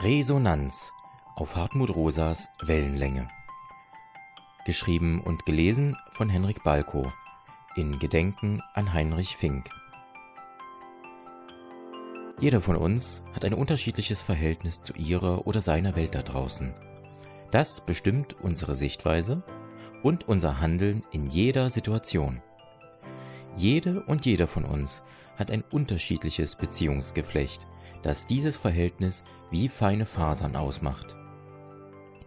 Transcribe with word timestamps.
Resonanz 0.00 0.92
auf 1.34 1.56
Hartmut 1.56 1.90
Rosas 1.90 2.50
Wellenlänge. 2.62 3.26
Geschrieben 4.64 5.20
und 5.20 5.44
gelesen 5.44 5.96
von 6.12 6.28
Henrik 6.28 6.62
Balko 6.62 7.12
in 7.74 7.98
Gedenken 7.98 8.62
an 8.74 8.92
Heinrich 8.92 9.36
Fink. 9.36 9.68
Jeder 12.38 12.60
von 12.60 12.76
uns 12.76 13.24
hat 13.34 13.44
ein 13.44 13.54
unterschiedliches 13.54 14.22
Verhältnis 14.22 14.82
zu 14.82 14.92
ihrer 14.92 15.48
oder 15.48 15.60
seiner 15.60 15.96
Welt 15.96 16.14
da 16.14 16.22
draußen. 16.22 16.72
Das 17.50 17.80
bestimmt 17.80 18.36
unsere 18.40 18.76
Sichtweise 18.76 19.42
und 20.04 20.28
unser 20.28 20.60
Handeln 20.60 21.04
in 21.10 21.26
jeder 21.26 21.70
Situation. 21.70 22.40
Jede 23.56 24.02
und 24.02 24.26
jeder 24.26 24.46
von 24.46 24.64
uns 24.64 25.02
hat 25.36 25.50
ein 25.50 25.64
unterschiedliches 25.70 26.56
Beziehungsgeflecht, 26.56 27.66
das 28.02 28.26
dieses 28.26 28.56
Verhältnis 28.56 29.24
wie 29.50 29.68
feine 29.68 30.06
Fasern 30.06 30.56
ausmacht. 30.56 31.16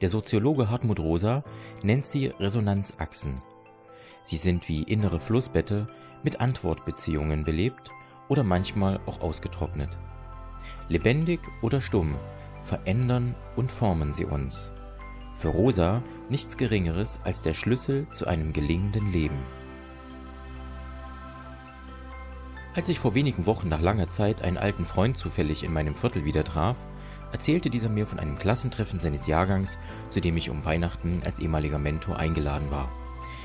Der 0.02 0.10
Soziologe 0.10 0.70
Hartmut 0.70 1.00
Rosa 1.00 1.44
nennt 1.84 2.06
sie 2.06 2.28
Resonanzachsen. 2.28 3.42
Sie 4.24 4.38
sind 4.38 4.68
wie 4.68 4.84
innere 4.84 5.20
Flussbette 5.20 5.88
mit 6.24 6.42
Antwortbeziehungen 6.42 7.44
belebt 7.44 7.92
oder 8.28 8.44
manchmal 8.44 9.00
auch 9.06 9.22
ausgetrocknet. 9.22 9.98
Lebendig 10.90 11.40
oder 11.62 11.82
stumm 11.82 12.16
verändern 12.64 13.36
und 13.56 13.72
formen 13.72 14.14
sie 14.14 14.26
uns. 14.26 14.72
Für 15.36 15.50
Rosa 15.50 16.04
nichts 16.30 16.58
Geringeres 16.58 17.20
als 17.24 17.42
der 17.42 17.54
Schlüssel 17.54 18.08
zu 18.12 18.28
einem 18.28 18.54
gelingenden 18.54 19.12
Leben. 19.12 19.38
Als 22.74 22.88
ich 22.88 23.00
vor 23.00 23.16
wenigen 23.16 23.46
Wochen 23.48 23.68
nach 23.68 23.82
langer 23.82 24.10
Zeit 24.10 24.42
einen 24.42 24.58
alten 24.58 24.86
Freund 24.86 25.18
zufällig 25.18 25.64
in 25.64 25.74
meinem 25.74 25.94
Viertel 25.94 26.24
wieder 26.24 26.46
traf, 26.46 26.78
erzählte 27.34 27.70
dieser 27.70 27.90
mir 27.90 28.08
von 28.08 28.18
einem 28.18 28.40
Klassentreffen 28.40 28.98
seines 28.98 29.28
Jahrgangs, 29.28 29.78
zu 30.10 30.22
dem 30.22 30.38
ich 30.38 30.50
um 30.50 30.64
Weihnachten 30.64 31.22
als 31.26 31.40
ehemaliger 31.40 31.80
Mentor 31.80 32.16
eingeladen 32.16 32.72
war. 32.72 32.90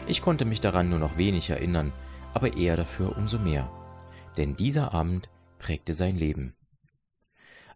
Ich 0.06 0.22
konnte 0.22 0.44
mich 0.44 0.60
daran 0.60 0.88
nur 0.90 1.00
noch 1.00 1.18
wenig 1.18 1.50
erinnern, 1.50 1.92
aber 2.34 2.56
er 2.56 2.76
dafür 2.76 3.16
umso 3.16 3.40
mehr. 3.40 3.68
Denn 4.36 4.54
dieser 4.54 4.94
Abend 4.94 5.28
prägte 5.58 5.92
sein 5.92 6.16
Leben. 6.16 6.54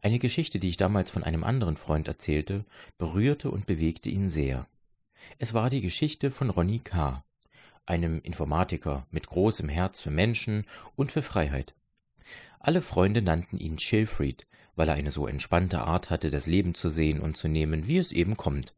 Eine 0.02 0.20
Geschichte, 0.20 0.60
die 0.60 0.68
ich 0.68 0.76
damals 0.76 1.10
von 1.10 1.24
einem 1.24 1.42
anderen 1.42 1.76
Freund 1.76 2.06
erzählte, 2.06 2.64
berührte 2.96 3.50
und 3.50 3.66
bewegte 3.66 4.08
ihn 4.08 4.28
sehr. 4.28 4.66
Es 5.38 5.52
war 5.52 5.68
die 5.68 5.80
Geschichte 5.80 6.30
von 6.30 6.48
Ronny 6.48 6.78
K., 6.78 7.24
einem 7.90 8.20
Informatiker 8.22 9.06
mit 9.10 9.26
großem 9.26 9.68
Herz 9.68 10.00
für 10.00 10.10
Menschen 10.10 10.64
und 10.96 11.12
für 11.12 11.22
Freiheit. 11.22 11.74
Alle 12.60 12.82
Freunde 12.82 13.20
nannten 13.20 13.58
ihn 13.58 13.76
Chillfried, 13.76 14.46
weil 14.76 14.88
er 14.88 14.94
eine 14.94 15.10
so 15.10 15.26
entspannte 15.26 15.80
Art 15.80 16.08
hatte, 16.08 16.30
das 16.30 16.46
Leben 16.46 16.74
zu 16.74 16.88
sehen 16.88 17.20
und 17.20 17.36
zu 17.36 17.48
nehmen, 17.48 17.88
wie 17.88 17.98
es 17.98 18.12
eben 18.12 18.36
kommt. 18.36 18.74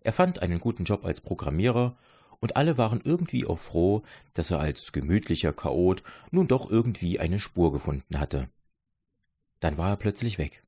Er 0.00 0.12
fand 0.12 0.42
einen 0.42 0.58
guten 0.58 0.84
Job 0.84 1.04
als 1.04 1.20
Programmierer, 1.20 1.96
und 2.40 2.56
alle 2.56 2.78
waren 2.78 3.00
irgendwie 3.02 3.46
auch 3.46 3.58
froh, 3.58 4.02
dass 4.32 4.50
er 4.50 4.60
als 4.60 4.92
gemütlicher 4.92 5.52
Chaot 5.52 6.02
nun 6.30 6.46
doch 6.46 6.70
irgendwie 6.70 7.18
eine 7.18 7.40
Spur 7.40 7.72
gefunden 7.72 8.20
hatte. 8.20 8.48
Dann 9.60 9.76
war 9.76 9.90
er 9.90 9.96
plötzlich 9.96 10.38
weg. 10.38 10.62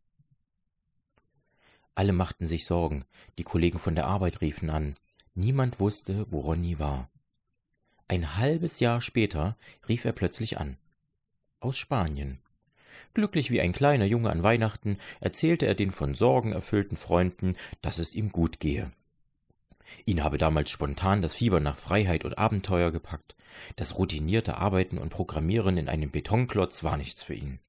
Alle 1.94 2.12
machten 2.12 2.46
sich 2.46 2.64
Sorgen, 2.64 3.04
die 3.38 3.44
Kollegen 3.44 3.78
von 3.78 3.94
der 3.94 4.06
Arbeit 4.06 4.40
riefen 4.40 4.70
an. 4.70 4.96
Niemand 5.34 5.78
wusste, 5.78 6.26
wo 6.30 6.40
Ronny 6.40 6.78
war. 6.78 7.08
Ein 8.11 8.36
halbes 8.36 8.80
Jahr 8.80 9.00
später 9.00 9.56
rief 9.89 10.05
er 10.05 10.11
plötzlich 10.11 10.58
an. 10.58 10.78
Aus 11.61 11.78
Spanien. 11.78 12.41
Glücklich 13.14 13.53
wie 13.53 13.61
ein 13.61 13.70
kleiner 13.70 14.05
Junge 14.05 14.30
an 14.30 14.42
Weihnachten 14.42 14.98
erzählte 15.20 15.66
er 15.66 15.77
den 15.77 15.92
von 15.92 16.16
Sorgen 16.16 16.50
erfüllten 16.50 16.97
Freunden, 16.97 17.55
dass 17.83 18.00
es 18.00 18.16
ihm 18.16 18.33
gut 18.33 18.58
gehe. 18.58 18.91
Ihn 20.06 20.25
habe 20.25 20.38
damals 20.38 20.70
spontan 20.70 21.22
das 21.22 21.34
Fieber 21.34 21.61
nach 21.61 21.78
Freiheit 21.78 22.25
und 22.25 22.37
Abenteuer 22.37 22.91
gepackt. 22.91 23.37
Das 23.76 23.97
routinierte 23.97 24.56
Arbeiten 24.56 24.99
und 24.99 25.10
Programmieren 25.10 25.78
in 25.78 25.88
einem 25.88 26.10
Betonklotz 26.10 26.82
war 26.82 26.97
nichts 26.97 27.22
für 27.22 27.34
ihn. 27.34 27.60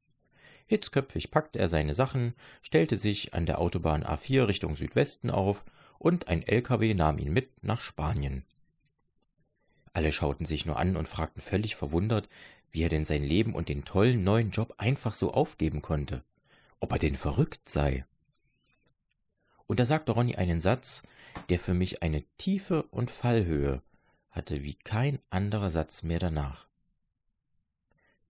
Hitzköpfig 0.65 1.29
packte 1.29 1.59
er 1.59 1.67
seine 1.67 1.93
Sachen, 1.93 2.33
stellte 2.63 2.97
sich 2.97 3.35
an 3.35 3.45
der 3.45 3.59
Autobahn 3.59 4.03
A4 4.03 4.47
Richtung 4.47 4.75
Südwesten 4.75 5.29
auf 5.29 5.63
und 5.99 6.29
ein 6.29 6.41
LKW 6.41 6.95
nahm 6.95 7.19
ihn 7.19 7.31
mit 7.31 7.63
nach 7.63 7.81
Spanien. 7.81 8.43
Alle 9.93 10.11
schauten 10.11 10.45
sich 10.45 10.65
nur 10.65 10.79
an 10.79 10.95
und 10.95 11.07
fragten 11.07 11.41
völlig 11.41 11.75
verwundert, 11.75 12.29
wie 12.71 12.83
er 12.83 12.89
denn 12.89 13.05
sein 13.05 13.23
Leben 13.23 13.53
und 13.53 13.69
den 13.69 13.83
tollen 13.83 14.23
neuen 14.23 14.51
Job 14.51 14.75
einfach 14.77 15.13
so 15.13 15.33
aufgeben 15.33 15.81
konnte. 15.81 16.23
Ob 16.79 16.91
er 16.93 16.99
denn 16.99 17.15
verrückt 17.15 17.67
sei. 17.67 18.05
Und 19.67 19.79
da 19.79 19.85
sagte 19.85 20.13
Ronny 20.13 20.35
einen 20.35 20.61
Satz, 20.61 21.03
der 21.49 21.59
für 21.59 21.73
mich 21.73 22.01
eine 22.01 22.23
Tiefe 22.37 22.83
und 22.83 23.11
Fallhöhe 23.11 23.81
hatte 24.29 24.63
wie 24.63 24.75
kein 24.75 25.19
anderer 25.29 25.69
Satz 25.69 26.03
mehr 26.03 26.19
danach. 26.19 26.67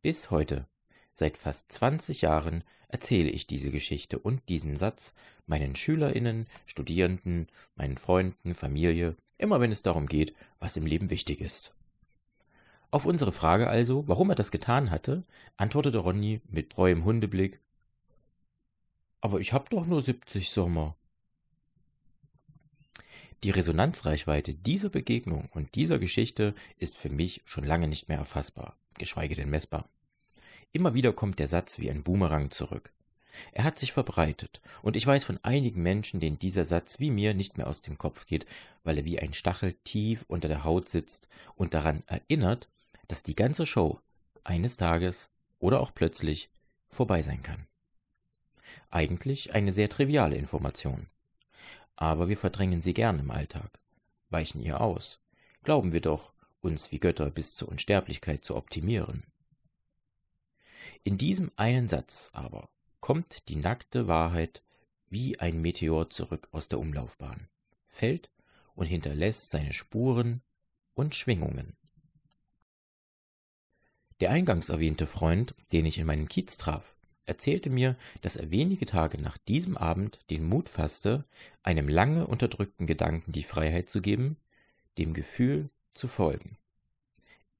Bis 0.02 0.32
heute, 0.32 0.68
seit 1.14 1.38
fast 1.38 1.72
zwanzig 1.72 2.22
Jahren, 2.22 2.64
erzähle 2.88 3.30
ich 3.30 3.48
diese 3.48 3.72
Geschichte 3.72 4.20
und 4.20 4.50
diesen 4.50 4.76
Satz 4.76 5.14
meinen 5.46 5.76
Schülerinnen, 5.76 6.48
Studierenden, 6.66 7.48
meinen 7.76 7.98
Freunden, 7.98 8.56
Familie 8.56 9.16
immer 9.41 9.59
wenn 9.59 9.72
es 9.72 9.81
darum 9.81 10.07
geht, 10.07 10.34
was 10.59 10.78
im 10.78 10.85
Leben 10.85 11.09
wichtig 11.09 11.41
ist. 11.41 11.74
Auf 12.91 13.06
unsere 13.06 13.31
Frage 13.31 13.69
also, 13.69 14.07
warum 14.07 14.29
er 14.29 14.35
das 14.35 14.52
getan 14.52 14.91
hatte, 14.91 15.24
antwortete 15.57 16.00
Ronny 16.00 16.41
mit 16.50 16.72
treuem 16.72 17.06
Hundeblick 17.06 17.62
Aber 19.22 19.40
ich 19.40 19.53
hab 19.53 19.69
doch 19.69 19.85
nur 19.85 20.02
70 20.02 20.50
Sommer. 20.50 20.96
Die 23.44 23.50
Resonanzreichweite 23.50 24.53
dieser 24.53 24.90
Begegnung 24.90 25.50
und 25.52 25.73
dieser 25.73 25.97
Geschichte 25.97 26.53
ist 26.78 26.97
für 26.97 27.09
mich 27.09 27.41
schon 27.46 27.63
lange 27.63 27.88
nicht 27.88 28.09
mehr 28.09 28.19
erfassbar, 28.19 28.75
geschweige 29.00 29.35
denn 29.35 29.50
messbar. 29.50 29.90
Immer 30.73 30.94
wieder 30.94 31.12
kommt 31.12 31.40
der 31.40 31.47
Satz 31.47 31.79
wie 31.79 31.90
ein 31.90 32.03
Boomerang 32.03 32.52
zurück. 32.52 32.94
Er 33.52 33.64
hat 33.64 33.80
sich 33.80 33.94
verbreitet, 33.94 34.62
und 34.81 34.96
ich 34.96 35.08
weiß 35.08 35.24
von 35.24 35.40
einigen 35.44 35.81
Menschen, 35.81 36.19
denen 36.19 36.40
dieser 36.40 36.66
Satz 36.66 37.00
wie 37.00 37.12
mir 37.12 37.34
nicht 37.34 37.58
mehr 37.58 37.68
aus 37.68 37.81
dem 37.81 37.97
Kopf 37.97 38.25
geht, 38.25 38.46
weil 38.84 38.97
er 38.97 39.06
wie 39.06 39.19
ein 39.19 39.34
Stachel 39.34 39.74
tief 39.84 40.25
unter 40.28 40.47
der 40.47 40.64
Haut 40.64 40.90
sitzt 40.90 41.28
und 41.56 41.74
daran 41.74 42.03
erinnert, 42.08 42.70
dass 43.08 43.24
die 43.24 43.36
ganze 43.36 43.66
Show 43.66 44.00
eines 44.44 44.78
Tages 44.78 45.30
oder 45.59 45.80
auch 45.80 45.94
plötzlich 45.94 46.50
vorbei 46.90 47.22
sein 47.22 47.41
kann. 47.44 47.68
Eigentlich 48.90 49.53
eine 49.53 49.72
sehr 49.72 49.90
triviale 49.90 50.36
Information. 50.36 51.08
Aber 51.96 52.30
wir 52.30 52.38
verdrängen 52.38 52.81
sie 52.81 52.94
gern 52.94 53.20
im 53.20 53.31
Alltag, 53.31 53.80
weichen 54.30 54.62
ihr 54.62 54.81
aus, 54.81 55.20
glauben 55.64 55.94
wir 55.94 56.02
doch, 56.02 56.34
uns 56.62 56.91
wie 56.91 57.00
Götter 57.00 57.30
bis 57.30 57.56
zur 57.56 57.70
Unsterblichkeit 57.70 58.44
zu 58.44 58.56
optimieren. 58.56 59.24
In 61.03 61.18
diesem 61.18 61.52
einen 61.56 61.88
Satz 61.88 62.30
aber 62.34 62.70
kommt 63.02 63.50
die 63.50 63.58
nackte 63.58 64.08
Wahrheit 64.08 64.64
wie 65.10 65.40
ein 65.40 65.62
Meteor 65.62 66.10
zurück 66.10 66.48
aus 66.52 66.70
der 66.70 66.80
Umlaufbahn, 66.80 67.50
fällt 67.90 68.32
und 68.76 68.86
hinterlässt 68.86 69.50
seine 69.50 69.74
Spuren 69.74 70.42
und 70.94 71.16
Schwingungen. 71.16 71.76
Der 74.22 74.30
eingangs 74.30 74.70
erwähnte 74.70 75.08
Freund, 75.08 75.56
den 75.72 75.86
ich 75.86 75.98
in 75.98 76.06
meinem 76.06 76.30
Kiez 76.30 76.56
traf, 76.56 76.96
erzählte 77.26 77.70
mir, 77.70 77.98
dass 78.22 78.36
er 78.36 78.52
wenige 78.52 78.86
Tage 78.86 79.20
nach 79.20 79.38
diesem 79.38 79.78
Abend 79.78 80.20
den 80.30 80.48
Mut 80.48 80.70
fasste, 80.70 81.26
einem 81.64 81.90
lange 81.90 82.28
unterdrückten 82.28 82.86
Gedanken 82.86 83.32
die 83.32 83.44
Freiheit 83.44 83.90
zu 83.90 84.02
geben, 84.02 84.38
dem 84.98 85.14
Gefühl 85.14 85.70
zu 85.94 86.08
folgen. 86.08 86.58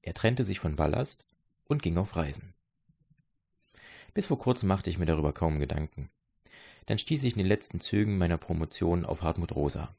Er 0.02 0.14
trennte 0.14 0.44
sich 0.44 0.60
von 0.60 0.76
Ballast 0.76 1.26
und 1.64 1.82
ging 1.82 1.98
auf 1.98 2.16
Reisen. 2.16 2.54
Bis 4.14 4.26
vor 4.26 4.38
kurzem 4.38 4.68
machte 4.68 4.90
ich 4.90 4.98
mir 4.98 5.06
darüber 5.06 5.32
kaum 5.32 5.58
Gedanken. 5.58 6.10
Dann 6.86 6.98
stieß 6.98 7.24
ich 7.24 7.32
in 7.32 7.38
den 7.38 7.46
letzten 7.46 7.80
Zügen 7.80 8.18
meiner 8.18 8.38
Promotion 8.38 9.04
auf 9.04 9.22
Hartmut 9.22 9.54
Rosa. 9.54 9.94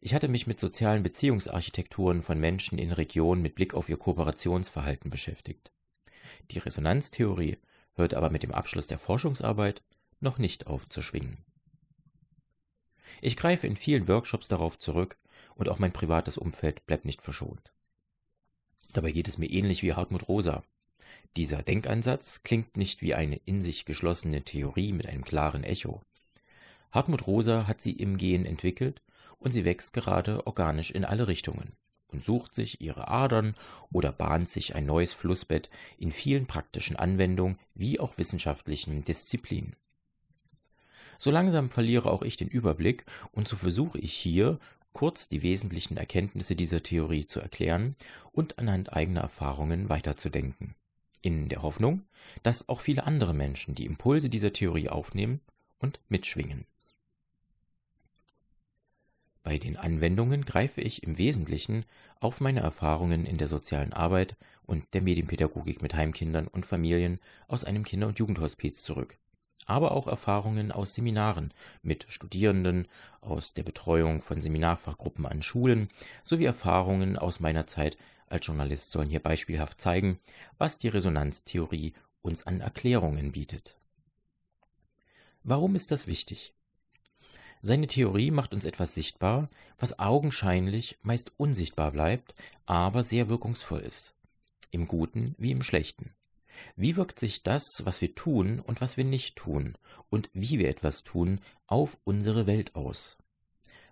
Ich 0.00 0.14
hatte 0.14 0.28
mich 0.28 0.46
mit 0.46 0.58
sozialen 0.58 1.02
Beziehungsarchitekturen 1.02 2.22
von 2.22 2.38
Menschen 2.38 2.78
in 2.78 2.92
Regionen 2.92 3.42
mit 3.42 3.54
Blick 3.54 3.74
auf 3.74 3.88
ihr 3.88 3.98
Kooperationsverhalten 3.98 5.10
beschäftigt. 5.10 5.72
Die 6.50 6.58
Resonanztheorie 6.58 7.58
hört 7.94 8.14
aber 8.14 8.30
mit 8.30 8.42
dem 8.42 8.52
Abschluss 8.52 8.86
der 8.86 8.98
Forschungsarbeit 8.98 9.82
noch 10.20 10.38
nicht 10.38 10.66
auf 10.66 10.88
zu 10.88 11.02
schwingen. 11.02 11.44
Ich 13.20 13.36
greife 13.36 13.66
in 13.66 13.76
vielen 13.76 14.08
Workshops 14.08 14.48
darauf 14.48 14.78
zurück 14.78 15.18
und 15.54 15.68
auch 15.68 15.78
mein 15.78 15.92
privates 15.92 16.36
Umfeld 16.38 16.86
bleibt 16.86 17.04
nicht 17.04 17.22
verschont. 17.22 17.72
Dabei 18.92 19.12
geht 19.12 19.28
es 19.28 19.38
mir 19.38 19.50
ähnlich 19.50 19.82
wie 19.82 19.94
Hartmut 19.94 20.28
Rosa. 20.28 20.62
Dieser 21.36 21.62
Denkansatz 21.62 22.42
klingt 22.42 22.76
nicht 22.76 23.02
wie 23.02 23.14
eine 23.14 23.36
in 23.44 23.62
sich 23.62 23.84
geschlossene 23.84 24.42
Theorie 24.42 24.92
mit 24.92 25.06
einem 25.06 25.24
klaren 25.24 25.64
Echo. 25.64 26.02
Hartmut 26.92 27.26
Rosa 27.26 27.66
hat 27.66 27.80
sie 27.80 27.92
im 27.92 28.16
Gehen 28.16 28.46
entwickelt 28.46 29.02
und 29.38 29.52
sie 29.52 29.64
wächst 29.64 29.92
gerade 29.92 30.46
organisch 30.46 30.90
in 30.90 31.04
alle 31.04 31.28
Richtungen 31.28 31.72
und 32.08 32.24
sucht 32.24 32.54
sich 32.54 32.80
ihre 32.80 33.08
Adern 33.08 33.54
oder 33.92 34.12
bahnt 34.12 34.48
sich 34.48 34.74
ein 34.74 34.86
neues 34.86 35.12
Flussbett 35.12 35.68
in 35.98 36.12
vielen 36.12 36.46
praktischen 36.46 36.96
Anwendungen 36.96 37.58
wie 37.74 38.00
auch 38.00 38.16
wissenschaftlichen 38.18 39.04
Disziplinen. 39.04 39.76
So 41.18 41.30
langsam 41.30 41.70
verliere 41.70 42.10
auch 42.10 42.22
ich 42.22 42.36
den 42.36 42.48
Überblick 42.48 43.04
und 43.32 43.48
so 43.48 43.56
versuche 43.56 43.98
ich 43.98 44.12
hier 44.12 44.58
kurz 44.92 45.28
die 45.28 45.42
wesentlichen 45.42 45.96
Erkenntnisse 45.96 46.56
dieser 46.56 46.82
Theorie 46.82 47.26
zu 47.26 47.40
erklären 47.40 47.96
und 48.32 48.58
anhand 48.58 48.92
eigener 48.94 49.20
Erfahrungen 49.22 49.90
weiterzudenken. 49.90 50.74
In 51.22 51.48
der 51.48 51.62
Hoffnung, 51.62 52.04
dass 52.42 52.68
auch 52.68 52.80
viele 52.80 53.04
andere 53.04 53.34
Menschen 53.34 53.74
die 53.74 53.86
Impulse 53.86 54.28
dieser 54.28 54.52
Theorie 54.52 54.88
aufnehmen 54.88 55.40
und 55.78 56.00
mitschwingen. 56.08 56.66
Bei 59.46 59.58
den 59.58 59.76
Anwendungen 59.76 60.44
greife 60.44 60.80
ich 60.80 61.04
im 61.04 61.18
Wesentlichen 61.18 61.84
auf 62.18 62.40
meine 62.40 62.60
Erfahrungen 62.60 63.24
in 63.24 63.38
der 63.38 63.46
sozialen 63.46 63.92
Arbeit 63.92 64.36
und 64.64 64.92
der 64.92 65.02
Medienpädagogik 65.02 65.82
mit 65.82 65.94
Heimkindern 65.94 66.48
und 66.48 66.66
Familien 66.66 67.20
aus 67.46 67.62
einem 67.62 67.84
Kinder- 67.84 68.08
und 68.08 68.18
Jugendhospiz 68.18 68.82
zurück, 68.82 69.18
aber 69.66 69.92
auch 69.92 70.08
Erfahrungen 70.08 70.72
aus 70.72 70.94
Seminaren 70.94 71.54
mit 71.82 72.06
Studierenden, 72.08 72.88
aus 73.20 73.54
der 73.54 73.62
Betreuung 73.62 74.20
von 74.20 74.40
Seminarfachgruppen 74.40 75.26
an 75.26 75.42
Schulen 75.42 75.90
sowie 76.24 76.46
Erfahrungen 76.46 77.16
aus 77.16 77.38
meiner 77.38 77.68
Zeit 77.68 77.96
als 78.28 78.46
Journalist 78.46 78.90
sollen 78.90 79.10
hier 79.10 79.22
beispielhaft 79.22 79.80
zeigen, 79.80 80.18
was 80.58 80.78
die 80.78 80.88
Resonanztheorie 80.88 81.94
uns 82.22 82.46
an 82.46 82.60
Erklärungen 82.60 83.32
bietet. 83.32 83.78
Warum 85.42 85.74
ist 85.76 85.92
das 85.92 86.06
wichtig? 86.06 86.54
Seine 87.62 87.86
Theorie 87.86 88.30
macht 88.30 88.52
uns 88.52 88.64
etwas 88.64 88.94
sichtbar, 88.94 89.48
was 89.78 89.98
augenscheinlich 89.98 90.98
meist 91.02 91.32
unsichtbar 91.36 91.92
bleibt, 91.92 92.34
aber 92.66 93.02
sehr 93.02 93.28
wirkungsvoll 93.28 93.80
ist. 93.80 94.14
Im 94.70 94.88
Guten 94.88 95.34
wie 95.38 95.52
im 95.52 95.62
Schlechten. 95.62 96.14
Wie 96.74 96.96
wirkt 96.96 97.18
sich 97.18 97.42
das, 97.42 97.82
was 97.84 98.00
wir 98.00 98.14
tun 98.14 98.60
und 98.60 98.80
was 98.80 98.96
wir 98.96 99.04
nicht 99.04 99.36
tun 99.36 99.76
und 100.10 100.30
wie 100.32 100.58
wir 100.58 100.68
etwas 100.68 101.02
tun, 101.02 101.40
auf 101.66 101.98
unsere 102.04 102.46
Welt 102.46 102.74
aus? 102.74 103.16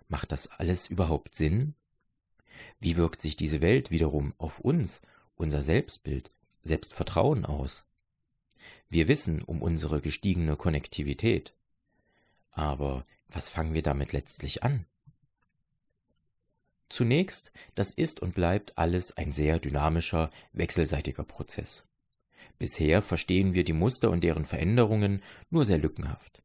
Macht 0.07 0.31
das 0.31 0.47
alles 0.47 0.87
überhaupt 0.87 1.35
Sinn? 1.35 1.75
Wie 2.79 2.95
wirkt 2.95 3.21
sich 3.21 3.35
diese 3.35 3.61
Welt 3.61 3.91
wiederum 3.91 4.33
auf 4.37 4.59
uns, 4.59 5.01
unser 5.35 5.61
Selbstbild, 5.61 6.29
Selbstvertrauen 6.63 7.45
aus? 7.45 7.85
Wir 8.89 9.07
wissen 9.07 9.41
um 9.43 9.61
unsere 9.61 10.01
gestiegene 10.01 10.55
Konnektivität. 10.55 11.53
Aber 12.51 13.03
was 13.27 13.49
fangen 13.49 13.73
wir 13.73 13.83
damit 13.83 14.13
letztlich 14.13 14.63
an? 14.63 14.85
Zunächst, 16.87 17.51
das 17.73 17.91
ist 17.91 18.21
und 18.21 18.35
bleibt 18.35 18.77
alles 18.77 19.17
ein 19.17 19.31
sehr 19.31 19.59
dynamischer, 19.59 20.29
wechselseitiger 20.53 21.23
Prozess. 21.23 21.85
Bisher 22.59 23.01
verstehen 23.01 23.53
wir 23.53 23.63
die 23.63 23.73
Muster 23.73 24.11
und 24.11 24.23
deren 24.23 24.45
Veränderungen 24.45 25.21
nur 25.49 25.65
sehr 25.65 25.79
lückenhaft. 25.79 26.44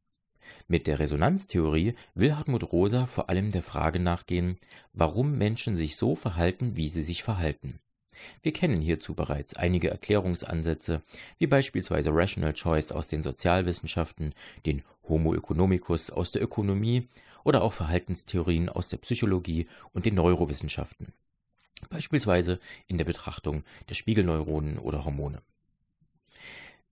Mit 0.69 0.87
der 0.87 0.99
Resonanztheorie 0.99 1.95
will 2.15 2.37
Hartmut 2.37 2.73
Rosa 2.73 3.07
vor 3.07 3.29
allem 3.29 3.51
der 3.51 3.63
Frage 3.63 4.01
nachgehen, 4.01 4.57
warum 4.93 5.39
Menschen 5.39 5.77
sich 5.77 5.97
so 5.97 6.15
verhalten, 6.15 6.77
wie 6.77 6.89
sie 6.89 7.03
sich 7.03 7.23
verhalten. 7.23 7.81
Wir 8.43 8.53
kennen 8.53 8.81
hierzu 8.81 9.15
bereits 9.15 9.55
einige 9.55 9.91
Erklärungsansätze, 9.91 11.03
wie 11.39 11.47
beispielsweise 11.47 12.11
Rational 12.13 12.53
Choice 12.53 12.93
aus 12.93 13.09
den 13.09 13.23
Sozialwissenschaften, 13.23 14.35
den 14.67 14.83
Homo 15.09 15.35
economicus 15.35 16.11
aus 16.11 16.33
der 16.33 16.43
Ökonomie 16.43 17.09
oder 17.45 17.63
auch 17.63 17.73
Verhaltenstheorien 17.73 18.69
aus 18.69 18.89
der 18.89 18.99
Psychologie 18.99 19.67
und 19.93 20.07
den 20.07 20.15
Neurowissenschaften, 20.15 21.09
beispielsweise 21.89 22.61
in 22.87 22.99
der 22.99 23.05
Betrachtung 23.05 23.65
der 23.89 23.95
Spiegelneuronen 23.95 24.79
oder 24.79 25.05
Hormone. 25.05 25.43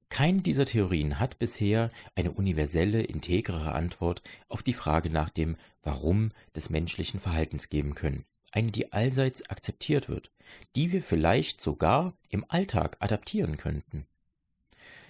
Keine 0.09 0.41
dieser 0.41 0.65
Theorien 0.65 1.21
hat 1.21 1.39
bisher 1.39 1.91
eine 2.15 2.33
universelle, 2.33 3.03
integrere 3.03 3.73
Antwort 3.73 4.23
auf 4.49 4.63
die 4.63 4.73
Frage 4.73 5.11
nach 5.11 5.31
dem 5.31 5.57
Warum 5.83 6.31
des 6.57 6.71
menschlichen 6.71 7.21
Verhaltens 7.21 7.69
geben 7.69 7.95
können. 7.95 8.25
Eine, 8.51 8.73
die 8.73 8.93
allseits 8.93 9.49
akzeptiert 9.51 10.09
wird, 10.09 10.31
die 10.75 10.93
wir 10.93 11.03
vielleicht 11.03 11.61
sogar 11.61 12.15
im 12.31 12.45
Alltag 12.49 12.97
adaptieren 13.01 13.59
könnten. 13.59 14.07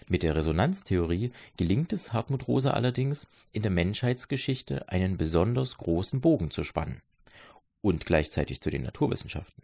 Mit 0.08 0.22
der 0.22 0.34
Resonanztheorie 0.34 1.32
gelingt 1.56 1.92
es 1.92 2.12
Hartmut 2.12 2.48
Rosa 2.48 2.70
allerdings, 2.70 3.28
in 3.52 3.62
der 3.62 3.70
Menschheitsgeschichte 3.70 4.88
einen 4.88 5.16
besonders 5.16 5.76
großen 5.76 6.20
Bogen 6.20 6.50
zu 6.50 6.64
spannen 6.64 7.02
und 7.82 8.06
gleichzeitig 8.06 8.60
zu 8.60 8.70
den 8.70 8.82
Naturwissenschaften. 8.82 9.62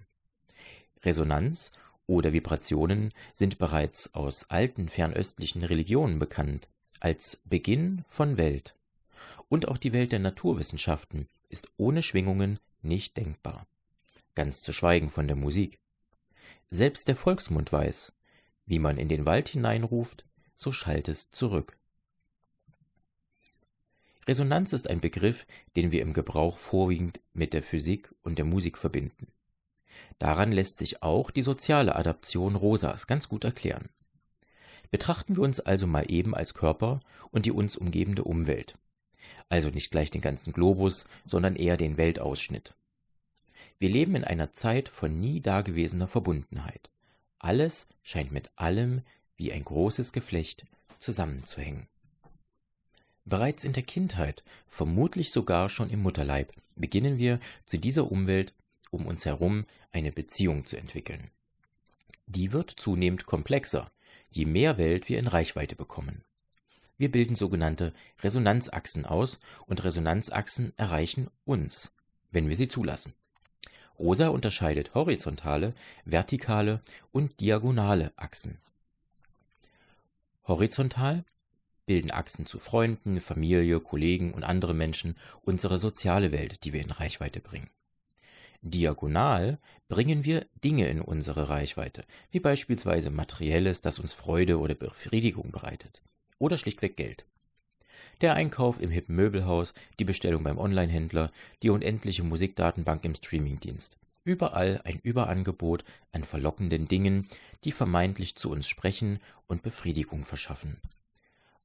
Resonanz 1.03 1.73
oder 2.07 2.33
Vibrationen 2.33 3.13
sind 3.33 3.59
bereits 3.59 4.15
aus 4.15 4.51
alten 4.51 4.89
fernöstlichen 4.89 5.65
Religionen 5.65 6.19
bekannt 6.19 6.69
als 7.01 7.41
Beginn 7.45 8.05
von 8.09 8.39
Welt. 8.39 8.75
Und 9.49 9.69
auch 9.69 9.79
die 9.79 9.93
Welt 9.93 10.13
der 10.13 10.19
Naturwissenschaften 10.19 11.29
ist 11.49 11.69
ohne 11.77 12.03
Schwingungen 12.03 12.59
nicht 12.83 13.17
denkbar. 13.17 13.67
Ganz 14.35 14.63
zu 14.63 14.73
schweigen 14.73 15.11
von 15.11 15.27
der 15.27 15.37
Musik. 15.37 15.79
Selbst 16.71 17.09
der 17.09 17.17
Volksmund 17.17 17.73
weiß, 17.73 18.13
wie 18.67 18.79
man 18.79 18.99
in 18.99 19.09
den 19.09 19.27
Wald 19.27 19.49
hineinruft, 19.49 20.25
so 20.57 20.73
schallt 20.73 21.09
es 21.09 21.31
zurück. 21.31 21.77
Resonanz 24.27 24.73
ist 24.73 24.89
ein 24.89 25.01
Begriff, 25.01 25.47
den 25.77 25.93
wir 25.93 26.01
im 26.01 26.15
Gebrauch 26.15 26.59
vorwiegend 26.59 27.21
mit 27.35 27.53
der 27.53 27.63
Physik 27.63 28.15
und 28.23 28.39
der 28.39 28.47
Musik 28.47 28.79
verbinden. 28.79 29.29
Daran 30.19 30.53
lässt 30.53 30.77
sich 30.77 31.03
auch 31.03 31.31
die 31.31 31.43
soziale 31.43 31.97
Adaption 31.97 32.57
Rosas 32.57 33.07
ganz 33.07 33.29
gut 33.29 33.45
erklären. 33.45 33.89
Betrachten 34.91 35.37
wir 35.37 35.43
uns 35.43 35.61
also 35.61 35.87
mal 35.87 36.11
eben 36.11 36.35
als 36.35 36.55
Körper 36.55 37.01
und 37.31 37.47
die 37.47 37.53
uns 37.53 37.77
umgebende 37.77 38.25
Umwelt. 38.25 38.79
Also 39.49 39.71
nicht 39.71 39.91
gleich 39.91 40.11
den 40.11 40.21
ganzen 40.21 40.53
Globus, 40.53 41.07
sondern 41.25 41.57
eher 41.57 41.77
den 41.77 41.97
Weltausschnitt. 41.97 42.75
Wir 43.79 43.89
leben 43.89 44.15
in 44.15 44.25
einer 44.25 44.53
Zeit 44.53 44.89
von 44.89 45.21
nie 45.21 45.41
dagewesener 45.41 46.09
Verbundenheit. 46.09 46.91
Alles 47.39 47.89
scheint 48.03 48.33
mit 48.33 48.51
allem 48.57 49.03
wie 49.37 49.53
ein 49.53 49.65
großes 49.65 50.13
Geflecht 50.13 50.65
zusammenzuhängen. 50.99 51.89
Bereits 53.25 53.65
in 53.65 53.73
der 53.73 53.83
Kindheit, 53.83 54.45
vermutlich 54.67 55.31
sogar 55.33 55.69
schon 55.69 55.91
im 55.91 56.03
Mutterleib, 56.03 56.53
beginnen 56.77 57.19
wir 57.19 57.41
zu 57.67 57.79
dieser 57.79 58.11
Umwelt 58.11 58.55
um 58.95 59.07
uns 59.07 59.27
herum 59.27 59.67
eine 59.93 60.13
Beziehung 60.13 60.65
zu 60.65 60.77
entwickeln. 60.77 61.31
Die 62.27 62.53
wird 62.53 62.71
zunehmend 62.71 63.27
komplexer, 63.27 63.91
je 64.31 64.47
mehr 64.47 64.79
Welt 64.79 65.09
wir 65.09 65.19
in 65.19 65.27
Reichweite 65.27 65.77
bekommen. 65.77 66.25
Wir 66.97 67.11
bilden 67.11 67.35
sogenannte 67.35 67.93
Resonanzachsen 68.23 69.05
aus 69.05 69.41
und 69.67 69.83
Resonanzachsen 69.83 70.73
erreichen 70.77 71.29
uns, 71.45 71.93
wenn 72.31 72.49
wir 72.49 72.57
sie 72.57 72.69
zulassen. 72.69 73.13
Rosa 73.99 74.29
unterscheidet 74.29 74.95
horizontale, 74.95 75.75
vertikale 76.05 76.81
und 77.13 77.41
diagonale 77.41 78.13
Achsen. 78.17 78.59
Horizontal 80.47 81.25
bilden 81.87 82.11
Achsen 82.11 82.47
zu 82.47 82.59
Freunden, 82.59 83.21
Familie, 83.21 83.81
Kollegen 83.81 84.33
und 84.33 84.45
andere 84.45 84.75
Menschen 84.75 85.17
unsere 85.43 85.79
soziale 85.79 86.33
Welt, 86.33 86.65
die 86.65 86.73
wir 86.73 86.81
in 86.81 86.91
Reichweite 86.91 87.41
bringen. 87.41 87.71
Diagonal 88.67 89.59
bringen 89.89 90.25
wir 90.25 90.47
Dinge 90.65 90.89
in 90.89 91.03
unsere 91.03 91.51
Reichweite, 91.51 92.03
wie 92.31 92.41
beispielsweise 92.41 93.11
Materielles, 93.11 93.83
das 93.83 93.99
uns 93.99 94.15
Freude 94.15 94.59
oder 94.59 94.75
Befriedigung 94.75 95.51
bereitet. 95.51 96.03
Oder 96.39 96.57
schlichtweg 96.57 96.97
Geld. 96.97 97.27
Der 98.23 98.33
Einkauf 98.33 98.81
im 98.81 98.89
hippen 98.89 99.17
Möbelhaus, 99.17 99.75
die 99.99 100.05
Bestellung 100.05 100.45
beim 100.45 100.57
Onlinehändler, 100.57 101.31
die 101.63 101.69
unendliche 101.69 102.23
Musikdatenbank 102.23 103.05
im 103.05 103.15
Streamingdienst. 103.15 103.99
Überall 104.25 104.81
ein 104.85 104.99
Überangebot 105.03 105.85
an 106.13 106.25
verlockenden 106.25 106.89
Dingen, 106.89 107.29
die 107.65 107.73
vermeintlich 107.73 108.35
zu 108.35 108.51
uns 108.51 108.67
sprechen 108.67 109.19
und 109.47 109.61
Befriedigung 109.61 110.25
verschaffen. 110.25 110.81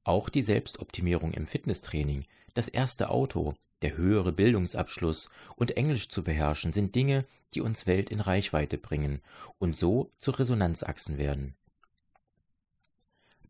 Auch 0.04 0.28
die 0.28 0.42
Selbstoptimierung 0.42 1.32
im 1.32 1.46
Fitnesstraining, 1.46 2.26
das 2.52 2.68
erste 2.68 3.08
Auto, 3.08 3.54
der 3.82 3.96
höhere 3.96 4.32
Bildungsabschluss 4.32 5.30
und 5.56 5.76
Englisch 5.76 6.08
zu 6.08 6.22
beherrschen 6.22 6.72
sind 6.72 6.94
Dinge, 6.94 7.24
die 7.54 7.60
uns 7.60 7.86
Welt 7.86 8.10
in 8.10 8.20
Reichweite 8.20 8.78
bringen 8.78 9.20
und 9.58 9.76
so 9.76 10.10
zu 10.18 10.32
Resonanzachsen 10.32 11.18
werden. 11.18 11.54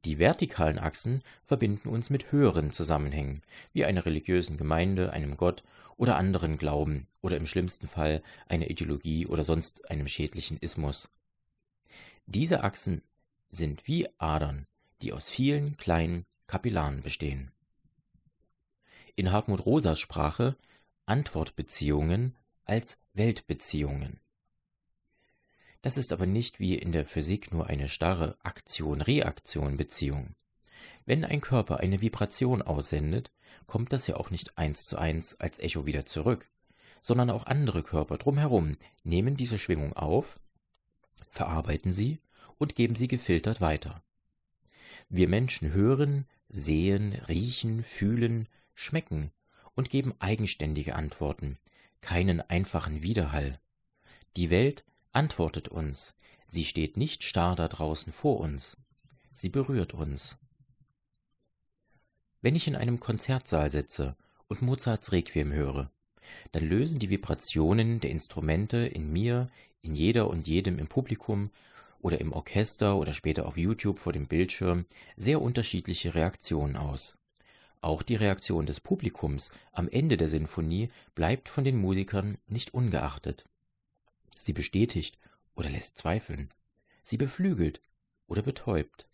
Die 0.06 0.18
vertikalen 0.18 0.78
Achsen 0.78 1.22
verbinden 1.44 1.88
uns 1.88 2.08
mit 2.08 2.32
höheren 2.32 2.70
Zusammenhängen, 2.70 3.42
wie 3.74 3.84
einer 3.84 4.06
religiösen 4.06 4.56
Gemeinde, 4.56 5.12
einem 5.12 5.36
Gott 5.36 5.62
oder 5.96 6.16
anderen 6.16 6.56
Glauben 6.56 7.06
oder 7.20 7.36
im 7.36 7.44
schlimmsten 7.44 7.86
Fall 7.86 8.22
einer 8.48 8.70
Ideologie 8.70 9.26
oder 9.26 9.44
sonst 9.44 9.90
einem 9.90 10.08
schädlichen 10.08 10.56
Ismus. 10.58 11.10
Diese 12.26 12.64
Achsen 12.64 13.02
sind 13.50 13.86
wie 13.86 14.08
Adern, 14.18 14.66
die 15.02 15.12
aus 15.12 15.28
vielen 15.28 15.76
kleinen 15.76 16.24
Kapillaren 16.46 17.02
bestehen 17.02 17.52
in 19.20 19.32
Hartmut 19.32 19.66
Rosas 19.66 20.00
Sprache 20.00 20.56
Antwortbeziehungen 21.04 22.34
als 22.64 22.98
Weltbeziehungen. 23.12 24.18
Das 25.82 25.98
ist 25.98 26.14
aber 26.14 26.24
nicht 26.24 26.58
wie 26.58 26.74
in 26.74 26.90
der 26.90 27.04
Physik 27.04 27.52
nur 27.52 27.66
eine 27.66 27.90
starre 27.90 28.38
Aktion-Reaktion-Beziehung. 28.42 30.34
Wenn 31.04 31.26
ein 31.26 31.42
Körper 31.42 31.80
eine 31.80 32.00
Vibration 32.00 32.62
aussendet, 32.62 33.30
kommt 33.66 33.92
das 33.92 34.06
ja 34.06 34.16
auch 34.16 34.30
nicht 34.30 34.56
eins 34.56 34.86
zu 34.86 34.96
eins 34.96 35.38
als 35.38 35.58
Echo 35.58 35.84
wieder 35.84 36.06
zurück, 36.06 36.48
sondern 37.02 37.28
auch 37.28 37.44
andere 37.44 37.82
Körper 37.82 38.16
drumherum 38.16 38.78
nehmen 39.04 39.36
diese 39.36 39.58
Schwingung 39.58 39.92
auf, 39.92 40.40
verarbeiten 41.28 41.92
sie 41.92 42.20
und 42.56 42.74
geben 42.74 42.94
sie 42.94 43.08
gefiltert 43.08 43.60
weiter. 43.60 44.02
Wir 45.10 45.28
Menschen 45.28 45.72
hören, 45.72 46.26
sehen, 46.48 47.12
riechen, 47.28 47.82
fühlen, 47.82 48.48
schmecken 48.80 49.30
und 49.74 49.90
geben 49.90 50.14
eigenständige 50.18 50.96
Antworten, 50.96 51.58
keinen 52.00 52.40
einfachen 52.40 53.02
Widerhall. 53.02 53.60
Die 54.36 54.50
Welt 54.50 54.84
antwortet 55.12 55.68
uns, 55.68 56.14
sie 56.46 56.64
steht 56.64 56.96
nicht 56.96 57.22
starr 57.22 57.56
da 57.56 57.68
draußen 57.68 58.12
vor 58.12 58.40
uns, 58.40 58.76
sie 59.32 59.50
berührt 59.50 59.92
uns. 59.92 60.38
Wenn 62.40 62.56
ich 62.56 62.66
in 62.68 62.76
einem 62.76 63.00
Konzertsaal 63.00 63.68
sitze 63.68 64.16
und 64.48 64.62
Mozarts 64.62 65.12
Requiem 65.12 65.52
höre, 65.52 65.90
dann 66.52 66.66
lösen 66.66 66.98
die 66.98 67.10
Vibrationen 67.10 68.00
der 68.00 68.10
Instrumente 68.10 68.78
in 68.78 69.12
mir, 69.12 69.48
in 69.82 69.94
jeder 69.94 70.28
und 70.28 70.48
jedem 70.48 70.78
im 70.78 70.86
Publikum 70.86 71.50
oder 71.98 72.18
im 72.20 72.32
Orchester 72.32 72.96
oder 72.96 73.12
später 73.12 73.46
auf 73.46 73.58
YouTube 73.58 73.98
vor 73.98 74.14
dem 74.14 74.26
Bildschirm 74.26 74.86
sehr 75.16 75.42
unterschiedliche 75.42 76.14
Reaktionen 76.14 76.76
aus. 76.76 77.19
Auch 77.82 78.02
die 78.02 78.16
Reaktion 78.16 78.66
des 78.66 78.80
Publikums 78.80 79.50
am 79.72 79.88
Ende 79.88 80.16
der 80.16 80.28
Sinfonie 80.28 80.90
bleibt 81.14 81.48
von 81.48 81.64
den 81.64 81.76
Musikern 81.76 82.36
nicht 82.46 82.74
ungeachtet. 82.74 83.46
Sie 84.36 84.52
bestätigt 84.52 85.18
oder 85.54 85.70
lässt 85.70 85.96
zweifeln. 85.96 86.50
Sie 87.02 87.16
beflügelt 87.16 87.80
oder 88.26 88.42
betäubt. 88.42 89.08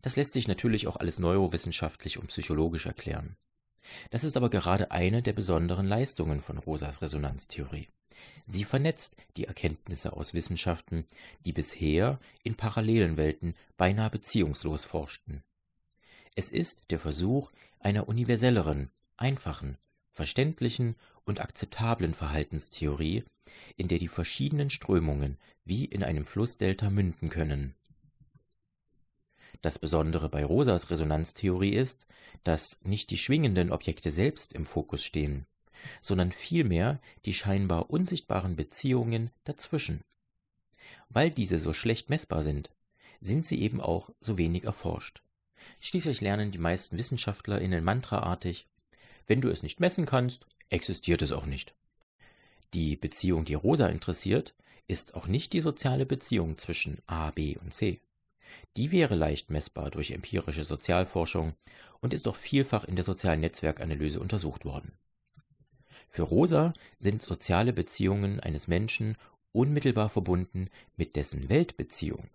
Das 0.00 0.16
lässt 0.16 0.32
sich 0.32 0.48
natürlich 0.48 0.86
auch 0.86 0.96
alles 0.96 1.18
neurowissenschaftlich 1.18 2.18
und 2.18 2.28
psychologisch 2.28 2.86
erklären. 2.86 3.36
Das 4.10 4.24
ist 4.24 4.36
aber 4.36 4.50
gerade 4.50 4.90
eine 4.90 5.22
der 5.22 5.32
besonderen 5.32 5.86
Leistungen 5.86 6.40
von 6.40 6.58
Rosas 6.58 7.02
Resonanztheorie. 7.02 7.88
Sie 8.46 8.64
vernetzt 8.64 9.16
die 9.36 9.44
Erkenntnisse 9.44 10.12
aus 10.12 10.34
Wissenschaften, 10.34 11.06
die 11.44 11.52
bisher 11.52 12.18
in 12.42 12.54
parallelen 12.54 13.16
Welten 13.16 13.54
beinahe 13.76 14.10
beziehungslos 14.10 14.84
forschten. 14.84 15.42
Es 16.38 16.50
ist 16.50 16.92
der 16.92 17.00
Versuch 17.00 17.50
einer 17.80 18.08
universelleren, 18.08 18.92
einfachen, 19.16 19.76
verständlichen 20.12 20.94
und 21.24 21.40
akzeptablen 21.40 22.14
Verhaltenstheorie, 22.14 23.24
in 23.76 23.88
der 23.88 23.98
die 23.98 24.06
verschiedenen 24.06 24.70
Strömungen 24.70 25.36
wie 25.64 25.84
in 25.84 26.04
einem 26.04 26.24
Flussdelta 26.24 26.90
münden 26.90 27.28
können. 27.28 27.74
Das 29.62 29.80
Besondere 29.80 30.28
bei 30.28 30.44
Rosas 30.44 30.90
Resonanztheorie 30.90 31.72
ist, 31.72 32.06
dass 32.44 32.78
nicht 32.84 33.10
die 33.10 33.18
schwingenden 33.18 33.72
Objekte 33.72 34.12
selbst 34.12 34.52
im 34.52 34.64
Fokus 34.64 35.02
stehen, 35.02 35.44
sondern 36.00 36.30
vielmehr 36.30 37.00
die 37.24 37.34
scheinbar 37.34 37.90
unsichtbaren 37.90 38.54
Beziehungen 38.54 39.32
dazwischen. 39.42 40.04
Weil 41.08 41.32
diese 41.32 41.58
so 41.58 41.72
schlecht 41.72 42.10
messbar 42.10 42.44
sind, 42.44 42.70
sind 43.20 43.44
sie 43.44 43.60
eben 43.60 43.80
auch 43.80 44.10
so 44.20 44.38
wenig 44.38 44.62
erforscht. 44.62 45.20
Schließlich 45.80 46.20
lernen 46.20 46.50
die 46.50 46.58
meisten 46.58 46.98
Wissenschaftler 46.98 47.60
in 47.60 47.82
mantraartig, 47.82 48.66
wenn 49.26 49.40
du 49.40 49.48
es 49.48 49.62
nicht 49.62 49.80
messen 49.80 50.06
kannst, 50.06 50.46
existiert 50.70 51.22
es 51.22 51.32
auch 51.32 51.46
nicht. 51.46 51.74
Die 52.74 52.96
Beziehung, 52.96 53.44
die 53.44 53.54
Rosa 53.54 53.86
interessiert, 53.86 54.54
ist 54.86 55.14
auch 55.14 55.26
nicht 55.26 55.52
die 55.52 55.60
soziale 55.60 56.06
Beziehung 56.06 56.58
zwischen 56.58 56.98
A, 57.06 57.30
B 57.30 57.56
und 57.56 57.72
C. 57.72 58.00
Die 58.76 58.92
wäre 58.92 59.14
leicht 59.14 59.50
messbar 59.50 59.90
durch 59.90 60.10
empirische 60.10 60.64
Sozialforschung 60.64 61.54
und 62.00 62.14
ist 62.14 62.26
auch 62.28 62.36
vielfach 62.36 62.84
in 62.84 62.96
der 62.96 63.04
sozialen 63.04 63.40
Netzwerkanalyse 63.40 64.20
untersucht 64.20 64.64
worden. 64.64 64.92
Für 66.08 66.22
Rosa 66.22 66.72
sind 66.98 67.22
soziale 67.22 67.72
Beziehungen 67.72 68.40
eines 68.40 68.66
Menschen 68.66 69.16
unmittelbar 69.52 70.08
verbunden 70.08 70.68
mit 70.96 71.16
dessen 71.16 71.48
Weltbeziehung, 71.48 72.30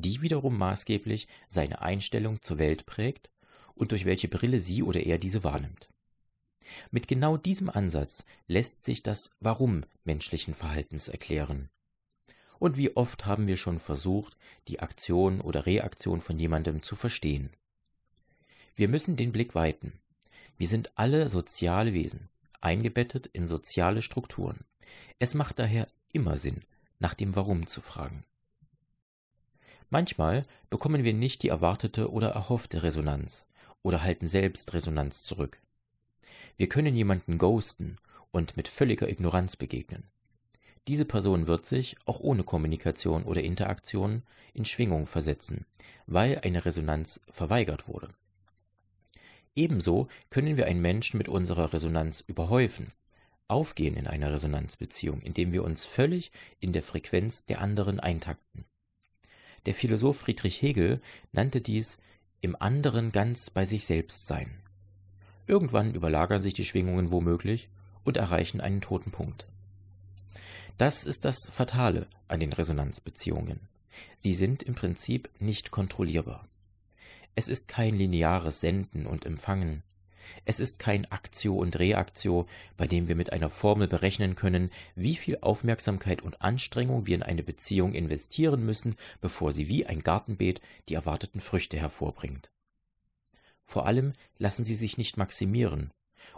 die 0.00 0.22
wiederum 0.22 0.56
maßgeblich 0.58 1.28
seine 1.48 1.82
Einstellung 1.82 2.42
zur 2.42 2.58
Welt 2.58 2.86
prägt 2.86 3.30
und 3.74 3.92
durch 3.92 4.04
welche 4.04 4.28
Brille 4.28 4.60
sie 4.60 4.82
oder 4.82 5.00
er 5.00 5.18
diese 5.18 5.44
wahrnimmt. 5.44 5.90
Mit 6.90 7.08
genau 7.08 7.36
diesem 7.36 7.70
Ansatz 7.70 8.24
lässt 8.46 8.84
sich 8.84 9.02
das 9.02 9.30
Warum 9.40 9.84
menschlichen 10.04 10.54
Verhaltens 10.54 11.08
erklären. 11.08 11.70
Und 12.58 12.76
wie 12.76 12.94
oft 12.96 13.24
haben 13.24 13.46
wir 13.46 13.56
schon 13.56 13.80
versucht, 13.80 14.36
die 14.68 14.80
Aktion 14.80 15.40
oder 15.40 15.66
Reaktion 15.66 16.20
von 16.20 16.38
jemandem 16.38 16.82
zu 16.82 16.94
verstehen. 16.94 17.50
Wir 18.74 18.88
müssen 18.88 19.16
den 19.16 19.32
Blick 19.32 19.54
weiten. 19.54 19.98
Wir 20.58 20.68
sind 20.68 20.92
alle 20.94 21.28
soziale 21.28 21.94
Wesen 21.94 22.28
eingebettet 22.60 23.26
in 23.26 23.48
soziale 23.48 24.02
Strukturen. 24.02 24.64
Es 25.18 25.34
macht 25.34 25.58
daher 25.58 25.86
immer 26.12 26.36
Sinn, 26.36 26.64
nach 26.98 27.14
dem 27.14 27.36
Warum 27.36 27.66
zu 27.66 27.80
fragen. 27.80 28.24
Manchmal 29.90 30.44
bekommen 30.70 31.02
wir 31.02 31.12
nicht 31.12 31.42
die 31.42 31.48
erwartete 31.48 32.12
oder 32.12 32.30
erhoffte 32.30 32.84
Resonanz 32.84 33.46
oder 33.82 34.02
halten 34.02 34.26
selbst 34.26 34.72
Resonanz 34.72 35.24
zurück. 35.24 35.60
Wir 36.56 36.68
können 36.68 36.94
jemanden 36.94 37.38
ghosten 37.38 37.96
und 38.30 38.56
mit 38.56 38.68
völliger 38.68 39.08
Ignoranz 39.08 39.56
begegnen. 39.56 40.04
Diese 40.86 41.04
Person 41.04 41.48
wird 41.48 41.66
sich, 41.66 41.96
auch 42.04 42.20
ohne 42.20 42.44
Kommunikation 42.44 43.24
oder 43.24 43.42
Interaktion, 43.42 44.22
in 44.54 44.64
Schwingung 44.64 45.06
versetzen, 45.06 45.66
weil 46.06 46.38
eine 46.38 46.64
Resonanz 46.64 47.20
verweigert 47.28 47.88
wurde. 47.88 48.08
Ebenso 49.56 50.06
können 50.30 50.56
wir 50.56 50.66
einen 50.66 50.80
Menschen 50.80 51.18
mit 51.18 51.28
unserer 51.28 51.72
Resonanz 51.72 52.22
überhäufen, 52.26 52.88
aufgehen 53.48 53.96
in 53.96 54.06
einer 54.06 54.32
Resonanzbeziehung, 54.32 55.20
indem 55.20 55.52
wir 55.52 55.64
uns 55.64 55.84
völlig 55.84 56.30
in 56.60 56.72
der 56.72 56.84
Frequenz 56.84 57.44
der 57.44 57.60
anderen 57.60 57.98
eintakten. 57.98 58.64
Der 59.66 59.74
Philosoph 59.74 60.18
Friedrich 60.18 60.62
Hegel 60.62 61.00
nannte 61.32 61.60
dies 61.60 61.98
im 62.40 62.56
anderen 62.60 63.12
ganz 63.12 63.50
bei 63.50 63.64
sich 63.64 63.84
selbst 63.84 64.26
sein. 64.26 64.50
Irgendwann 65.46 65.94
überlagern 65.94 66.40
sich 66.40 66.54
die 66.54 66.64
Schwingungen 66.64 67.10
womöglich 67.10 67.68
und 68.04 68.16
erreichen 68.16 68.60
einen 68.60 68.80
toten 68.80 69.10
Punkt. 69.10 69.46
Das 70.78 71.04
ist 71.04 71.24
das 71.24 71.50
Fatale 71.50 72.06
an 72.28 72.40
den 72.40 72.52
Resonanzbeziehungen. 72.52 73.60
Sie 74.16 74.34
sind 74.34 74.62
im 74.62 74.74
Prinzip 74.74 75.28
nicht 75.38 75.70
kontrollierbar. 75.70 76.48
Es 77.34 77.48
ist 77.48 77.68
kein 77.68 77.94
lineares 77.94 78.60
Senden 78.60 79.06
und 79.06 79.26
Empfangen. 79.26 79.82
Es 80.44 80.60
ist 80.60 80.78
kein 80.78 81.10
Aktio 81.10 81.56
und 81.56 81.78
Reaktio, 81.78 82.46
bei 82.76 82.86
dem 82.86 83.08
wir 83.08 83.16
mit 83.16 83.32
einer 83.32 83.50
Formel 83.50 83.88
berechnen 83.88 84.34
können, 84.34 84.70
wie 84.94 85.16
viel 85.16 85.38
Aufmerksamkeit 85.40 86.22
und 86.22 86.42
Anstrengung 86.42 87.06
wir 87.06 87.14
in 87.14 87.22
eine 87.22 87.42
Beziehung 87.42 87.94
investieren 87.94 88.64
müssen, 88.64 88.96
bevor 89.20 89.52
sie 89.52 89.68
wie 89.68 89.86
ein 89.86 90.00
Gartenbeet 90.00 90.60
die 90.88 90.94
erwarteten 90.94 91.40
Früchte 91.40 91.78
hervorbringt. 91.78 92.50
Vor 93.64 93.86
allem 93.86 94.14
lassen 94.38 94.64
sie 94.64 94.74
sich 94.74 94.98
nicht 94.98 95.16
maximieren 95.16 95.92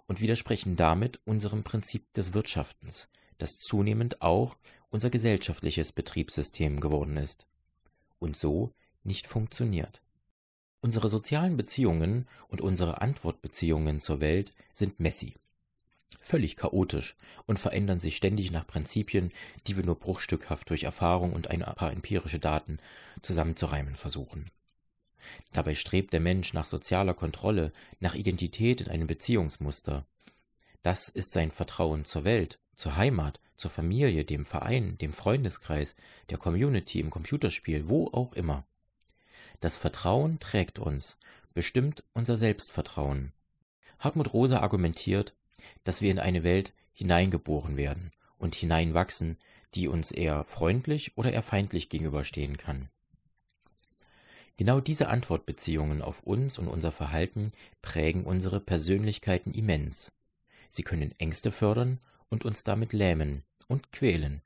und 0.06 0.20
widersprechen 0.20 0.76
damit 0.76 1.20
unserem 1.24 1.64
Prinzip 1.64 2.12
des 2.12 2.34
Wirtschaftens, 2.34 3.08
das 3.38 3.56
zunehmend 3.56 4.20
auch 4.20 4.56
unser 4.90 5.10
gesellschaftliches 5.10 5.92
Betriebssystem 5.92 6.80
geworden 6.80 7.16
ist 7.16 7.46
und 8.18 8.36
so 8.36 8.72
nicht 9.02 9.26
funktioniert. 9.26 10.01
Unsere 10.84 11.08
sozialen 11.08 11.56
Beziehungen 11.56 12.26
und 12.48 12.60
unsere 12.60 13.00
Antwortbeziehungen 13.00 14.00
zur 14.00 14.20
Welt 14.20 14.50
sind 14.74 14.98
messy, 14.98 15.36
völlig 16.20 16.56
chaotisch 16.56 17.14
und 17.46 17.60
verändern 17.60 18.00
sich 18.00 18.16
ständig 18.16 18.50
nach 18.50 18.66
Prinzipien, 18.66 19.30
die 19.68 19.76
wir 19.76 19.84
nur 19.84 20.00
bruchstückhaft 20.00 20.68
durch 20.70 20.82
Erfahrung 20.82 21.34
und 21.34 21.48
ein 21.48 21.60
paar 21.60 21.92
empirische 21.92 22.40
Daten 22.40 22.78
zusammenzureimen 23.22 23.94
versuchen. 23.94 24.50
Dabei 25.52 25.76
strebt 25.76 26.12
der 26.14 26.20
Mensch 26.20 26.52
nach 26.52 26.66
sozialer 26.66 27.14
Kontrolle, 27.14 27.72
nach 28.00 28.16
Identität 28.16 28.80
in 28.80 28.88
einem 28.88 29.06
Beziehungsmuster. 29.06 30.04
Das 30.82 31.08
ist 31.08 31.32
sein 31.32 31.52
Vertrauen 31.52 32.04
zur 32.04 32.24
Welt, 32.24 32.58
zur 32.74 32.96
Heimat, 32.96 33.40
zur 33.56 33.70
Familie, 33.70 34.24
dem 34.24 34.44
Verein, 34.44 34.98
dem 34.98 35.12
Freundeskreis, 35.12 35.94
der 36.30 36.38
Community 36.38 36.98
im 36.98 37.10
Computerspiel, 37.10 37.88
wo 37.88 38.08
auch 38.08 38.32
immer. 38.32 38.66
Das 39.60 39.76
Vertrauen 39.76 40.40
trägt 40.40 40.78
uns, 40.78 41.18
bestimmt 41.54 42.02
unser 42.14 42.36
Selbstvertrauen. 42.36 43.32
Hartmut 43.98 44.32
Rosa 44.32 44.60
argumentiert, 44.60 45.34
dass 45.84 46.02
wir 46.02 46.10
in 46.10 46.18
eine 46.18 46.42
Welt 46.42 46.72
hineingeboren 46.92 47.76
werden 47.76 48.10
und 48.38 48.54
hineinwachsen, 48.54 49.38
die 49.74 49.88
uns 49.88 50.10
eher 50.10 50.44
freundlich 50.44 51.16
oder 51.16 51.32
eher 51.32 51.42
feindlich 51.42 51.88
gegenüberstehen 51.88 52.56
kann. 52.56 52.88
Genau 54.56 54.80
diese 54.80 55.08
Antwortbeziehungen 55.08 56.02
auf 56.02 56.20
uns 56.20 56.58
und 56.58 56.68
unser 56.68 56.92
Verhalten 56.92 57.52
prägen 57.80 58.24
unsere 58.24 58.60
Persönlichkeiten 58.60 59.54
immens. 59.54 60.12
Sie 60.68 60.82
können 60.82 61.14
Ängste 61.18 61.52
fördern 61.52 62.00
und 62.28 62.44
uns 62.44 62.64
damit 62.64 62.92
lähmen 62.92 63.44
und 63.68 63.92
quälen 63.92 64.42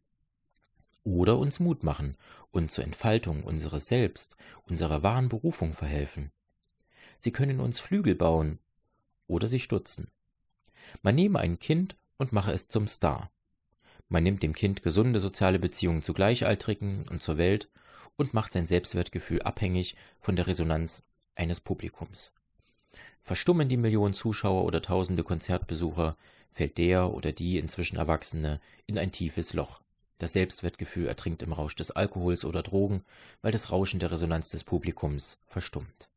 oder 1.06 1.38
uns 1.38 1.60
Mut 1.60 1.84
machen 1.84 2.16
und 2.50 2.70
zur 2.70 2.82
Entfaltung 2.82 3.44
unseres 3.44 3.86
Selbst, 3.86 4.36
unserer 4.64 5.04
wahren 5.04 5.28
Berufung 5.28 5.72
verhelfen. 5.72 6.32
sie 7.18 7.30
können 7.30 7.60
uns 7.60 7.78
Flügel 7.78 8.16
bauen 8.16 8.58
oder 9.28 9.46
sie 9.46 9.60
stutzen. 9.60 10.10
Man 11.02 11.14
nehme 11.14 11.38
ein 11.38 11.58
Kind 11.60 11.96
und 12.18 12.32
mache 12.32 12.52
es 12.52 12.68
zum 12.68 12.88
Star. 12.88 13.30
Man 14.08 14.24
nimmt 14.24 14.42
dem 14.42 14.52
Kind 14.52 14.82
gesunde 14.82 15.20
soziale 15.20 15.58
Beziehungen 15.58 16.02
zu 16.02 16.12
Gleichaltrigen 16.12 17.04
und 17.08 17.22
zur 17.22 17.38
Welt 17.38 17.70
und 18.16 18.34
macht 18.34 18.52
sein 18.52 18.66
Selbstwertgefühl 18.66 19.42
abhängig 19.42 19.94
von 20.20 20.34
der 20.36 20.48
Resonanz 20.48 21.04
eines 21.36 21.60
Publikums. 21.60 22.32
Verstummen 23.22 23.68
die 23.68 23.76
Millionen 23.76 24.14
Zuschauer 24.14 24.64
oder 24.64 24.82
tausende 24.82 25.22
Konzertbesucher, 25.22 26.16
fällt 26.52 26.78
der 26.78 27.12
oder 27.12 27.32
die 27.32 27.58
inzwischen 27.58 27.96
Erwachsene 27.96 28.60
in 28.86 28.98
ein 28.98 29.12
tiefes 29.12 29.52
Loch. 29.54 29.80
Das 30.18 30.32
Selbstwertgefühl 30.32 31.06
ertrinkt 31.06 31.42
im 31.42 31.52
Rausch 31.52 31.74
des 31.74 31.90
Alkohols 31.90 32.44
oder 32.44 32.62
Drogen, 32.62 33.04
weil 33.42 33.52
das 33.52 33.70
Rauschen 33.70 34.00
der 34.00 34.10
Resonanz 34.10 34.50
des 34.50 34.64
Publikums 34.64 35.38
verstummt. 35.46 36.08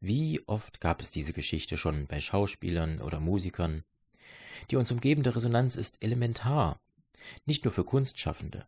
Wie 0.00 0.40
oft 0.46 0.80
gab 0.80 1.00
es 1.00 1.10
diese 1.10 1.32
Geschichte 1.32 1.76
schon 1.76 2.06
bei 2.06 2.20
Schauspielern 2.20 3.00
oder 3.00 3.20
Musikern? 3.20 3.84
Die 4.70 4.76
uns 4.76 4.90
umgebende 4.90 5.34
Resonanz 5.34 5.76
ist 5.76 6.02
elementar, 6.02 6.80
nicht 7.46 7.64
nur 7.64 7.72
für 7.72 7.84
Kunstschaffende. 7.84 8.66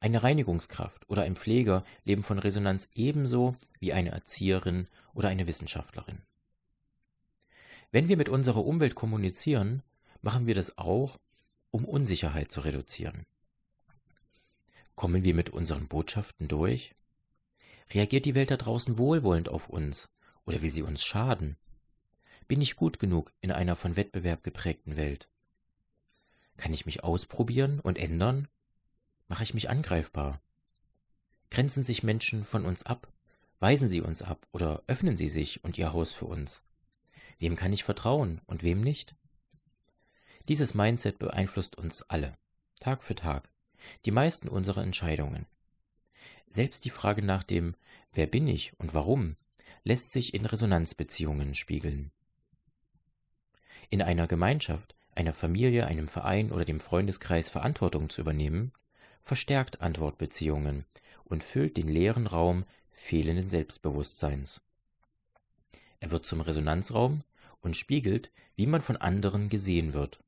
Eine 0.00 0.22
Reinigungskraft 0.22 1.08
oder 1.08 1.22
ein 1.22 1.36
Pfleger 1.36 1.84
leben 2.04 2.22
von 2.22 2.38
Resonanz 2.38 2.88
ebenso 2.94 3.56
wie 3.78 3.92
eine 3.92 4.10
Erzieherin 4.10 4.88
oder 5.14 5.28
eine 5.28 5.46
Wissenschaftlerin. 5.46 6.18
Wenn 7.92 8.08
wir 8.08 8.16
mit 8.16 8.28
unserer 8.28 8.64
Umwelt 8.64 8.94
kommunizieren, 8.94 9.82
machen 10.22 10.46
wir 10.46 10.54
das 10.54 10.76
auch, 10.78 11.18
um 11.70 11.84
Unsicherheit 11.84 12.50
zu 12.50 12.60
reduzieren. 12.60 13.26
Kommen 15.02 15.24
wir 15.24 15.34
mit 15.34 15.50
unseren 15.50 15.88
Botschaften 15.88 16.46
durch? 16.46 16.94
Reagiert 17.90 18.24
die 18.24 18.36
Welt 18.36 18.52
da 18.52 18.56
draußen 18.56 18.98
wohlwollend 18.98 19.48
auf 19.48 19.68
uns 19.68 20.12
oder 20.44 20.62
will 20.62 20.70
sie 20.70 20.84
uns 20.84 21.02
schaden? 21.02 21.56
Bin 22.46 22.60
ich 22.60 22.76
gut 22.76 23.00
genug 23.00 23.32
in 23.40 23.50
einer 23.50 23.74
von 23.74 23.96
Wettbewerb 23.96 24.44
geprägten 24.44 24.96
Welt? 24.96 25.28
Kann 26.56 26.72
ich 26.72 26.86
mich 26.86 27.02
ausprobieren 27.02 27.80
und 27.80 27.98
ändern? 27.98 28.46
Mache 29.26 29.42
ich 29.42 29.54
mich 29.54 29.68
angreifbar? 29.68 30.40
Grenzen 31.50 31.82
sich 31.82 32.04
Menschen 32.04 32.44
von 32.44 32.64
uns 32.64 32.84
ab? 32.84 33.12
Weisen 33.58 33.88
sie 33.88 34.02
uns 34.02 34.22
ab 34.22 34.46
oder 34.52 34.84
öffnen 34.86 35.16
sie 35.16 35.28
sich 35.28 35.64
und 35.64 35.78
ihr 35.78 35.92
Haus 35.92 36.12
für 36.12 36.26
uns? 36.26 36.62
Wem 37.40 37.56
kann 37.56 37.72
ich 37.72 37.82
vertrauen 37.82 38.40
und 38.46 38.62
wem 38.62 38.80
nicht? 38.80 39.16
Dieses 40.48 40.74
Mindset 40.74 41.18
beeinflusst 41.18 41.76
uns 41.76 42.02
alle, 42.02 42.38
Tag 42.78 43.02
für 43.02 43.16
Tag, 43.16 43.51
die 44.04 44.10
meisten 44.10 44.48
unserer 44.48 44.82
Entscheidungen. 44.82 45.46
Selbst 46.48 46.84
die 46.84 46.90
Frage 46.90 47.22
nach 47.22 47.42
dem 47.42 47.74
Wer 48.12 48.26
bin 48.26 48.46
ich 48.46 48.78
und 48.78 48.94
warum 48.94 49.36
lässt 49.84 50.12
sich 50.12 50.34
in 50.34 50.44
Resonanzbeziehungen 50.44 51.54
spiegeln. 51.54 52.10
In 53.90 54.02
einer 54.02 54.26
Gemeinschaft, 54.26 54.94
einer 55.14 55.34
Familie, 55.34 55.86
einem 55.86 56.08
Verein 56.08 56.52
oder 56.52 56.64
dem 56.64 56.80
Freundeskreis 56.80 57.48
Verantwortung 57.48 58.10
zu 58.10 58.20
übernehmen, 58.20 58.72
verstärkt 59.22 59.80
Antwortbeziehungen 59.80 60.84
und 61.24 61.44
füllt 61.44 61.76
den 61.76 61.88
leeren 61.88 62.26
Raum 62.26 62.64
fehlenden 62.90 63.48
Selbstbewusstseins. 63.48 64.60
Er 66.00 66.10
wird 66.10 66.26
zum 66.26 66.40
Resonanzraum 66.40 67.22
und 67.60 67.76
spiegelt, 67.76 68.30
wie 68.56 68.66
man 68.66 68.82
von 68.82 68.96
anderen 68.96 69.48
gesehen 69.48 69.92
wird. 69.92 70.18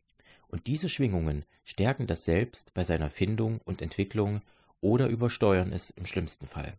Und 0.55 0.69
diese 0.69 0.89
Schwingungen 0.89 1.45
stärken 1.65 2.07
das 2.07 2.25
Selbst 2.25 2.75
bei 2.75 2.85
seiner 2.85 3.11
Findung 3.11 3.61
und 3.65 3.83
Entwicklung 3.83 4.41
oder 4.81 5.09
übersteuern 5.09 5.73
es 5.73 5.91
im 5.91 6.07
schlimmsten 6.07 6.47
Fall. 6.47 6.79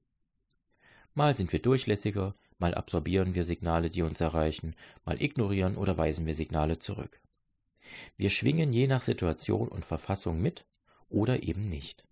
Mal 1.13 1.35
sind 1.35 1.51
wir 1.51 1.61
durchlässiger, 1.61 2.35
mal 2.57 2.73
absorbieren 2.73 3.35
wir 3.35 3.43
Signale, 3.43 3.89
die 3.89 4.01
uns 4.01 4.21
erreichen, 4.21 4.77
mal 5.03 5.21
ignorieren 5.21 5.75
oder 5.75 5.97
weisen 5.97 6.25
wir 6.25 6.33
Signale 6.33 6.79
zurück. 6.79 7.19
Wir 8.15 8.29
schwingen 8.29 8.71
je 8.71 8.87
nach 8.87 9.01
Situation 9.01 9.67
und 9.67 9.83
Verfassung 9.83 10.41
mit 10.41 10.65
oder 11.09 11.43
eben 11.43 11.67
nicht. 11.67 12.05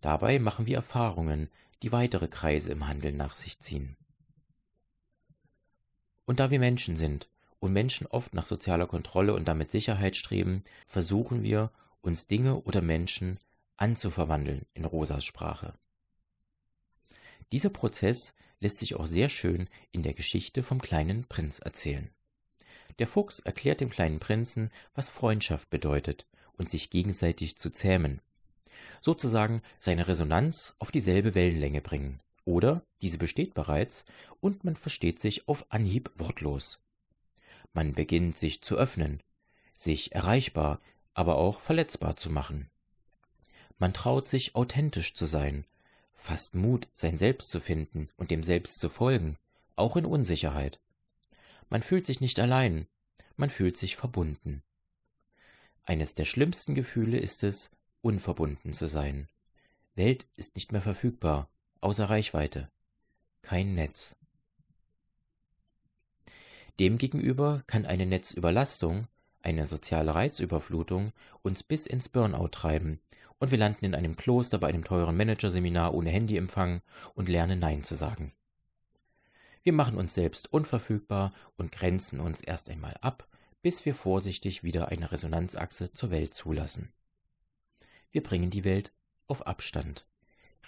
Dabei 0.00 0.40
machen 0.40 0.66
wir 0.66 0.78
Erfahrungen, 0.78 1.48
die 1.84 1.92
weitere 1.92 2.26
Kreise 2.26 2.72
im 2.72 2.88
Handeln 2.88 3.16
nach 3.16 3.36
sich 3.36 3.60
ziehen. 3.60 3.96
Und 6.24 6.40
da 6.40 6.50
wir 6.50 6.58
Menschen 6.58 6.96
sind 6.96 7.28
und 7.60 7.72
Menschen 7.72 8.06
oft 8.06 8.34
nach 8.34 8.46
sozialer 8.46 8.86
Kontrolle 8.86 9.34
und 9.34 9.48
damit 9.48 9.70
Sicherheit 9.70 10.16
streben, 10.16 10.62
versuchen 10.86 11.42
wir, 11.42 11.70
uns 12.00 12.26
Dinge 12.26 12.62
oder 12.62 12.80
Menschen 12.80 13.38
anzuverwandeln 13.76 14.66
in 14.74 14.84
Rosas 14.84 15.24
Sprache. 15.24 15.74
Dieser 17.52 17.70
Prozess 17.70 18.34
lässt 18.60 18.78
sich 18.78 18.94
auch 18.94 19.06
sehr 19.06 19.28
schön 19.28 19.68
in 19.92 20.02
der 20.02 20.14
Geschichte 20.14 20.62
vom 20.62 20.80
kleinen 20.80 21.24
Prinz 21.24 21.58
erzählen. 21.58 22.10
Der 22.98 23.06
Fuchs 23.06 23.38
erklärt 23.38 23.80
dem 23.80 23.90
kleinen 23.90 24.20
Prinzen, 24.20 24.70
was 24.94 25.08
Freundschaft 25.08 25.70
bedeutet 25.70 26.26
und 26.52 26.68
sich 26.68 26.90
gegenseitig 26.90 27.56
zu 27.56 27.70
zähmen. 27.70 28.20
Sozusagen 29.00 29.62
seine 29.78 30.08
Resonanz 30.08 30.74
auf 30.78 30.90
dieselbe 30.90 31.34
Wellenlänge 31.34 31.80
bringen. 31.80 32.18
Oder 32.44 32.82
diese 33.02 33.18
besteht 33.18 33.54
bereits 33.54 34.04
und 34.40 34.64
man 34.64 34.74
versteht 34.74 35.20
sich 35.20 35.48
auf 35.48 35.70
Anhieb 35.70 36.10
wortlos. 36.16 36.80
Man 37.72 37.94
beginnt 37.94 38.36
sich 38.36 38.62
zu 38.62 38.76
öffnen, 38.76 39.22
sich 39.76 40.12
erreichbar, 40.12 40.80
aber 41.14 41.36
auch 41.36 41.60
verletzbar 41.60 42.16
zu 42.16 42.30
machen. 42.30 42.70
Man 43.78 43.92
traut 43.92 44.26
sich 44.26 44.54
authentisch 44.54 45.14
zu 45.14 45.26
sein, 45.26 45.64
fasst 46.14 46.54
Mut, 46.54 46.88
sein 46.92 47.16
Selbst 47.16 47.50
zu 47.50 47.60
finden 47.60 48.08
und 48.16 48.30
dem 48.30 48.42
Selbst 48.42 48.80
zu 48.80 48.88
folgen, 48.90 49.36
auch 49.76 49.96
in 49.96 50.04
Unsicherheit. 50.04 50.80
Man 51.70 51.82
fühlt 51.82 52.06
sich 52.06 52.20
nicht 52.20 52.40
allein, 52.40 52.86
man 53.36 53.50
fühlt 53.50 53.76
sich 53.76 53.96
verbunden. 53.96 54.62
Eines 55.84 56.14
der 56.14 56.24
schlimmsten 56.24 56.74
Gefühle 56.74 57.18
ist 57.18 57.44
es, 57.44 57.70
unverbunden 58.00 58.72
zu 58.72 58.86
sein. 58.86 59.28
Welt 59.94 60.26
ist 60.36 60.54
nicht 60.54 60.72
mehr 60.72 60.82
verfügbar, 60.82 61.48
außer 61.80 62.10
Reichweite. 62.10 62.70
Kein 63.42 63.74
Netz. 63.74 64.16
Demgegenüber 66.78 67.64
kann 67.66 67.86
eine 67.86 68.06
Netzüberlastung, 68.06 69.08
eine 69.42 69.66
soziale 69.66 70.14
Reizüberflutung 70.14 71.12
uns 71.42 71.62
bis 71.64 71.86
ins 71.86 72.08
Burnout 72.08 72.48
treiben 72.48 73.00
und 73.38 73.50
wir 73.50 73.58
landen 73.58 73.84
in 73.84 73.94
einem 73.94 74.16
Kloster 74.16 74.58
bei 74.58 74.68
einem 74.68 74.84
teuren 74.84 75.16
Managerseminar 75.16 75.94
ohne 75.94 76.10
Handyempfang 76.10 76.82
und 77.14 77.28
lernen 77.28 77.58
Nein 77.58 77.82
zu 77.82 77.96
sagen. 77.96 78.32
Wir 79.64 79.72
machen 79.72 79.98
uns 79.98 80.14
selbst 80.14 80.52
unverfügbar 80.52 81.32
und 81.56 81.72
grenzen 81.72 82.20
uns 82.20 82.40
erst 82.40 82.70
einmal 82.70 82.96
ab, 83.00 83.26
bis 83.60 83.84
wir 83.84 83.94
vorsichtig 83.94 84.62
wieder 84.62 84.88
eine 84.88 85.10
Resonanzachse 85.10 85.92
zur 85.92 86.10
Welt 86.10 86.32
zulassen. 86.32 86.92
Wir 88.12 88.22
bringen 88.22 88.50
die 88.50 88.64
Welt 88.64 88.92
auf 89.26 89.46
Abstand, 89.46 90.06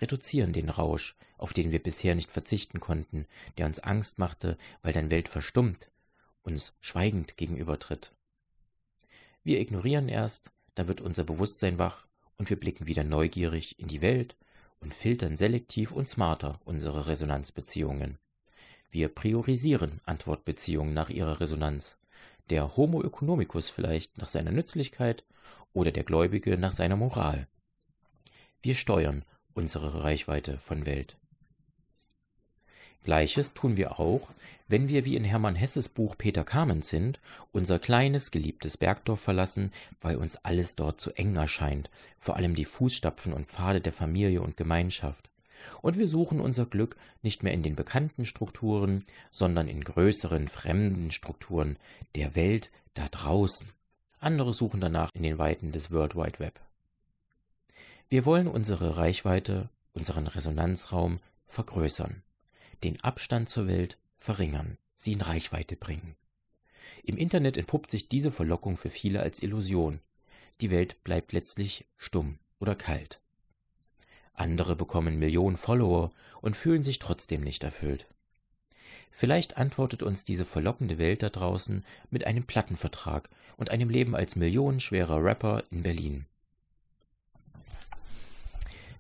reduzieren 0.01 0.53
den 0.53 0.69
Rausch, 0.69 1.17
auf 1.39 1.53
den 1.53 1.73
wir 1.73 1.83
bisher 1.83 2.15
nicht 2.15 2.31
verzichten 2.31 2.81
konnten, 2.81 3.27
der 3.59 3.67
uns 3.67 3.79
Angst 3.79 4.19
machte, 4.19 4.59
weil 4.83 4.93
dein 4.93 5.11
Welt 5.11 5.29
verstummt, 5.29 5.90
uns 6.51 6.75
schweigend 6.81 7.37
gegenübertritt. 7.37 8.13
Wir 9.43 9.61
ignorieren 9.61 10.09
erst, 10.09 10.53
dann 10.75 10.89
wird 10.89 11.01
unser 11.01 11.25
Bewusstsein 11.25 11.79
wach 11.79 12.07
und 12.37 12.51
wir 12.51 12.59
blicken 12.59 12.87
wieder 12.87 13.05
neugierig 13.05 13.79
in 13.79 13.89
die 13.89 14.03
Welt 14.03 14.37
und 14.81 14.95
filtern 14.95 15.37
selektiv 15.37 15.93
und 15.93 16.09
smarter 16.09 16.61
unsere 16.65 17.07
Resonanzbeziehungen. 17.07 18.19
Wir 18.91 19.09
priorisieren 19.09 20.01
Antwortbeziehungen 20.05 20.93
nach 20.93 21.11
ihrer 21.11 21.41
Resonanz. 21.41 21.99
Der 22.49 22.77
Homo 22.77 23.03
economicus 23.03 23.71
vielleicht 23.71 24.19
nach 24.19 24.29
seiner 24.29 24.51
Nützlichkeit 24.51 25.25
oder 25.73 25.93
der 25.93 26.03
Gläubige 26.03 26.59
nach 26.59 26.73
seiner 26.73 26.97
Moral. 26.97 27.47
Wir 28.63 28.75
steuern 28.75 29.25
unsere 29.55 30.03
Reichweite 30.03 30.59
von 30.59 30.87
Welt. 30.87 31.17
Gleiches 33.05 33.55
tun 33.55 33.77
wir 33.77 33.99
auch, 33.99 34.29
wenn 34.69 34.89
wir 34.89 35.05
wie 35.05 35.17
in 35.17 35.25
Hermann 35.25 35.57
Hesses 35.57 35.89
Buch 35.89 36.17
Peter 36.17 36.45
Kamens 36.45 36.91
sind, 36.91 37.19
unser 37.51 37.79
kleines, 37.79 38.31
geliebtes 38.31 38.77
Bergdorf 38.77 39.21
verlassen, 39.21 39.73
weil 40.01 40.17
uns 40.17 40.37
alles 40.45 40.77
dort 40.77 41.01
zu 41.01 41.11
eng 41.13 41.35
erscheint, 41.35 41.91
vor 42.19 42.37
allem 42.37 42.55
die 42.55 42.67
Fußstapfen 42.67 43.33
und 43.33 43.47
Pfade 43.47 43.81
der 43.81 43.93
Familie 43.93 44.43
und 44.43 44.57
Gemeinschaft. 44.57 45.29
Und 45.83 45.99
wir 45.99 46.07
suchen 46.07 46.41
unser 46.41 46.67
Glück 46.67 46.97
nicht 47.23 47.43
mehr 47.43 47.53
in 47.53 47.63
den 47.63 47.75
bekannten 47.75 48.25
Strukturen, 48.25 49.05
sondern 49.31 49.67
in 49.67 49.83
größeren, 49.83 50.49
fremden 50.49 51.11
Strukturen 51.11 51.79
der 52.15 52.37
Welt 52.37 52.71
da 52.95 53.09
draußen. 53.09 53.67
Andere 54.21 54.53
suchen 54.53 54.81
danach 54.81 55.11
in 55.15 55.23
den 55.23 55.39
Weiten 55.39 55.73
des 55.73 55.91
World 55.91 56.15
Wide 56.15 56.39
Web. 56.39 56.61
Wir 58.09 58.25
wollen 58.25 58.47
unsere 58.47 58.99
Reichweite, 58.99 59.69
unseren 59.95 60.27
Resonanzraum 60.27 61.19
vergrößern 61.49 62.23
den 62.85 63.01
Abstand 63.01 63.49
zur 63.49 63.67
Welt 63.67 63.99
verringern, 64.17 64.79
sie 64.97 65.13
in 65.13 65.21
Reichweite 65.21 65.77
bringen. 65.77 66.17
Im 67.03 67.17
Internet 67.17 67.57
entpuppt 67.57 67.91
sich 67.91 68.09
diese 68.09 68.33
Verlockung 68.33 68.77
für 68.77 68.91
viele 68.91 69.21
als 69.21 69.43
Illusion. 69.43 70.01
Die 70.61 70.71
Welt 70.71 71.03
bleibt 71.05 71.33
letztlich 71.33 71.87
stumm 71.97 72.39
oder 72.59 72.75
kalt. 72.75 73.21
Andere 74.35 74.77
bekommen 74.77 75.19
Millionen 75.19 75.57
Follower 75.57 76.11
und 76.41 76.57
fühlen 76.57 76.83
sich 76.83 76.99
trotzdem 76.99 77.43
nicht 77.43 77.63
erfüllt. 77.65 78.07
Vielleicht 79.11 79.59
antwortet 79.59 80.03
uns 80.03 80.25
diese 80.25 80.45
verlockende 80.45 80.99
Welt 80.99 81.23
da 81.23 81.29
draußen 81.29 81.85
mit 82.11 82.27
einem 82.27 82.45
Plattenvertrag 82.45 83.29
und 83.57 83.71
einem 83.71 83.91
Leben 83.91 84.17
als 84.17 84.37
millionenschwerer 84.37 85.23
Rapper 85.23 85.65
in 85.71 85.83
Berlin. 85.83 86.27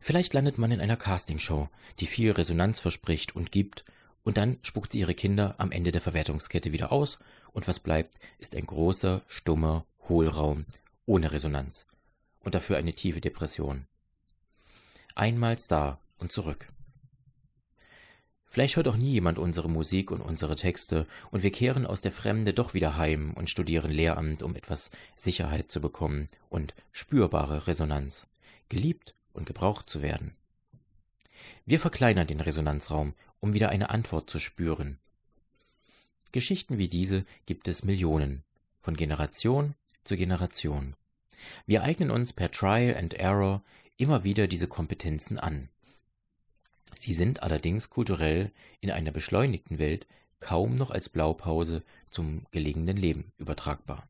Vielleicht 0.00 0.32
landet 0.32 0.56
man 0.56 0.72
in 0.72 0.80
einer 0.80 0.96
Castingshow, 0.96 1.68
die 2.00 2.06
viel 2.06 2.32
Resonanz 2.32 2.80
verspricht 2.80 3.36
und 3.36 3.52
gibt, 3.52 3.84
und 4.22 4.38
dann 4.38 4.58
spuckt 4.62 4.92
sie 4.92 5.00
ihre 5.00 5.14
Kinder 5.14 5.54
am 5.58 5.70
Ende 5.70 5.92
der 5.92 6.00
Verwertungskette 6.00 6.72
wieder 6.72 6.90
aus, 6.90 7.18
und 7.52 7.68
was 7.68 7.80
bleibt, 7.80 8.14
ist 8.38 8.56
ein 8.56 8.66
großer, 8.66 9.22
stummer 9.28 9.84
Hohlraum 10.08 10.64
ohne 11.06 11.32
Resonanz 11.32 11.86
und 12.40 12.54
dafür 12.54 12.78
eine 12.78 12.94
tiefe 12.94 13.20
Depression. 13.20 13.86
Einmals 15.14 15.68
da 15.68 16.00
und 16.18 16.32
zurück. 16.32 16.68
Vielleicht 18.46 18.76
hört 18.76 18.88
auch 18.88 18.96
nie 18.96 19.12
jemand 19.12 19.38
unsere 19.38 19.68
Musik 19.68 20.10
und 20.10 20.20
unsere 20.20 20.56
Texte, 20.56 21.06
und 21.30 21.42
wir 21.42 21.52
kehren 21.52 21.86
aus 21.86 22.00
der 22.00 22.10
Fremde 22.10 22.52
doch 22.52 22.74
wieder 22.74 22.96
heim 22.96 23.32
und 23.34 23.50
studieren 23.50 23.92
Lehramt, 23.92 24.42
um 24.42 24.56
etwas 24.56 24.90
Sicherheit 25.14 25.70
zu 25.70 25.80
bekommen 25.80 26.28
und 26.48 26.74
spürbare 26.90 27.66
Resonanz, 27.68 28.26
geliebt 28.68 29.14
und 29.32 29.46
gebraucht 29.46 29.88
zu 29.88 30.02
werden. 30.02 30.34
Wir 31.66 31.80
verkleinern 31.80 32.26
den 32.26 32.40
Resonanzraum, 32.40 33.14
um 33.40 33.54
wieder 33.54 33.70
eine 33.70 33.90
Antwort 33.90 34.28
zu 34.30 34.38
spüren. 34.38 34.98
Geschichten 36.32 36.78
wie 36.78 36.88
diese 36.88 37.24
gibt 37.46 37.68
es 37.68 37.84
Millionen, 37.84 38.44
von 38.80 38.96
Generation 38.96 39.74
zu 40.04 40.16
Generation. 40.16 40.94
Wir 41.66 41.82
eignen 41.82 42.10
uns 42.10 42.32
per 42.32 42.50
Trial 42.50 42.96
and 42.96 43.14
Error 43.14 43.62
immer 43.96 44.24
wieder 44.24 44.46
diese 44.46 44.68
Kompetenzen 44.68 45.38
an. 45.38 45.68
Sie 46.96 47.14
sind 47.14 47.42
allerdings 47.42 47.90
kulturell 47.90 48.52
in 48.80 48.90
einer 48.90 49.10
beschleunigten 49.10 49.78
Welt 49.78 50.06
kaum 50.38 50.74
noch 50.74 50.90
als 50.90 51.08
Blaupause 51.08 51.82
zum 52.10 52.46
gelegenen 52.50 52.96
Leben 52.96 53.32
übertragbar. 53.38 54.08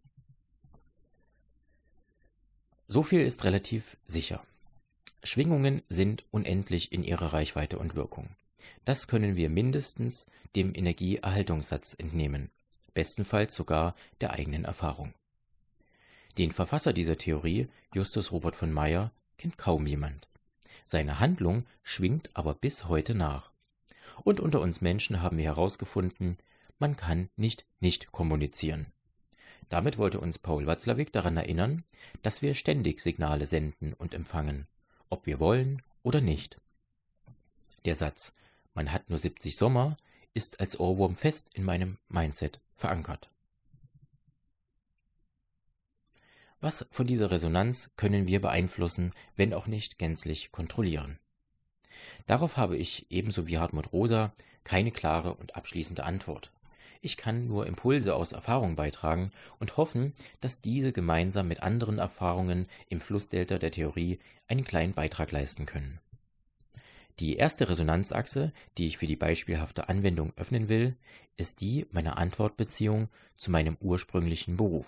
So 2.86 3.02
viel 3.02 3.20
ist 3.20 3.44
relativ 3.44 3.96
sicher. 4.06 4.44
Schwingungen 5.22 5.82
sind 5.88 6.24
unendlich 6.30 6.92
in 6.92 7.04
ihrer 7.04 7.32
Reichweite 7.32 7.78
und 7.78 7.94
Wirkung. 7.94 8.28
Das 8.84 9.06
können 9.06 9.36
wir 9.36 9.50
mindestens 9.50 10.26
dem 10.56 10.74
Energieerhaltungssatz 10.74 11.94
entnehmen, 11.98 12.50
bestenfalls 12.94 13.54
sogar 13.54 13.94
der 14.20 14.32
eigenen 14.32 14.64
Erfahrung. 14.64 15.14
Den 16.38 16.52
Verfasser 16.52 16.92
dieser 16.92 17.18
Theorie, 17.18 17.68
Justus 17.94 18.32
Robert 18.32 18.56
von 18.56 18.72
Meyer, 18.72 19.12
kennt 19.36 19.58
kaum 19.58 19.86
jemand. 19.86 20.28
Seine 20.84 21.20
Handlung 21.20 21.66
schwingt 21.82 22.30
aber 22.34 22.54
bis 22.54 22.86
heute 22.88 23.14
nach. 23.14 23.52
Und 24.24 24.40
unter 24.40 24.60
uns 24.60 24.80
Menschen 24.80 25.22
haben 25.22 25.38
wir 25.38 25.44
herausgefunden, 25.44 26.36
man 26.78 26.96
kann 26.96 27.28
nicht 27.36 27.66
nicht 27.80 28.10
kommunizieren. 28.10 28.86
Damit 29.68 29.98
wollte 29.98 30.18
uns 30.18 30.38
Paul 30.38 30.66
Watzlawick 30.66 31.12
daran 31.12 31.36
erinnern, 31.36 31.84
dass 32.22 32.42
wir 32.42 32.54
ständig 32.54 33.00
Signale 33.00 33.46
senden 33.46 33.92
und 33.92 34.14
empfangen, 34.14 34.66
ob 35.10 35.26
wir 35.26 35.40
wollen 35.40 35.82
oder 36.02 36.20
nicht. 36.20 36.58
Der 37.84 37.94
Satz, 37.94 38.32
man 38.74 38.92
hat 38.92 39.10
nur 39.10 39.18
70 39.18 39.56
Sommer, 39.56 39.96
ist 40.32 40.60
als 40.60 40.78
Ohrwurm 40.78 41.16
fest 41.16 41.50
in 41.54 41.64
meinem 41.64 41.98
Mindset 42.08 42.60
verankert. 42.76 43.30
Was 46.60 46.86
von 46.90 47.06
dieser 47.06 47.30
Resonanz 47.30 47.90
können 47.96 48.26
wir 48.26 48.40
beeinflussen, 48.40 49.12
wenn 49.34 49.54
auch 49.54 49.66
nicht 49.66 49.98
gänzlich 49.98 50.52
kontrollieren? 50.52 51.18
Darauf 52.26 52.56
habe 52.56 52.76
ich, 52.76 53.10
ebenso 53.10 53.46
wie 53.46 53.58
Hartmut 53.58 53.92
Rosa, 53.92 54.32
keine 54.62 54.90
klare 54.90 55.34
und 55.34 55.56
abschließende 55.56 56.04
Antwort. 56.04 56.52
Ich 57.02 57.16
kann 57.16 57.46
nur 57.46 57.66
Impulse 57.66 58.14
aus 58.14 58.32
Erfahrung 58.32 58.76
beitragen 58.76 59.30
und 59.58 59.78
hoffen, 59.78 60.12
dass 60.40 60.60
diese 60.60 60.92
gemeinsam 60.92 61.48
mit 61.48 61.62
anderen 61.62 61.98
Erfahrungen 61.98 62.66
im 62.90 63.00
Flussdelta 63.00 63.58
der 63.58 63.70
Theorie 63.70 64.18
einen 64.48 64.64
kleinen 64.64 64.92
Beitrag 64.92 65.32
leisten 65.32 65.64
können. 65.64 65.98
Die 67.18 67.36
erste 67.36 67.68
Resonanzachse, 67.68 68.52
die 68.76 68.86
ich 68.86 68.98
für 68.98 69.06
die 69.06 69.16
beispielhafte 69.16 69.88
Anwendung 69.88 70.32
öffnen 70.36 70.68
will, 70.68 70.96
ist 71.36 71.62
die 71.62 71.86
meiner 71.90 72.18
Antwortbeziehung 72.18 73.08
zu 73.36 73.50
meinem 73.50 73.76
ursprünglichen 73.80 74.56
Beruf. 74.56 74.86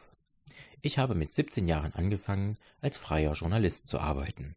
Ich 0.83 0.98
habe 0.98 1.14
mit 1.14 1.33
17 1.33 1.66
Jahren 1.66 1.94
angefangen, 1.94 2.59
als 2.81 2.98
freier 2.98 3.33
Journalist 3.33 3.87
zu 3.87 4.01
arbeiten. 4.01 4.55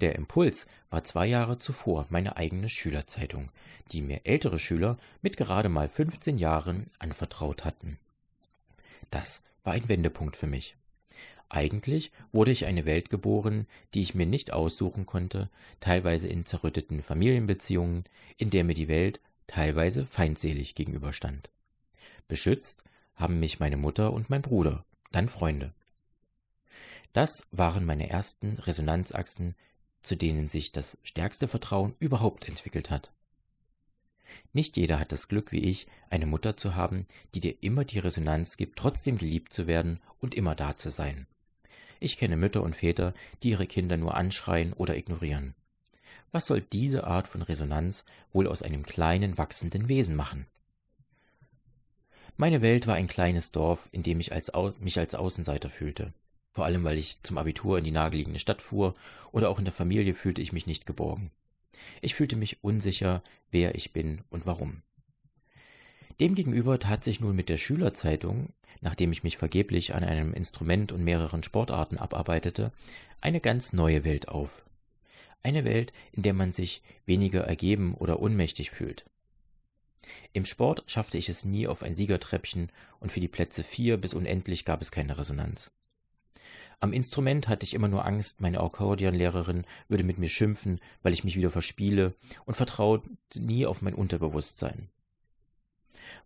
Der 0.00 0.14
Impuls 0.14 0.66
war 0.90 1.04
zwei 1.04 1.26
Jahre 1.26 1.58
zuvor 1.58 2.06
meine 2.10 2.36
eigene 2.36 2.68
Schülerzeitung, 2.68 3.50
die 3.92 4.02
mir 4.02 4.20
ältere 4.24 4.58
Schüler 4.58 4.98
mit 5.22 5.36
gerade 5.36 5.68
mal 5.68 5.88
15 5.88 6.36
Jahren 6.38 6.86
anvertraut 6.98 7.64
hatten. 7.64 7.98
Das 9.10 9.42
war 9.64 9.72
ein 9.72 9.88
Wendepunkt 9.88 10.36
für 10.36 10.46
mich. 10.46 10.76
Eigentlich 11.48 12.10
wurde 12.32 12.50
ich 12.50 12.66
eine 12.66 12.86
Welt 12.86 13.08
geboren, 13.08 13.66
die 13.94 14.02
ich 14.02 14.14
mir 14.14 14.26
nicht 14.26 14.52
aussuchen 14.52 15.06
konnte, 15.06 15.48
teilweise 15.80 16.26
in 16.28 16.44
zerrütteten 16.44 17.02
Familienbeziehungen, 17.02 18.04
in 18.36 18.50
der 18.50 18.64
mir 18.64 18.74
die 18.74 18.88
Welt 18.88 19.20
teilweise 19.46 20.06
feindselig 20.06 20.74
gegenüberstand. 20.74 21.50
Beschützt 22.28 22.84
haben 23.14 23.38
mich 23.38 23.60
meine 23.60 23.76
Mutter 23.76 24.12
und 24.12 24.28
mein 24.28 24.42
Bruder, 24.42 24.84
dann 25.12 25.28
Freunde. 25.28 25.72
Das 27.12 27.46
waren 27.50 27.84
meine 27.86 28.10
ersten 28.10 28.58
Resonanzachsen, 28.58 29.54
zu 30.06 30.16
denen 30.16 30.46
sich 30.46 30.70
das 30.70 30.98
stärkste 31.02 31.48
Vertrauen 31.48 31.96
überhaupt 31.98 32.48
entwickelt 32.48 32.90
hat. 32.90 33.10
Nicht 34.52 34.76
jeder 34.76 35.00
hat 35.00 35.10
das 35.10 35.26
Glück 35.26 35.50
wie 35.50 35.64
ich, 35.64 35.88
eine 36.10 36.26
Mutter 36.26 36.56
zu 36.56 36.76
haben, 36.76 37.04
die 37.34 37.40
dir 37.40 37.56
immer 37.60 37.84
die 37.84 37.98
Resonanz 37.98 38.56
gibt, 38.56 38.78
trotzdem 38.78 39.18
geliebt 39.18 39.52
zu 39.52 39.66
werden 39.66 39.98
und 40.20 40.36
immer 40.36 40.54
da 40.54 40.76
zu 40.76 40.90
sein. 40.90 41.26
Ich 41.98 42.16
kenne 42.18 42.36
Mütter 42.36 42.62
und 42.62 42.76
Väter, 42.76 43.14
die 43.42 43.50
ihre 43.50 43.66
Kinder 43.66 43.96
nur 43.96 44.14
anschreien 44.14 44.72
oder 44.74 44.96
ignorieren. 44.96 45.54
Was 46.30 46.46
soll 46.46 46.60
diese 46.60 47.04
Art 47.04 47.26
von 47.26 47.42
Resonanz 47.42 48.04
wohl 48.32 48.46
aus 48.46 48.62
einem 48.62 48.86
kleinen, 48.86 49.38
wachsenden 49.38 49.88
Wesen 49.88 50.14
machen? 50.14 50.46
Meine 52.36 52.62
Welt 52.62 52.86
war 52.86 52.94
ein 52.94 53.08
kleines 53.08 53.50
Dorf, 53.50 53.88
in 53.90 54.04
dem 54.04 54.20
ich 54.20 54.32
als 54.32 54.52
mich 54.78 55.00
als 55.00 55.16
Außenseiter 55.16 55.70
fühlte. 55.70 56.12
Vor 56.56 56.64
allem, 56.64 56.84
weil 56.84 56.96
ich 56.96 57.22
zum 57.22 57.36
Abitur 57.36 57.76
in 57.76 57.84
die 57.84 57.90
nahegelegene 57.90 58.38
Stadt 58.38 58.62
fuhr 58.62 58.94
oder 59.30 59.50
auch 59.50 59.58
in 59.58 59.66
der 59.66 59.74
Familie 59.74 60.14
fühlte 60.14 60.40
ich 60.40 60.54
mich 60.54 60.66
nicht 60.66 60.86
geborgen. 60.86 61.30
Ich 62.00 62.14
fühlte 62.14 62.34
mich 62.34 62.64
unsicher, 62.64 63.22
wer 63.50 63.74
ich 63.74 63.92
bin 63.92 64.22
und 64.30 64.46
warum. 64.46 64.80
Demgegenüber 66.18 66.78
tat 66.78 67.04
sich 67.04 67.20
nun 67.20 67.36
mit 67.36 67.50
der 67.50 67.58
Schülerzeitung, 67.58 68.54
nachdem 68.80 69.12
ich 69.12 69.22
mich 69.22 69.36
vergeblich 69.36 69.94
an 69.94 70.02
einem 70.02 70.32
Instrument 70.32 70.92
und 70.92 71.04
mehreren 71.04 71.42
Sportarten 71.42 71.98
abarbeitete, 71.98 72.72
eine 73.20 73.42
ganz 73.42 73.74
neue 73.74 74.04
Welt 74.04 74.28
auf. 74.28 74.64
Eine 75.42 75.66
Welt, 75.66 75.92
in 76.12 76.22
der 76.22 76.32
man 76.32 76.52
sich 76.52 76.80
weniger 77.04 77.42
ergeben 77.42 77.92
oder 77.92 78.18
unmächtig 78.18 78.70
fühlt. 78.70 79.04
Im 80.32 80.46
Sport 80.46 80.84
schaffte 80.86 81.18
ich 81.18 81.28
es 81.28 81.44
nie 81.44 81.66
auf 81.66 81.82
ein 81.82 81.94
Siegertreppchen 81.94 82.72
und 82.98 83.12
für 83.12 83.20
die 83.20 83.28
Plätze 83.28 83.62
vier 83.62 83.98
bis 83.98 84.14
unendlich 84.14 84.64
gab 84.64 84.80
es 84.80 84.90
keine 84.90 85.18
Resonanz. 85.18 85.70
Am 86.80 86.92
Instrument 86.92 87.48
hatte 87.48 87.64
ich 87.64 87.74
immer 87.74 87.88
nur 87.88 88.04
Angst, 88.04 88.40
meine 88.40 88.60
Akkordeonlehrerin 88.60 89.64
würde 89.88 90.04
mit 90.04 90.18
mir 90.18 90.28
schimpfen, 90.28 90.78
weil 91.02 91.12
ich 91.12 91.24
mich 91.24 91.36
wieder 91.36 91.50
verspiele 91.50 92.14
und 92.44 92.54
vertraute 92.54 93.08
nie 93.34 93.66
auf 93.66 93.82
mein 93.82 93.94
Unterbewusstsein. 93.94 94.88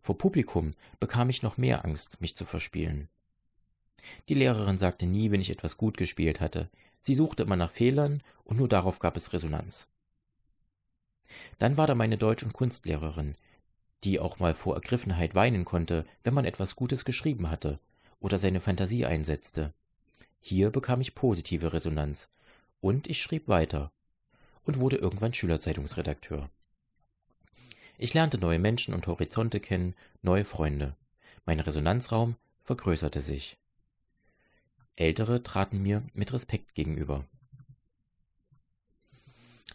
Vor 0.00 0.18
Publikum 0.18 0.74
bekam 0.98 1.30
ich 1.30 1.42
noch 1.42 1.56
mehr 1.56 1.84
Angst, 1.84 2.20
mich 2.20 2.36
zu 2.36 2.44
verspielen. 2.44 3.08
Die 4.28 4.34
Lehrerin 4.34 4.78
sagte 4.78 5.06
nie, 5.06 5.30
wenn 5.30 5.40
ich 5.40 5.50
etwas 5.50 5.76
gut 5.76 5.96
gespielt 5.96 6.40
hatte. 6.40 6.66
Sie 7.00 7.14
suchte 7.14 7.42
immer 7.42 7.56
nach 7.56 7.70
Fehlern 7.70 8.22
und 8.44 8.58
nur 8.58 8.68
darauf 8.68 8.98
gab 8.98 9.16
es 9.16 9.32
Resonanz. 9.32 9.88
Dann 11.58 11.76
war 11.76 11.86
da 11.86 11.94
meine 11.94 12.18
Deutsch- 12.18 12.42
und 12.42 12.52
Kunstlehrerin, 12.52 13.36
die 14.04 14.18
auch 14.18 14.38
mal 14.38 14.54
vor 14.54 14.74
Ergriffenheit 14.74 15.34
weinen 15.34 15.64
konnte, 15.64 16.04
wenn 16.22 16.34
man 16.34 16.44
etwas 16.44 16.76
Gutes 16.76 17.04
geschrieben 17.04 17.50
hatte 17.50 17.78
oder 18.18 18.38
seine 18.38 18.60
Fantasie 18.60 19.06
einsetzte. 19.06 19.72
Hier 20.40 20.70
bekam 20.70 21.00
ich 21.00 21.14
positive 21.14 21.72
Resonanz, 21.72 22.28
und 22.80 23.08
ich 23.08 23.20
schrieb 23.20 23.46
weiter 23.46 23.92
und 24.64 24.80
wurde 24.80 24.96
irgendwann 24.96 25.34
Schülerzeitungsredakteur. 25.34 26.48
Ich 27.98 28.14
lernte 28.14 28.38
neue 28.38 28.58
Menschen 28.58 28.94
und 28.94 29.06
Horizonte 29.06 29.60
kennen, 29.60 29.94
neue 30.22 30.46
Freunde. 30.46 30.96
Mein 31.44 31.60
Resonanzraum 31.60 32.36
vergrößerte 32.64 33.20
sich. 33.20 33.58
Ältere 34.96 35.42
traten 35.42 35.82
mir 35.82 36.02
mit 36.14 36.32
Respekt 36.32 36.74
gegenüber. 36.74 37.24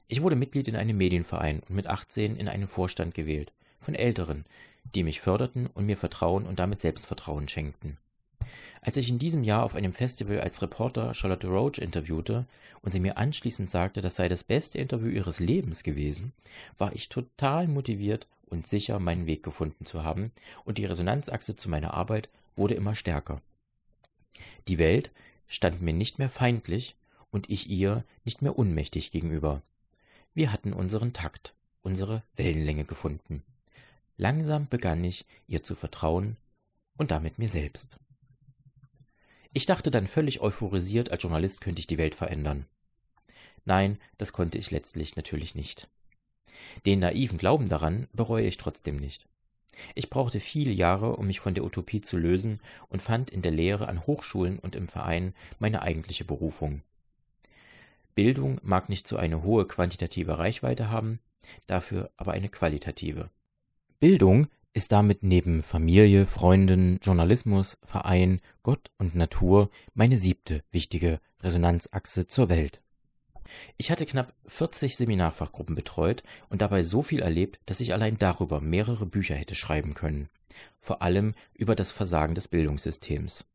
Ich 0.08 0.22
wurde 0.22 0.36
Mitglied 0.36 0.68
in 0.68 0.76
einem 0.76 0.98
Medienverein 0.98 1.62
und 1.62 1.76
mit 1.76 1.88
18 1.88 2.36
in 2.36 2.48
einen 2.48 2.68
Vorstand 2.68 3.14
gewählt, 3.14 3.54
von 3.80 3.96
Älteren, 3.96 4.46
die 4.94 5.04
mich 5.04 5.22
förderten 5.22 5.68
und 5.68 5.86
mir 5.86 5.98
Vertrauen 5.98 6.46
und 6.46 6.60
damit 6.60 6.82
Selbstvertrauen 6.82 7.48
schenkten. 7.48 7.98
Als 8.82 8.98
ich 8.98 9.10
in 9.10 9.20
diesem 9.20 9.44
Jahr 9.44 9.64
auf 9.64 9.76
einem 9.76 9.94
Festival 9.94 10.40
als 10.40 10.62
Reporter 10.62 11.14
Charlotte 11.14 11.48
Roach 11.48 11.78
interviewte 11.78 12.46
und 12.82 12.92
sie 12.92 13.00
mir 13.00 13.18
anschließend 13.18 13.70
sagte, 13.70 14.02
das 14.02 14.16
sei 14.16 14.28
das 14.28 14.44
beste 14.44 14.78
Interview 14.78 15.10
ihres 15.10 15.40
Lebens 15.40 15.84
gewesen, 15.84 16.34
war 16.78 16.94
ich 16.94 17.10
total 17.10 17.68
motiviert 17.68 18.28
und 18.46 18.68
sicher 18.68 19.00
meinen 19.00 19.26
Weg 19.26 19.44
gefunden 19.44 19.86
zu 19.86 20.04
haben, 20.04 20.32
und 20.64 20.78
die 20.78 20.86
Resonanzachse 20.86 21.56
zu 21.56 21.70
meiner 21.70 21.94
Arbeit 21.94 22.30
wurde 22.56 22.76
immer 22.76 22.96
stärker. 22.96 23.42
Die 24.68 24.80
Welt 24.80 25.12
stand 25.48 25.82
mir 25.82 25.94
nicht 25.94 26.20
mehr 26.20 26.30
feindlich 26.30 26.96
und 27.32 27.50
ich 27.50 27.70
ihr 27.70 28.04
nicht 28.24 28.42
mehr 28.42 28.58
unmächtig 28.58 29.12
gegenüber. 29.12 29.62
Wir 30.34 30.52
hatten 30.52 30.74
unseren 30.74 31.14
Takt, 31.14 31.54
unsere 31.82 32.24
Wellenlänge 32.36 32.86
gefunden. 32.86 33.44
Langsam 34.18 34.68
begann 34.68 35.04
ich, 35.04 35.26
ihr 35.48 35.64
zu 35.64 35.76
vertrauen 35.76 36.38
und 36.98 37.12
damit 37.12 37.38
mir 37.38 37.50
selbst. 37.50 38.00
Ich 39.58 39.66
dachte 39.66 39.90
dann 39.90 40.06
völlig 40.06 40.42
euphorisiert, 40.42 41.14
als 41.14 41.24
Journalist 41.24 41.62
könnte 41.62 41.80
ich 41.80 41.88
die 41.88 41.98
Welt 41.98 42.14
verändern. 42.14 42.66
Nein, 43.64 44.00
das 44.18 44.34
konnte 44.34 44.58
ich 44.58 44.70
letztlich 44.70 45.16
natürlich 45.16 45.56
nicht. 45.56 45.88
Den 46.86 47.00
naiven 47.00 47.38
Glauben 47.38 47.70
daran 47.70 48.10
bereue 48.12 48.46
ich 48.46 48.58
trotzdem 48.58 48.98
nicht. 48.98 49.30
Ich 49.94 50.10
brauchte 50.10 50.42
viele 50.42 50.72
Jahre, 50.72 51.16
um 51.16 51.28
mich 51.28 51.40
von 51.40 51.54
der 51.54 51.64
Utopie 51.64 52.02
zu 52.02 52.18
lösen 52.18 52.60
und 52.90 53.02
fand 53.02 53.30
in 53.30 53.42
der 53.42 53.54
Lehre 53.54 53.88
an 53.88 54.06
Hochschulen 54.06 54.60
und 54.60 54.76
im 54.76 54.90
Verein 54.90 55.34
meine 55.58 55.84
eigentliche 55.84 56.26
Berufung. 56.26 56.82
Bildung 58.14 58.60
mag 58.62 58.90
nicht 58.90 59.08
so 59.08 59.16
eine 59.16 59.42
hohe 59.44 59.66
quantitative 59.66 60.38
Reichweite 60.38 60.90
haben, 60.90 61.22
dafür 61.66 62.12
aber 62.18 62.34
eine 62.34 62.50
qualitative. 62.50 63.30
Bildung 64.02 64.48
ist 64.76 64.92
damit 64.92 65.24
neben 65.24 65.64
Familie, 65.64 66.26
Freunden, 66.26 67.00
Journalismus, 67.02 67.78
Verein, 67.86 68.42
Gott 68.62 68.92
und 68.98 69.16
Natur 69.16 69.70
meine 69.94 70.18
siebte 70.18 70.64
wichtige 70.70 71.22
Resonanzachse 71.42 72.28
zur 72.28 72.50
Welt. 72.50 72.82
Ich 73.78 73.90
hatte 73.90 74.06
knapp 74.06 74.34
40 74.48 74.98
Seminarfachgruppen 74.98 75.76
betreut 75.76 76.24
und 76.50 76.62
dabei 76.62 76.84
so 76.84 77.02
viel 77.02 77.22
erlebt, 77.22 77.60
dass 77.66 77.80
ich 77.80 77.94
allein 77.94 78.18
darüber 78.18 78.60
mehrere 78.60 79.06
Bücher 79.06 79.36
hätte 79.36 79.56
schreiben 79.56 79.94
können. 79.94 80.28
Vor 80.82 81.02
allem 81.02 81.36
über 81.54 81.76
das 81.76 81.94
Versagen 81.94 82.36
des 82.36 82.50
Bildungssystems. 82.50 83.46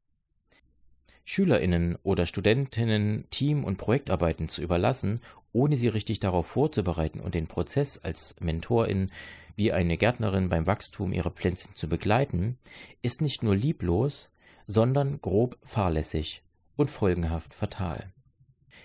Schülerinnen 1.26 1.98
oder 2.02 2.24
Studentinnen 2.24 3.26
Team- 3.30 3.64
und 3.64 3.76
Projektarbeiten 3.76 4.48
zu 4.48 4.62
überlassen, 4.62 5.20
ohne 5.52 5.76
sie 5.76 5.88
richtig 5.88 6.20
darauf 6.20 6.46
vorzubereiten 6.46 7.20
und 7.20 7.34
den 7.34 7.46
Prozess 7.46 7.98
als 7.98 8.36
Mentorin 8.40 9.10
wie 9.56 9.72
eine 9.72 9.96
Gärtnerin 9.96 10.48
beim 10.48 10.66
Wachstum 10.66 11.12
ihrer 11.12 11.30
Pflänzchen 11.30 11.74
zu 11.74 11.88
begleiten, 11.88 12.58
ist 13.02 13.20
nicht 13.20 13.42
nur 13.42 13.54
lieblos, 13.54 14.30
sondern 14.66 15.20
grob 15.20 15.58
fahrlässig 15.62 16.42
und 16.76 16.90
folgenhaft 16.90 17.54
fatal. 17.54 18.12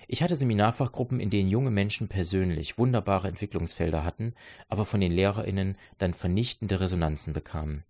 Ich 0.08 0.22
hatte 0.22 0.36
Seminarfachgruppen, 0.36 1.20
in 1.20 1.30
denen 1.30 1.50
junge 1.50 1.72
Menschen 1.72 2.08
persönlich 2.08 2.78
wunderbare 2.78 3.28
Entwicklungsfelder 3.28 4.04
hatten, 4.04 4.34
aber 4.68 4.86
von 4.86 5.00
den 5.00 5.12
Lehrerinnen 5.12 5.78
dann 5.98 6.14
vernichtende 6.14 6.80
Resonanzen 6.80 7.34
bekamen. 7.34 7.84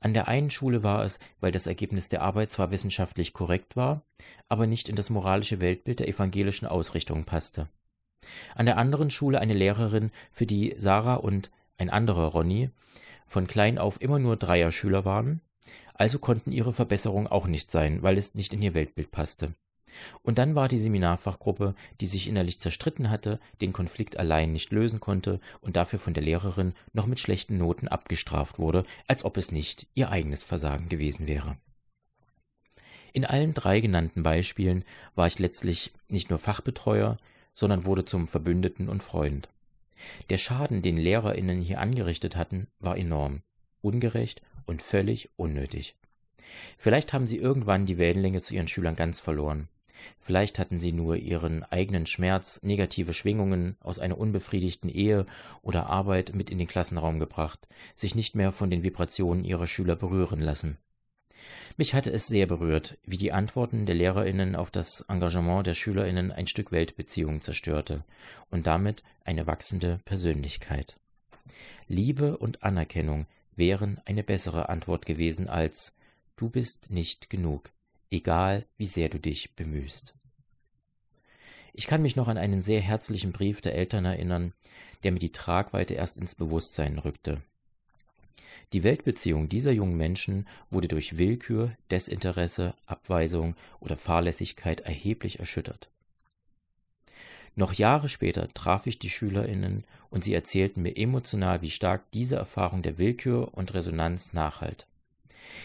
An 0.00 0.14
der 0.14 0.28
einen 0.28 0.50
Schule 0.50 0.82
war 0.82 1.04
es, 1.04 1.18
weil 1.40 1.52
das 1.52 1.66
Ergebnis 1.66 2.08
der 2.08 2.22
Arbeit 2.22 2.50
zwar 2.50 2.70
wissenschaftlich 2.70 3.32
korrekt 3.32 3.76
war, 3.76 4.02
aber 4.48 4.66
nicht 4.66 4.88
in 4.88 4.96
das 4.96 5.10
moralische 5.10 5.60
Weltbild 5.60 6.00
der 6.00 6.08
evangelischen 6.08 6.66
Ausrichtung 6.66 7.24
passte. 7.24 7.68
An 8.54 8.66
der 8.66 8.78
anderen 8.78 9.10
Schule 9.10 9.40
eine 9.40 9.54
Lehrerin, 9.54 10.10
für 10.32 10.46
die 10.46 10.74
Sarah 10.78 11.14
und 11.14 11.50
ein 11.78 11.90
anderer 11.90 12.28
Ronny 12.28 12.70
von 13.26 13.46
klein 13.46 13.78
auf 13.78 14.00
immer 14.00 14.18
nur 14.18 14.36
Dreierschüler 14.36 15.04
waren, 15.04 15.40
also 15.94 16.18
konnten 16.18 16.52
ihre 16.52 16.72
Verbesserungen 16.72 17.26
auch 17.26 17.46
nicht 17.46 17.70
sein, 17.70 18.02
weil 18.02 18.18
es 18.18 18.34
nicht 18.34 18.54
in 18.54 18.62
ihr 18.62 18.74
Weltbild 18.74 19.10
passte. 19.10 19.54
Und 20.22 20.38
dann 20.38 20.54
war 20.54 20.68
die 20.68 20.78
Seminarfachgruppe, 20.78 21.74
die 22.00 22.06
sich 22.06 22.28
innerlich 22.28 22.60
zerstritten 22.60 23.10
hatte, 23.10 23.40
den 23.60 23.72
Konflikt 23.72 24.18
allein 24.18 24.52
nicht 24.52 24.70
lösen 24.70 25.00
konnte 25.00 25.40
und 25.60 25.76
dafür 25.76 25.98
von 25.98 26.12
der 26.12 26.22
Lehrerin 26.22 26.74
noch 26.92 27.06
mit 27.06 27.18
schlechten 27.18 27.56
Noten 27.58 27.88
abgestraft 27.88 28.58
wurde, 28.58 28.84
als 29.06 29.24
ob 29.24 29.36
es 29.36 29.52
nicht 29.52 29.86
ihr 29.94 30.10
eigenes 30.10 30.44
Versagen 30.44 30.88
gewesen 30.88 31.26
wäre. 31.26 31.56
In 33.12 33.24
allen 33.24 33.54
drei 33.54 33.80
genannten 33.80 34.22
Beispielen 34.22 34.84
war 35.14 35.26
ich 35.26 35.38
letztlich 35.38 35.92
nicht 36.08 36.28
nur 36.28 36.38
Fachbetreuer, 36.38 37.16
sondern 37.56 37.84
wurde 37.84 38.04
zum 38.04 38.28
Verbündeten 38.28 38.88
und 38.88 39.02
Freund. 39.02 39.48
Der 40.30 40.38
Schaden, 40.38 40.82
den 40.82 40.98
Lehrerinnen 40.98 41.60
hier 41.60 41.80
angerichtet 41.80 42.36
hatten, 42.36 42.68
war 42.78 42.96
enorm, 42.96 43.42
ungerecht 43.80 44.42
und 44.66 44.82
völlig 44.82 45.30
unnötig. 45.36 45.96
Vielleicht 46.78 47.12
haben 47.12 47.26
sie 47.26 47.38
irgendwann 47.38 47.86
die 47.86 47.98
Wellenlänge 47.98 48.40
zu 48.40 48.54
ihren 48.54 48.68
Schülern 48.68 48.94
ganz 48.94 49.20
verloren. 49.20 49.68
Vielleicht 50.20 50.58
hatten 50.58 50.76
sie 50.76 50.92
nur 50.92 51.16
ihren 51.16 51.62
eigenen 51.64 52.04
Schmerz, 52.04 52.60
negative 52.62 53.14
Schwingungen 53.14 53.76
aus 53.80 53.98
einer 53.98 54.18
unbefriedigten 54.18 54.90
Ehe 54.90 55.24
oder 55.62 55.88
Arbeit 55.88 56.34
mit 56.34 56.50
in 56.50 56.58
den 56.58 56.68
Klassenraum 56.68 57.18
gebracht, 57.18 57.66
sich 57.94 58.14
nicht 58.14 58.34
mehr 58.34 58.52
von 58.52 58.68
den 58.68 58.84
Vibrationen 58.84 59.44
ihrer 59.44 59.66
Schüler 59.66 59.96
berühren 59.96 60.40
lassen. 60.40 60.76
Mich 61.76 61.94
hatte 61.94 62.10
es 62.12 62.26
sehr 62.26 62.46
berührt, 62.46 62.98
wie 63.04 63.16
die 63.16 63.32
Antworten 63.32 63.86
der 63.86 63.94
Lehrerinnen 63.94 64.56
auf 64.56 64.70
das 64.70 65.02
Engagement 65.08 65.66
der 65.66 65.74
Schülerinnen 65.74 66.32
ein 66.32 66.46
Stück 66.46 66.72
Weltbeziehung 66.72 67.40
zerstörte 67.40 68.04
und 68.50 68.66
damit 68.66 69.02
eine 69.24 69.46
wachsende 69.46 70.00
Persönlichkeit. 70.04 70.98
Liebe 71.88 72.36
und 72.36 72.62
Anerkennung 72.62 73.26
wären 73.54 74.00
eine 74.04 74.22
bessere 74.22 74.68
Antwort 74.68 75.06
gewesen 75.06 75.48
als 75.48 75.94
Du 76.36 76.50
bist 76.50 76.90
nicht 76.90 77.30
genug 77.30 77.70
egal 78.10 78.66
wie 78.76 78.86
sehr 78.86 79.08
du 79.08 79.18
dich 79.18 79.54
bemühst. 79.54 80.14
Ich 81.72 81.86
kann 81.86 82.02
mich 82.02 82.16
noch 82.16 82.28
an 82.28 82.38
einen 82.38 82.62
sehr 82.62 82.80
herzlichen 82.80 83.32
Brief 83.32 83.60
der 83.60 83.74
Eltern 83.74 84.04
erinnern, 84.04 84.52
der 85.02 85.12
mir 85.12 85.18
die 85.18 85.32
Tragweite 85.32 85.94
erst 85.94 86.16
ins 86.16 86.34
Bewusstsein 86.34 86.98
rückte. 86.98 87.42
Die 88.72 88.82
Weltbeziehung 88.82 89.48
dieser 89.48 89.72
jungen 89.72 89.96
Menschen 89.96 90.46
wurde 90.70 90.88
durch 90.88 91.18
Willkür, 91.18 91.76
Desinteresse, 91.90 92.74
Abweisung 92.86 93.54
oder 93.80 93.96
Fahrlässigkeit 93.96 94.80
erheblich 94.80 95.38
erschüttert. 95.38 95.88
Noch 97.54 97.72
Jahre 97.72 98.08
später 98.08 98.52
traf 98.52 98.86
ich 98.86 98.98
die 98.98 99.08
Schülerinnen 99.08 99.84
und 100.10 100.24
sie 100.24 100.34
erzählten 100.34 100.82
mir 100.82 100.96
emotional, 100.96 101.62
wie 101.62 101.70
stark 101.70 102.10
diese 102.10 102.36
Erfahrung 102.36 102.82
der 102.82 102.98
Willkür 102.98 103.54
und 103.54 103.72
Resonanz 103.72 104.34
nachhalt. 104.34 104.86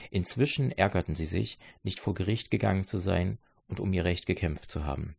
Inzwischen 0.10 0.72
ärgerten 0.72 1.16
sie 1.16 1.26
sich, 1.26 1.60
nicht 1.84 2.00
vor 2.00 2.14
Gericht 2.14 2.50
gegangen 2.50 2.88
zu 2.88 2.98
sein 2.98 3.40
und 3.68 3.80
um 3.82 3.92
ihr 3.92 4.06
Recht 4.06 4.26
gekämpft 4.26 4.72
zu 4.72 4.86
haben. 4.86 5.16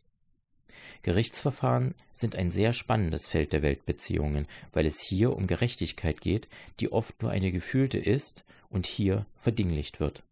Gerichtsverfahren 1.02 1.94
sind 2.12 2.36
ein 2.36 2.50
sehr 2.50 2.72
spannendes 2.72 3.26
Feld 3.26 3.52
der 3.52 3.62
Weltbeziehungen, 3.62 4.46
weil 4.72 4.86
es 4.86 5.00
hier 5.00 5.36
um 5.36 5.46
Gerechtigkeit 5.46 6.20
geht, 6.20 6.48
die 6.80 6.92
oft 6.92 7.22
nur 7.22 7.30
eine 7.30 7.52
gefühlte 7.52 7.98
ist 7.98 8.44
und 8.68 8.86
hier 8.86 9.26
verdinglicht 9.36 10.00
wird. 10.00 10.22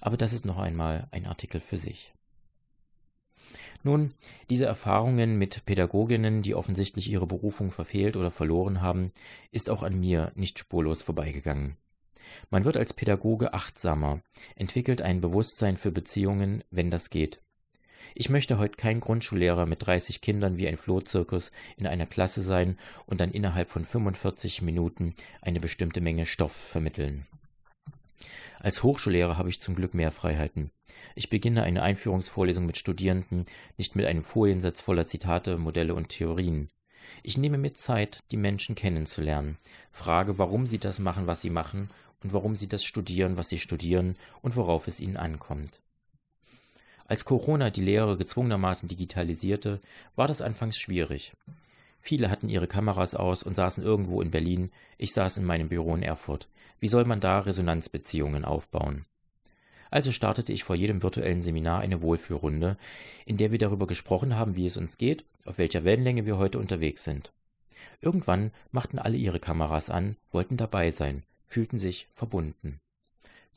Aber 0.00 0.16
das 0.16 0.32
ist 0.32 0.44
noch 0.44 0.58
einmal 0.58 1.08
ein 1.10 1.26
Artikel 1.26 1.60
für 1.60 1.78
sich. 1.78 2.12
Nun, 3.84 4.12
diese 4.50 4.66
Erfahrungen 4.66 5.38
mit 5.38 5.64
Pädagoginnen, 5.64 6.42
die 6.42 6.54
offensichtlich 6.54 7.08
ihre 7.10 7.26
Berufung 7.26 7.70
verfehlt 7.70 8.16
oder 8.16 8.30
verloren 8.30 8.80
haben, 8.80 9.12
ist 9.52 9.70
auch 9.70 9.82
an 9.82 9.98
mir 9.98 10.32
nicht 10.34 10.58
spurlos 10.58 11.02
vorbeigegangen. 11.02 11.76
Man 12.50 12.64
wird 12.64 12.76
als 12.76 12.92
Pädagoge 12.92 13.54
achtsamer, 13.54 14.20
entwickelt 14.56 15.00
ein 15.00 15.20
Bewusstsein 15.20 15.76
für 15.76 15.92
Beziehungen, 15.92 16.64
wenn 16.70 16.90
das 16.90 17.10
geht. 17.10 17.40
Ich 18.14 18.28
möchte 18.28 18.58
heute 18.58 18.76
kein 18.76 19.00
Grundschullehrer 19.00 19.66
mit 19.66 19.86
30 19.86 20.20
Kindern 20.20 20.56
wie 20.56 20.68
ein 20.68 20.76
Flohzirkus 20.76 21.50
in 21.76 21.86
einer 21.86 22.06
Klasse 22.06 22.42
sein 22.42 22.78
und 23.06 23.20
dann 23.20 23.30
innerhalb 23.30 23.70
von 23.70 23.84
45 23.84 24.62
Minuten 24.62 25.14
eine 25.42 25.60
bestimmte 25.60 26.00
Menge 26.00 26.26
Stoff 26.26 26.52
vermitteln. 26.52 27.26
Als 28.60 28.82
Hochschullehrer 28.82 29.38
habe 29.38 29.50
ich 29.50 29.60
zum 29.60 29.76
Glück 29.76 29.94
mehr 29.94 30.10
Freiheiten. 30.10 30.70
Ich 31.14 31.30
beginne 31.30 31.62
eine 31.62 31.82
Einführungsvorlesung 31.82 32.66
mit 32.66 32.76
Studierenden, 32.76 33.44
nicht 33.76 33.94
mit 33.94 34.06
einem 34.06 34.24
Foliensatz 34.24 34.80
voller 34.80 35.06
Zitate, 35.06 35.58
Modelle 35.58 35.94
und 35.94 36.08
Theorien. 36.08 36.68
Ich 37.22 37.38
nehme 37.38 37.58
mir 37.58 37.72
Zeit, 37.72 38.24
die 38.30 38.36
Menschen 38.36 38.74
kennenzulernen, 38.74 39.56
frage, 39.92 40.38
warum 40.38 40.66
sie 40.66 40.78
das 40.78 40.98
machen, 40.98 41.26
was 41.26 41.40
sie 41.40 41.50
machen 41.50 41.90
und 42.22 42.32
warum 42.32 42.56
sie 42.56 42.68
das 42.68 42.84
studieren, 42.84 43.38
was 43.38 43.48
sie 43.48 43.58
studieren 43.58 44.16
und 44.42 44.56
worauf 44.56 44.88
es 44.88 45.00
ihnen 45.00 45.16
ankommt. 45.16 45.80
Als 47.08 47.24
Corona 47.24 47.70
die 47.70 47.80
Lehre 47.80 48.18
gezwungenermaßen 48.18 48.86
digitalisierte, 48.86 49.80
war 50.14 50.28
das 50.28 50.42
anfangs 50.42 50.78
schwierig. 50.78 51.32
Viele 52.02 52.30
hatten 52.30 52.50
ihre 52.50 52.68
Kameras 52.68 53.14
aus 53.14 53.42
und 53.42 53.54
saßen 53.54 53.82
irgendwo 53.82 54.20
in 54.20 54.30
Berlin, 54.30 54.70
ich 54.98 55.14
saß 55.14 55.38
in 55.38 55.44
meinem 55.44 55.70
Büro 55.70 55.96
in 55.96 56.02
Erfurt. 56.02 56.48
Wie 56.80 56.88
soll 56.88 57.06
man 57.06 57.20
da 57.20 57.40
Resonanzbeziehungen 57.40 58.44
aufbauen? 58.44 59.06
Also 59.90 60.12
startete 60.12 60.52
ich 60.52 60.64
vor 60.64 60.76
jedem 60.76 61.02
virtuellen 61.02 61.40
Seminar 61.40 61.80
eine 61.80 62.02
Wohlfühlrunde, 62.02 62.76
in 63.24 63.38
der 63.38 63.52
wir 63.52 63.58
darüber 63.58 63.86
gesprochen 63.86 64.36
haben, 64.36 64.54
wie 64.54 64.66
es 64.66 64.76
uns 64.76 64.98
geht, 64.98 65.24
auf 65.46 65.56
welcher 65.56 65.84
Wellenlänge 65.84 66.26
wir 66.26 66.36
heute 66.36 66.58
unterwegs 66.58 67.04
sind. 67.04 67.32
Irgendwann 68.02 68.50
machten 68.70 68.98
alle 68.98 69.16
ihre 69.16 69.40
Kameras 69.40 69.88
an, 69.88 70.16
wollten 70.30 70.58
dabei 70.58 70.90
sein, 70.90 71.22
fühlten 71.46 71.78
sich 71.78 72.08
verbunden. 72.12 72.80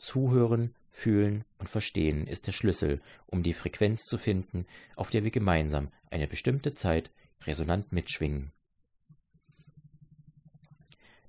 Zuhören, 0.02 0.74
fühlen 0.90 1.46
und 1.60 1.70
verstehen 1.70 2.26
ist 2.26 2.48
der 2.48 2.54
Schlüssel, 2.54 3.02
um 3.28 3.44
die 3.44 3.54
Frequenz 3.54 4.02
zu 4.06 4.18
finden, 4.18 4.66
auf 4.96 5.12
der 5.12 5.24
wir 5.24 5.30
gemeinsam 5.30 5.90
eine 6.10 6.28
bestimmte 6.28 6.74
Zeit 6.74 7.12
resonant 7.44 7.92
mitschwingen. 7.92 8.52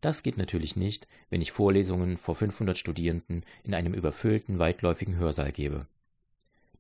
Das 0.01 0.23
geht 0.23 0.39
natürlich 0.39 0.75
nicht, 0.75 1.07
wenn 1.29 1.43
ich 1.43 1.53
Vorlesungen 1.53 2.17
vor 2.17 2.35
500 2.35 2.79
Studierenden 2.79 3.45
in 3.63 3.75
einem 3.75 3.93
überfüllten, 3.93 4.59
weitläufigen 4.59 5.17
Hörsaal 5.17 5.53
gebe. 5.53 5.87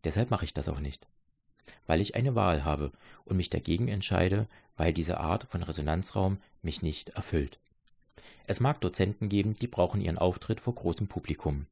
Deshalb 0.02 0.30
mache 0.30 0.46
ich 0.46 0.54
das 0.54 0.70
auch 0.70 0.80
nicht. 0.80 1.06
Weil 1.86 2.00
ich 2.00 2.14
eine 2.14 2.34
Wahl 2.34 2.64
habe 2.64 2.90
und 3.26 3.36
mich 3.36 3.50
dagegen 3.50 3.88
entscheide, 3.88 4.48
weil 4.78 4.94
diese 4.94 5.20
Art 5.20 5.44
von 5.44 5.62
Resonanzraum 5.62 6.38
mich 6.62 6.80
nicht 6.80 7.10
erfüllt. 7.10 7.60
Es 8.46 8.60
mag 8.60 8.80
Dozenten 8.80 9.28
geben, 9.28 9.52
die 9.52 9.68
brauchen 9.68 10.00
ihren 10.00 10.16
Auftritt 10.16 10.58
vor 10.58 10.74
großem 10.74 11.06
Publikum. 11.06 11.66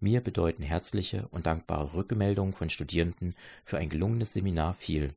Mir 0.00 0.20
bedeuten 0.20 0.62
herzliche 0.62 1.26
und 1.28 1.46
dankbare 1.46 1.94
Rückmeldungen 1.94 2.52
von 2.52 2.70
Studierenden 2.70 3.34
für 3.64 3.78
ein 3.78 3.88
gelungenes 3.88 4.32
Seminar 4.32 4.74
viel. 4.74 5.14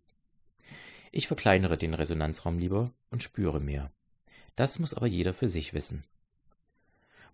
Ich 1.11 1.27
verkleinere 1.27 1.77
den 1.77 1.93
Resonanzraum 1.93 2.57
lieber 2.57 2.91
und 3.09 3.21
spüre 3.21 3.59
mehr. 3.59 3.91
Das 4.55 4.79
muss 4.79 4.93
aber 4.93 5.07
jeder 5.07 5.33
für 5.33 5.49
sich 5.49 5.73
wissen. 5.73 6.03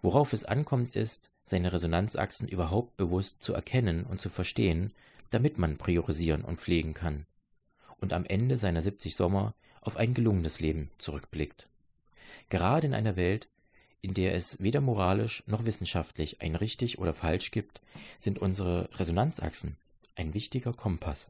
Worauf 0.01 0.33
es 0.33 0.43
ankommt, 0.43 0.95
ist, 0.95 1.31
seine 1.43 1.71
Resonanzachsen 1.73 2.47
überhaupt 2.47 2.97
bewusst 2.97 3.41
zu 3.41 3.53
erkennen 3.53 4.03
und 4.03 4.19
zu 4.19 4.29
verstehen, 4.29 4.93
damit 5.29 5.57
man 5.57 5.77
priorisieren 5.77 6.43
und 6.43 6.59
pflegen 6.59 6.93
kann 6.93 7.25
und 7.99 8.13
am 8.13 8.25
Ende 8.25 8.57
seiner 8.57 8.81
70 8.81 9.15
Sommer 9.15 9.53
auf 9.81 9.97
ein 9.97 10.13
gelungenes 10.13 10.59
Leben 10.59 10.91
zurückblickt. 10.97 11.67
Gerade 12.49 12.87
in 12.87 12.93
einer 12.93 13.15
Welt, 13.15 13.49
in 14.01 14.13
der 14.13 14.35
es 14.35 14.61
weder 14.61 14.81
moralisch 14.81 15.43
noch 15.47 15.65
wissenschaftlich 15.65 16.41
ein 16.41 16.55
richtig 16.55 16.99
oder 16.99 17.13
falsch 17.13 17.51
gibt, 17.51 17.81
sind 18.17 18.39
unsere 18.39 18.89
Resonanzachsen 18.93 19.77
ein 20.15 20.33
wichtiger 20.33 20.73
Kompass. 20.73 21.29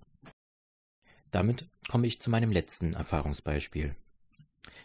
Damit 1.32 1.68
komme 1.90 2.08
ich 2.08 2.22
zu 2.22 2.30
meinem 2.30 2.52
letzten 2.52 2.94
Erfahrungsbeispiel. 2.94 3.96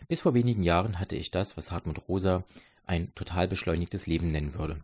Bis 0.09 0.21
vor 0.21 0.35
wenigen 0.35 0.63
Jahren 0.63 0.99
hatte 0.99 1.17
ich 1.17 1.31
das, 1.31 1.57
was 1.57 1.71
Hartmut 1.71 2.09
Rosa 2.09 2.45
ein 2.85 3.15
total 3.15 3.47
beschleunigtes 3.49 4.07
Leben 4.07 4.27
nennen 4.27 4.55
würde. 4.55 4.83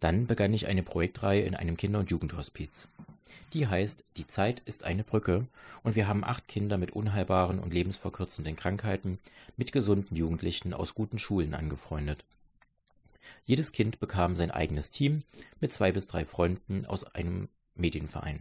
Dann 0.00 0.26
begann 0.26 0.54
ich 0.54 0.66
eine 0.66 0.82
Projektreihe 0.82 1.42
in 1.42 1.54
einem 1.54 1.76
Kinder- 1.76 2.00
und 2.00 2.10
Jugendhospiz. 2.10 2.88
Die 3.52 3.66
heißt 3.66 4.04
Die 4.16 4.26
Zeit 4.26 4.62
ist 4.64 4.84
eine 4.84 5.04
Brücke 5.04 5.46
und 5.82 5.96
wir 5.96 6.08
haben 6.08 6.24
acht 6.24 6.48
Kinder 6.48 6.78
mit 6.78 6.92
unheilbaren 6.92 7.58
und 7.58 7.72
lebensverkürzenden 7.72 8.56
Krankheiten 8.56 9.18
mit 9.56 9.72
gesunden 9.72 10.16
Jugendlichen 10.16 10.74
aus 10.74 10.94
guten 10.94 11.18
Schulen 11.18 11.54
angefreundet. 11.54 12.24
Jedes 13.44 13.72
Kind 13.72 14.00
bekam 14.00 14.36
sein 14.36 14.50
eigenes 14.50 14.90
Team 14.90 15.22
mit 15.60 15.72
zwei 15.72 15.92
bis 15.92 16.06
drei 16.06 16.24
Freunden 16.24 16.86
aus 16.86 17.04
einem 17.04 17.48
Medienverein. 17.74 18.40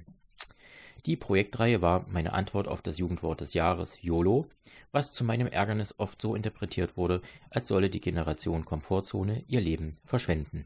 Die 1.06 1.17
Projektreihe 1.17 1.82
war 1.82 2.06
meine 2.10 2.32
Antwort 2.32 2.69
auf 2.69 2.82
das 2.82 2.98
Jugendwort 2.98 3.41
des 3.41 3.54
Jahres 3.54 3.98
YOLO, 4.02 4.48
was 4.93 5.12
zu 5.12 5.26
meinem 5.26 5.48
Ärgernis 5.48 5.96
oft 5.98 6.22
so 6.22 6.34
interpretiert 6.34 6.96
wurde, 6.96 7.22
als 7.50 7.67
solle 7.67 7.89
die 7.89 8.00
Generation 8.00 8.63
Komfortzone 8.63 9.43
ihr 9.48 9.60
Leben 9.60 9.93
verschwenden. 10.06 10.65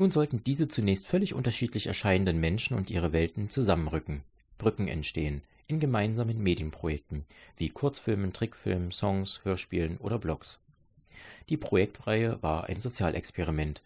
Nun 0.00 0.10
sollten 0.10 0.42
diese 0.42 0.66
zunächst 0.66 1.06
völlig 1.06 1.34
unterschiedlich 1.34 1.86
erscheinenden 1.86 2.40
Menschen 2.40 2.74
und 2.74 2.88
ihre 2.88 3.12
Welten 3.12 3.50
zusammenrücken, 3.50 4.22
Brücken 4.56 4.88
entstehen, 4.88 5.42
in 5.66 5.78
gemeinsamen 5.78 6.42
Medienprojekten, 6.42 7.26
wie 7.58 7.68
Kurzfilmen, 7.68 8.32
Trickfilmen, 8.32 8.92
Songs, 8.92 9.42
Hörspielen 9.44 9.98
oder 9.98 10.18
Blogs. 10.18 10.58
Die 11.50 11.58
Projektreihe 11.58 12.42
war 12.42 12.64
ein 12.64 12.80
Sozialexperiment 12.80 13.82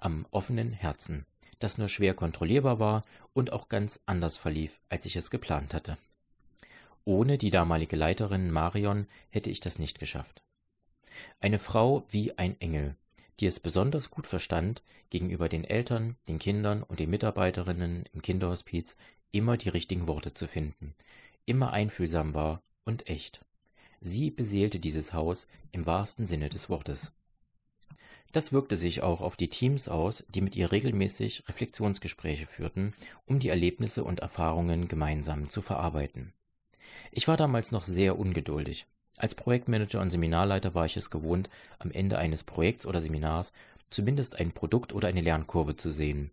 am 0.00 0.26
offenen 0.32 0.70
Herzen, 0.70 1.24
das 1.60 1.78
nur 1.78 1.88
schwer 1.88 2.12
kontrollierbar 2.12 2.78
war 2.78 3.02
und 3.32 3.50
auch 3.54 3.70
ganz 3.70 4.00
anders 4.04 4.36
verlief, 4.36 4.80
als 4.90 5.06
ich 5.06 5.16
es 5.16 5.30
geplant 5.30 5.72
hatte. 5.72 5.96
Ohne 7.06 7.38
die 7.38 7.50
damalige 7.50 7.96
Leiterin 7.96 8.50
Marion 8.50 9.06
hätte 9.30 9.48
ich 9.48 9.60
das 9.60 9.78
nicht 9.78 9.98
geschafft. 9.98 10.42
Eine 11.40 11.58
Frau 11.58 12.04
wie 12.10 12.36
ein 12.36 12.60
Engel, 12.60 12.96
die 13.40 13.46
es 13.46 13.60
besonders 13.60 14.10
gut 14.10 14.26
verstand, 14.26 14.82
gegenüber 15.10 15.48
den 15.48 15.64
Eltern, 15.64 16.16
den 16.28 16.38
Kindern 16.38 16.82
und 16.82 17.00
den 17.00 17.10
Mitarbeiterinnen 17.10 18.04
im 18.12 18.22
Kinderhospiz 18.22 18.96
immer 19.32 19.56
die 19.56 19.68
richtigen 19.68 20.06
Worte 20.06 20.34
zu 20.34 20.46
finden, 20.46 20.94
immer 21.44 21.72
einfühlsam 21.72 22.34
war 22.34 22.62
und 22.84 23.08
echt. 23.08 23.44
Sie 24.00 24.30
beseelte 24.30 24.78
dieses 24.78 25.12
Haus 25.12 25.46
im 25.72 25.86
wahrsten 25.86 26.26
Sinne 26.26 26.48
des 26.48 26.68
Wortes. 26.68 27.12
Das 28.32 28.52
wirkte 28.52 28.76
sich 28.76 29.02
auch 29.02 29.20
auf 29.20 29.36
die 29.36 29.48
Teams 29.48 29.88
aus, 29.88 30.24
die 30.28 30.40
mit 30.40 30.56
ihr 30.56 30.72
regelmäßig 30.72 31.48
Reflexionsgespräche 31.48 32.46
führten, 32.46 32.92
um 33.26 33.38
die 33.38 33.48
Erlebnisse 33.48 34.02
und 34.02 34.20
Erfahrungen 34.20 34.88
gemeinsam 34.88 35.48
zu 35.48 35.62
verarbeiten. 35.62 36.32
Ich 37.12 37.28
war 37.28 37.36
damals 37.36 37.72
noch 37.72 37.84
sehr 37.84 38.18
ungeduldig. 38.18 38.86
Als 39.16 39.34
Projektmanager 39.34 40.00
und 40.00 40.10
Seminarleiter 40.10 40.74
war 40.74 40.86
ich 40.86 40.96
es 40.96 41.10
gewohnt, 41.10 41.48
am 41.78 41.90
Ende 41.90 42.18
eines 42.18 42.42
Projekts 42.42 42.86
oder 42.86 43.00
Seminars 43.00 43.52
zumindest 43.88 44.40
ein 44.40 44.52
Produkt 44.52 44.92
oder 44.92 45.08
eine 45.08 45.20
Lernkurve 45.20 45.76
zu 45.76 45.90
sehen. 45.90 46.30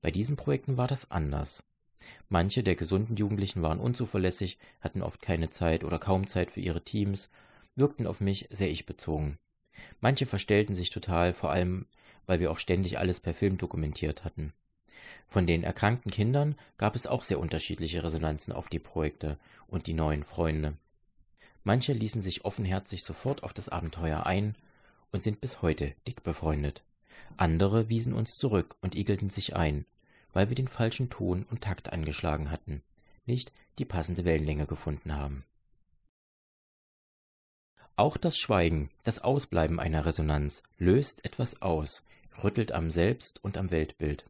Bei 0.00 0.10
diesen 0.10 0.36
Projekten 0.36 0.76
war 0.76 0.86
das 0.86 1.10
anders. 1.10 1.64
Manche 2.28 2.62
der 2.62 2.76
gesunden 2.76 3.16
Jugendlichen 3.16 3.62
waren 3.62 3.80
unzuverlässig, 3.80 4.58
hatten 4.80 5.02
oft 5.02 5.22
keine 5.22 5.50
Zeit 5.50 5.82
oder 5.84 5.98
kaum 5.98 6.26
Zeit 6.26 6.50
für 6.50 6.60
ihre 6.60 6.84
Teams, 6.84 7.30
wirkten 7.74 8.06
auf 8.06 8.20
mich 8.20 8.46
sehr 8.50 8.70
ich-bezogen. 8.70 9.38
Manche 10.00 10.26
verstellten 10.26 10.74
sich 10.74 10.90
total, 10.90 11.32
vor 11.32 11.50
allem 11.50 11.86
weil 12.26 12.40
wir 12.40 12.50
auch 12.50 12.58
ständig 12.58 12.98
alles 12.98 13.20
per 13.20 13.34
Film 13.34 13.58
dokumentiert 13.58 14.24
hatten. 14.24 14.52
Von 15.26 15.46
den 15.46 15.64
erkrankten 15.64 16.10
Kindern 16.10 16.54
gab 16.78 16.94
es 16.96 17.06
auch 17.06 17.22
sehr 17.22 17.38
unterschiedliche 17.38 18.04
Resonanzen 18.04 18.52
auf 18.52 18.68
die 18.68 18.78
Projekte 18.78 19.38
und 19.66 19.86
die 19.86 19.94
neuen 19.94 20.24
Freunde. 20.24 20.74
Manche 21.64 21.94
ließen 21.94 22.22
sich 22.22 22.44
offenherzig 22.44 23.02
sofort 23.02 23.42
auf 23.42 23.54
das 23.54 23.70
Abenteuer 23.70 24.26
ein 24.26 24.54
und 25.10 25.20
sind 25.20 25.40
bis 25.40 25.62
heute 25.62 25.94
dick 26.06 26.22
befreundet. 26.22 26.84
Andere 27.36 27.88
wiesen 27.88 28.12
uns 28.12 28.36
zurück 28.36 28.76
und 28.82 28.94
igelten 28.94 29.30
sich 29.30 29.56
ein, 29.56 29.86
weil 30.32 30.50
wir 30.50 30.56
den 30.56 30.68
falschen 30.68 31.08
Ton 31.08 31.46
und 31.50 31.62
Takt 31.62 31.92
angeschlagen 31.92 32.50
hatten, 32.50 32.82
nicht 33.24 33.52
die 33.78 33.84
passende 33.86 34.24
Wellenlänge 34.24 34.66
gefunden 34.66 35.14
haben. 35.14 35.44
Auch 37.96 38.16
das 38.16 38.36
Schweigen, 38.36 38.90
das 39.04 39.20
Ausbleiben 39.20 39.78
einer 39.80 40.04
Resonanz 40.04 40.62
löst 40.78 41.24
etwas 41.24 41.62
aus, 41.62 42.04
rüttelt 42.42 42.72
am 42.72 42.90
Selbst 42.90 43.42
und 43.42 43.56
am 43.56 43.70
Weltbild. 43.70 44.28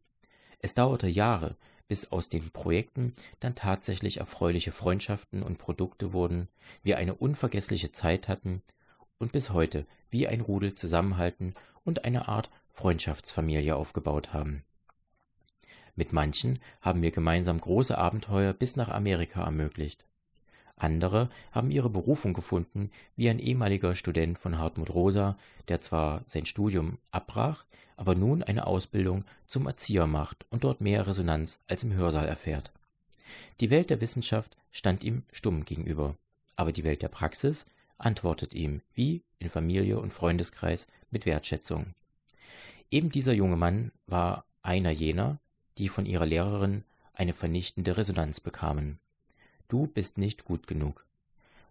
Es 0.61 0.75
dauerte 0.75 1.09
Jahre, 1.09 1.57
bis 1.89 2.11
aus 2.13 2.29
den 2.29 2.51
Projekten 2.51 3.15
dann 3.41 3.55
tatsächlich 3.55 4.19
erfreuliche 4.19 4.73
Freundschaften 4.73 5.43
und 5.43 5.59
Produkte 5.59 6.13
wurden, 6.13 6.49
wir 6.83 6.99
eine 6.99 7.15
unvergessliche 7.15 7.93
Zeit 7.93 8.29
hatten 8.29 8.63
und 9.19 9.33
bis 9.33 9.51
heute 9.51 9.87
wie 10.11 10.27
ein 10.27 10.41
Rudel 10.41 10.75
zusammenhalten 10.75 11.55
und 11.85 12.05
eine 12.05 12.29
Art 12.29 12.51
Freundschaftsfamilie 12.73 13.77
aufgebaut 13.77 14.33
haben. 14.33 14.65
Mit 15.97 16.13
manchen 16.13 16.59
haben 16.81 17.03
wir 17.03 17.13
gemeinsam 17.13 17.61
große 17.61 17.97
Abenteuer 17.97 18.53
bis 18.53 18.75
nach 18.77 18.89
Amerika 18.89 19.45
ermöglicht. 19.45 20.05
Andere 20.77 21.29
haben 21.53 21.71
ihre 21.71 21.91
Berufung 21.91 22.35
gefunden, 22.35 22.91
wie 23.17 23.29
ein 23.31 23.39
ehemaliger 23.39 23.95
Student 23.95 24.39
von 24.39 24.59
Hartmut 24.59 24.91
Rosa, 24.91 25.37
der 25.69 25.81
zwar 25.81 26.23
sein 26.27 26.47
Studium 26.47 26.99
abbrach, 27.11 27.65
aber 27.97 28.15
nun 28.15 28.43
eine 28.43 28.67
Ausbildung 28.67 29.25
zum 29.47 29.67
Erzieher 29.67 30.07
macht 30.07 30.47
und 30.51 30.65
dort 30.65 30.81
mehr 30.81 31.07
Resonanz 31.07 31.61
als 31.69 31.85
im 31.85 31.93
Hörsaal 31.93 32.27
erfährt. 32.27 32.73
Die 33.61 33.71
Welt 33.71 33.91
der 33.91 34.01
Wissenschaft 34.01 34.57
stand 34.73 35.05
ihm 35.05 35.23
stumm 35.33 35.65
gegenüber, 35.65 36.17
aber 36.57 36.73
die 36.73 36.85
Welt 36.85 37.03
der 37.03 37.09
Praxis 37.09 37.67
antwortet 37.99 38.55
ihm, 38.55 38.81
wie 38.95 39.23
in 39.39 39.49
Familie 39.49 39.99
und 39.99 40.13
Freundeskreis, 40.13 40.89
mit 41.11 41.27
Wertschätzung. 41.27 41.95
Eben 42.91 43.11
dieser 43.11 43.33
junge 43.33 43.57
Mann 43.57 43.93
war 44.07 44.45
einer 44.63 44.91
jener, 44.91 45.39
die 45.79 45.89
von 45.89 46.07
ihrer 46.07 46.27
Lehrerin 46.27 46.85
eine 47.13 47.33
vernichtende 47.33 47.97
Resonanz 47.97 48.41
bekamen. 48.41 48.99
Du 49.69 49.87
bist 49.87 50.19
nicht 50.19 50.45
gut 50.45 50.67
genug. 50.67 51.07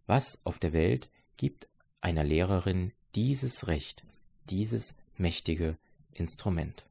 Was 0.05 0.39
auf 0.43 0.59
der 0.59 0.73
Welt 0.73 1.09
gibt 1.37 1.67
einer 2.01 2.23
Lehrerin 2.23 2.91
dieses 3.15 3.67
Recht, 3.67 4.03
dieses 4.49 4.95
mächtige 5.17 5.77
Instrument? 6.11 6.85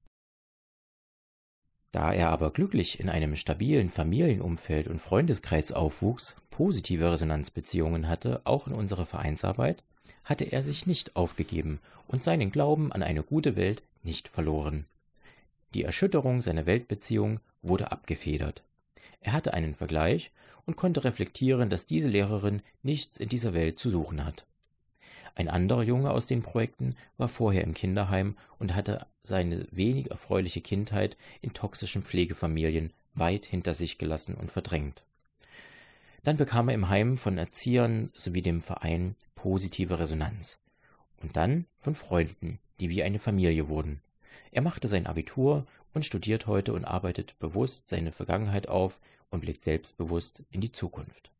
Da 1.92 2.12
er 2.12 2.30
aber 2.30 2.52
glücklich 2.52 3.00
in 3.00 3.10
einem 3.10 3.36
stabilen 3.36 3.90
Familienumfeld 3.90 4.88
und 4.88 4.98
Freundeskreis 4.98 5.72
aufwuchs, 5.72 6.36
positive 6.50 7.12
Resonanzbeziehungen 7.12 8.08
hatte, 8.08 8.40
auch 8.44 8.66
in 8.66 8.72
unserer 8.72 9.04
Vereinsarbeit, 9.04 9.84
hatte 10.24 10.44
er 10.44 10.62
sich 10.62 10.86
nicht 10.86 11.16
aufgegeben 11.16 11.80
und 12.06 12.22
seinen 12.22 12.50
Glauben 12.50 12.92
an 12.92 13.02
eine 13.02 13.22
gute 13.22 13.56
Welt 13.56 13.82
nicht 14.02 14.28
verloren. 14.28 14.86
Die 15.74 15.82
Erschütterung 15.82 16.40
seiner 16.40 16.64
Weltbeziehung 16.64 17.40
wurde 17.60 17.92
abgefedert. 17.92 18.62
Er 19.22 19.32
hatte 19.32 19.54
einen 19.54 19.74
Vergleich 19.74 20.30
und 20.66 20.76
konnte 20.76 21.04
reflektieren, 21.04 21.70
dass 21.70 21.86
diese 21.86 22.08
Lehrerin 22.08 22.62
nichts 22.82 23.16
in 23.16 23.28
dieser 23.28 23.54
Welt 23.54 23.78
zu 23.78 23.90
suchen 23.90 24.24
hat. 24.24 24.46
Ein 25.34 25.48
anderer 25.48 25.82
Junge 25.82 26.10
aus 26.10 26.26
den 26.26 26.42
Projekten 26.42 26.94
war 27.16 27.28
vorher 27.28 27.64
im 27.64 27.74
Kinderheim 27.74 28.36
und 28.58 28.74
hatte 28.74 29.06
seine 29.22 29.66
wenig 29.70 30.10
erfreuliche 30.10 30.60
Kindheit 30.60 31.16
in 31.40 31.54
toxischen 31.54 32.02
Pflegefamilien 32.02 32.92
weit 33.14 33.44
hinter 33.44 33.74
sich 33.74 33.98
gelassen 33.98 34.34
und 34.34 34.50
verdrängt. 34.50 35.04
Dann 36.22 36.36
bekam 36.36 36.68
er 36.68 36.74
im 36.74 36.88
Heim 36.88 37.16
von 37.16 37.38
Erziehern 37.38 38.10
sowie 38.14 38.42
dem 38.42 38.62
Verein 38.62 39.16
positive 39.34 39.98
Resonanz. 39.98 40.58
und 41.22 41.36
dann 41.36 41.66
von 41.78 41.94
Freunden, 41.94 42.58
die 42.80 42.90
wie 42.90 43.02
eine 43.02 43.20
Familie 43.20 43.68
wurden. 43.68 44.00
Er 44.52 44.62
machte 44.62 44.86
sein 44.86 45.06
Abitur 45.06 45.66
und 45.94 46.04
studiert 46.06 46.46
heute 46.46 46.74
und 46.74 46.84
arbeitet 46.84 47.38
bewusst 47.38 47.88
seine 47.88 48.12
Vergangenheit 48.12 48.68
auf 48.68 49.00
und 49.30 49.40
blickt 49.40 49.62
selbstbewusst 49.62 50.44
in 50.50 50.60
die 50.60 50.72
Zukunft. 50.72 51.32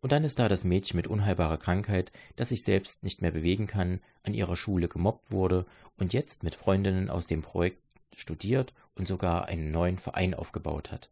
Und 0.00 0.12
dann 0.12 0.24
ist 0.24 0.38
da 0.38 0.48
das 0.48 0.64
Mädchen 0.64 0.96
mit 0.96 1.08
unheilbarer 1.08 1.58
Krankheit, 1.58 2.12
das 2.36 2.48
sich 2.48 2.62
selbst 2.62 3.02
nicht 3.02 3.22
mehr 3.22 3.32
bewegen 3.32 3.66
kann, 3.66 4.00
an 4.22 4.34
ihrer 4.34 4.56
Schule 4.56 4.88
gemobbt 4.88 5.32
wurde 5.32 5.66
und 5.96 6.12
jetzt 6.12 6.44
mit 6.44 6.54
Freundinnen 6.54 7.10
aus 7.10 7.26
dem 7.26 7.42
Projekt 7.42 7.82
studiert 8.14 8.72
und 8.94 9.08
sogar 9.08 9.46
einen 9.46 9.72
neuen 9.72 9.98
Verein 9.98 10.34
aufgebaut 10.34 10.92
hat. 10.92 11.10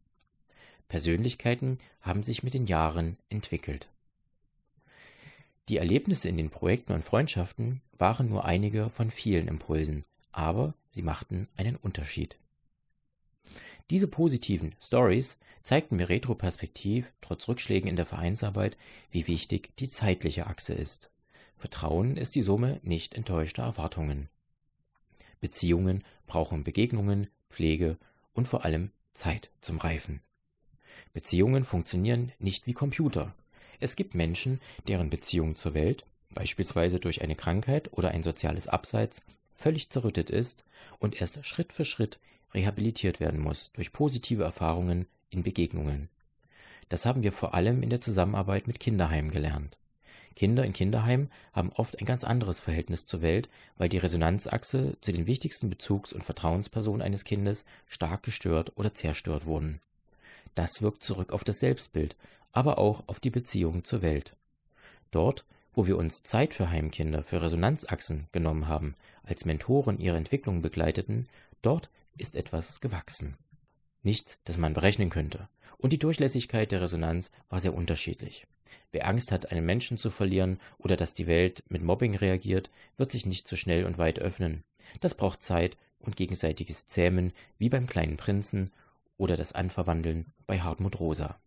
Persönlichkeiten 0.88 1.78
haben 2.00 2.22
sich 2.22 2.42
mit 2.42 2.54
den 2.54 2.66
Jahren 2.66 3.16
entwickelt. 3.28 3.88
Die 5.68 5.76
Erlebnisse 5.76 6.28
in 6.28 6.36
den 6.36 6.50
Projekten 6.50 6.92
und 6.92 7.04
Freundschaften 7.04 7.80
waren 7.96 8.28
nur 8.28 8.44
einige 8.44 8.90
von 8.90 9.12
vielen 9.12 9.46
Impulsen, 9.46 10.04
aber 10.32 10.74
sie 10.90 11.02
machten 11.02 11.48
einen 11.56 11.76
Unterschied. 11.76 12.38
Diese 13.90 14.06
positiven 14.06 14.74
Stories 14.80 15.38
zeigten 15.62 15.96
mir 15.96 16.08
retroperspektiv, 16.08 17.12
trotz 17.20 17.48
Rückschlägen 17.48 17.88
in 17.88 17.96
der 17.96 18.06
Vereinsarbeit, 18.06 18.76
wie 19.10 19.26
wichtig 19.26 19.76
die 19.78 19.88
zeitliche 19.88 20.46
Achse 20.46 20.74
ist. 20.74 21.10
Vertrauen 21.56 22.16
ist 22.16 22.36
die 22.36 22.42
Summe 22.42 22.80
nicht 22.82 23.14
enttäuschter 23.14 23.64
Erwartungen. 23.64 24.28
Beziehungen 25.40 26.04
brauchen 26.26 26.64
Begegnungen, 26.64 27.28
Pflege 27.48 27.98
und 28.32 28.46
vor 28.46 28.64
allem 28.64 28.92
Zeit 29.12 29.50
zum 29.60 29.78
Reifen. 29.78 30.22
Beziehungen 31.12 31.64
funktionieren 31.64 32.32
nicht 32.38 32.66
wie 32.66 32.72
Computer. 32.72 33.34
Es 33.80 33.96
gibt 33.96 34.14
Menschen, 34.14 34.60
deren 34.86 35.10
Beziehung 35.10 35.56
zur 35.56 35.74
Welt, 35.74 36.06
beispielsweise 36.34 37.00
durch 37.00 37.22
eine 37.22 37.36
Krankheit 37.36 37.92
oder 37.92 38.10
ein 38.10 38.22
soziales 38.22 38.68
Abseits, 38.68 39.20
völlig 39.54 39.90
zerrüttet 39.90 40.30
ist 40.30 40.64
und 40.98 41.20
erst 41.20 41.44
Schritt 41.44 41.72
für 41.72 41.84
Schritt 41.84 42.18
rehabilitiert 42.54 43.20
werden 43.20 43.40
muss 43.40 43.70
durch 43.74 43.92
positive 43.92 44.42
Erfahrungen 44.42 45.06
in 45.30 45.42
Begegnungen. 45.42 46.08
Das 46.88 47.06
haben 47.06 47.22
wir 47.22 47.32
vor 47.32 47.54
allem 47.54 47.82
in 47.82 47.90
der 47.90 48.00
Zusammenarbeit 48.00 48.66
mit 48.66 48.80
Kinderheimen 48.80 49.30
gelernt. 49.30 49.78
Kinder 50.34 50.64
in 50.64 50.72
Kinderheimen 50.72 51.30
haben 51.52 51.70
oft 51.74 52.00
ein 52.00 52.06
ganz 52.06 52.24
anderes 52.24 52.60
Verhältnis 52.60 53.04
zur 53.04 53.20
Welt, 53.20 53.48
weil 53.76 53.88
die 53.88 53.98
Resonanzachse 53.98 54.96
zu 55.00 55.12
den 55.12 55.26
wichtigsten 55.26 55.70
Bezugs- 55.70 56.12
und 56.12 56.24
Vertrauenspersonen 56.24 57.02
eines 57.02 57.24
Kindes 57.24 57.64
stark 57.86 58.22
gestört 58.22 58.72
oder 58.76 58.94
zerstört 58.94 59.44
wurden. 59.44 59.80
Das 60.54 60.82
wirkt 60.82 61.02
zurück 61.02 61.32
auf 61.32 61.44
das 61.44 61.58
Selbstbild, 61.58 62.16
aber 62.52 62.78
auch 62.78 63.04
auf 63.06 63.20
die 63.20 63.30
Beziehung 63.30 63.84
zur 63.84 64.02
Welt. 64.02 64.34
Dort, 65.10 65.44
wo 65.72 65.86
wir 65.86 65.96
uns 65.96 66.22
Zeit 66.22 66.54
für 66.54 66.70
Heimkinder, 66.70 67.22
für 67.22 67.42
Resonanzachsen 67.42 68.28
genommen 68.32 68.68
haben, 68.68 68.94
als 69.22 69.44
Mentoren 69.44 69.98
ihre 69.98 70.16
Entwicklung 70.16 70.62
begleiteten, 70.62 71.28
dort 71.62 71.90
ist 72.16 72.34
etwas 72.34 72.80
gewachsen. 72.80 73.36
Nichts, 74.02 74.38
das 74.44 74.58
man 74.58 74.74
berechnen 74.74 75.10
könnte. 75.10 75.48
Und 75.78 75.92
die 75.92 75.98
Durchlässigkeit 75.98 76.72
der 76.72 76.82
Resonanz 76.82 77.30
war 77.48 77.60
sehr 77.60 77.74
unterschiedlich. 77.74 78.46
Wer 78.92 79.06
Angst 79.08 79.32
hat, 79.32 79.50
einen 79.50 79.64
Menschen 79.64 79.98
zu 79.98 80.10
verlieren 80.10 80.60
oder 80.78 80.96
dass 80.96 81.14
die 81.14 81.26
Welt 81.26 81.62
mit 81.68 81.82
Mobbing 81.82 82.14
reagiert, 82.16 82.70
wird 82.96 83.12
sich 83.12 83.26
nicht 83.26 83.48
so 83.48 83.56
schnell 83.56 83.84
und 83.84 83.98
weit 83.98 84.18
öffnen. 84.18 84.64
Das 85.00 85.14
braucht 85.14 85.42
Zeit 85.42 85.76
und 85.98 86.16
gegenseitiges 86.16 86.86
Zähmen, 86.86 87.32
wie 87.58 87.68
beim 87.68 87.86
kleinen 87.86 88.16
Prinzen 88.16 88.70
oder 89.16 89.36
das 89.36 89.52
Anverwandeln 89.52 90.32
bei 90.46 90.60
Hartmut 90.60 90.98
Rosa. 90.98 91.38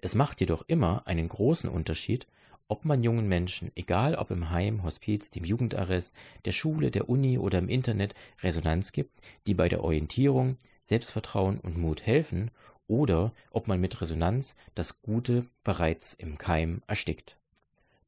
Es 0.00 0.14
macht 0.14 0.40
jedoch 0.40 0.64
immer 0.66 1.06
einen 1.06 1.28
großen 1.28 1.70
Unterschied, 1.70 2.26
ob 2.68 2.84
man 2.84 3.02
jungen 3.02 3.28
Menschen, 3.28 3.70
egal 3.74 4.14
ob 4.14 4.30
im 4.30 4.50
Heim, 4.50 4.82
Hospiz, 4.82 5.30
dem 5.30 5.44
Jugendarrest, 5.44 6.14
der 6.44 6.52
Schule, 6.52 6.90
der 6.90 7.08
Uni 7.08 7.38
oder 7.38 7.58
im 7.58 7.68
Internet, 7.68 8.14
Resonanz 8.42 8.92
gibt, 8.92 9.20
die 9.46 9.54
bei 9.54 9.68
der 9.68 9.84
Orientierung, 9.84 10.56
Selbstvertrauen 10.84 11.60
und 11.60 11.76
Mut 11.76 12.06
helfen, 12.06 12.50
oder 12.86 13.32
ob 13.50 13.68
man 13.68 13.80
mit 13.80 14.00
Resonanz 14.00 14.56
das 14.74 15.00
Gute 15.00 15.46
bereits 15.62 16.14
im 16.14 16.36
Keim 16.36 16.82
erstickt. 16.86 17.38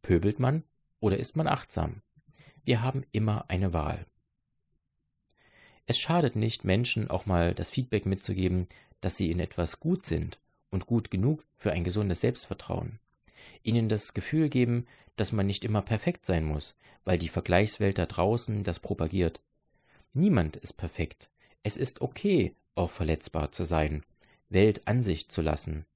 Pöbelt 0.02 0.38
man 0.38 0.64
oder 1.00 1.18
ist 1.18 1.36
man 1.36 1.46
achtsam? 1.46 2.02
Wir 2.64 2.82
haben 2.82 3.04
immer 3.12 3.46
eine 3.48 3.72
Wahl. 3.72 4.07
Es 5.86 5.98
schadet 5.98 6.36
nicht, 6.36 6.64
Menschen 6.64 7.11
auch 7.11 7.26
mal 7.26 7.54
das 7.54 7.70
Feedback 7.70 8.07
mitzugeben, 8.07 8.68
dass 9.00 9.16
sie 9.16 9.30
in 9.30 9.40
etwas 9.40 9.80
gut 9.80 10.04
sind 10.04 10.40
und 10.70 10.86
gut 10.86 11.11
genug 11.11 11.46
für 11.57 11.72
ein 11.72 11.84
gesundes 11.84 12.20
Selbstvertrauen 12.20 12.98
ihnen 13.62 13.89
das 13.89 14.14
Gefühl 14.14 14.49
geben, 14.49 14.87
dass 15.16 15.32
man 15.32 15.47
nicht 15.47 15.64
immer 15.64 15.82
perfekt 15.82 16.26
sein 16.26 16.45
muss, 16.45 16.76
weil 17.05 17.18
die 17.18 17.28
Vergleichswelt 17.28 17.99
da 17.99 18.07
draußen 18.07 18.62
das 18.62 18.80
propagiert. 18.80 19.41
Niemand 20.14 20.57
ist 20.57 20.74
perfekt. 20.74 21.30
Es 21.62 21.76
ist 21.76 22.01
okay, 22.01 22.55
auch 22.74 22.91
verletzbar 22.91 23.53
zu 23.53 23.64
sein, 23.64 24.05
Welt 24.49 24.87
an 24.87 25.03
sich 25.03 25.28
zu 25.28 25.43
lassen. 25.43 25.87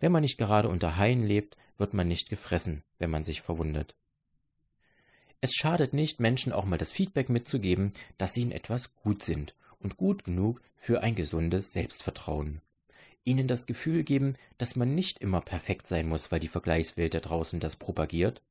Wenn 0.00 0.12
man 0.12 0.22
nicht 0.22 0.38
gerade 0.38 0.68
unter 0.68 0.96
Haien 0.96 1.24
lebt, 1.26 1.56
wird 1.76 1.94
man 1.94 2.08
nicht 2.08 2.28
gefressen, 2.28 2.82
wenn 2.98 3.10
man 3.10 3.24
sich 3.24 3.42
verwundet. 3.42 3.96
Es 5.40 5.54
schadet 5.54 5.92
nicht, 5.92 6.20
Menschen 6.20 6.52
auch 6.52 6.64
mal 6.64 6.78
das 6.78 6.92
Feedback 6.92 7.28
mitzugeben, 7.28 7.92
dass 8.16 8.32
sie 8.32 8.42
in 8.42 8.52
etwas 8.52 8.94
gut 8.94 9.22
sind 9.22 9.56
und 9.80 9.96
gut 9.96 10.22
genug 10.24 10.62
für 10.76 11.02
ein 11.02 11.16
gesundes 11.16 11.72
Selbstvertrauen 11.72 12.60
ihnen 13.24 13.46
das 13.46 13.66
Gefühl 13.66 14.02
geben, 14.02 14.34
dass 14.58 14.76
man 14.76 14.94
nicht 14.94 15.18
immer 15.18 15.40
perfekt 15.40 15.86
sein 15.86 16.08
muss, 16.08 16.32
weil 16.32 16.40
die 16.40 16.48
Vergleichswelt 16.48 17.14
da 17.14 17.20
draußen 17.20 17.60
das 17.60 17.76
propagiert? 17.76 18.42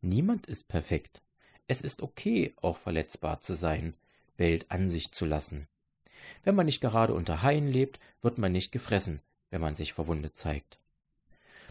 Niemand 0.00 0.46
ist 0.46 0.68
perfekt. 0.68 1.22
Es 1.66 1.80
ist 1.80 2.02
okay, 2.02 2.54
auch 2.60 2.76
verletzbar 2.76 3.40
zu 3.40 3.54
sein, 3.54 3.94
Welt 4.36 4.66
an 4.70 4.88
sich 4.88 5.12
zu 5.12 5.24
lassen. 5.24 5.68
Wenn 6.42 6.54
man 6.54 6.66
nicht 6.66 6.80
gerade 6.80 7.14
unter 7.14 7.42
Haien 7.42 7.68
lebt, 7.68 8.00
wird 8.22 8.38
man 8.38 8.52
nicht 8.52 8.72
gefressen, 8.72 9.20
wenn 9.50 9.60
man 9.60 9.74
sich 9.74 9.92
verwundet 9.92 10.36
zeigt. 10.36 10.78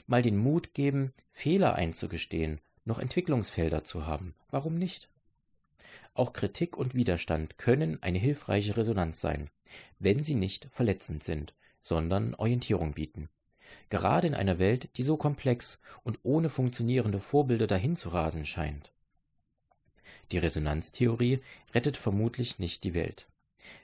Mal 0.05 0.21
den 0.21 0.37
Mut 0.37 0.73
geben, 0.73 1.13
Fehler 1.31 1.75
einzugestehen, 1.75 2.59
noch 2.85 2.99
Entwicklungsfelder 2.99 3.83
zu 3.83 4.05
haben. 4.05 4.35
Warum 4.49 4.77
nicht? 4.77 5.09
Auch 6.13 6.33
Kritik 6.33 6.77
und 6.77 6.93
Widerstand 6.93 7.57
können 7.57 8.01
eine 8.01 8.19
hilfreiche 8.19 8.77
Resonanz 8.77 9.21
sein, 9.21 9.49
wenn 9.99 10.21
sie 10.21 10.35
nicht 10.35 10.67
verletzend 10.71 11.23
sind 11.23 11.53
sondern 11.83 12.33
Orientierung 12.33 12.93
bieten. 12.93 13.29
Gerade 13.89 14.25
in 14.25 14.33
einer 14.33 14.57
Welt, 14.57 14.89
die 14.97 15.03
so 15.03 15.17
komplex 15.17 15.79
und 16.01 16.17
ohne 16.23 16.49
funktionierende 16.49 17.19
Vorbilder 17.19 17.67
dahinzurasen 17.67 18.47
scheint. 18.47 18.91
Die 20.31 20.39
Resonanztheorie 20.39 21.41
rettet 21.75 21.97
vermutlich 21.97 22.57
nicht 22.57 22.83
die 22.83 22.95
Welt. 22.95 23.27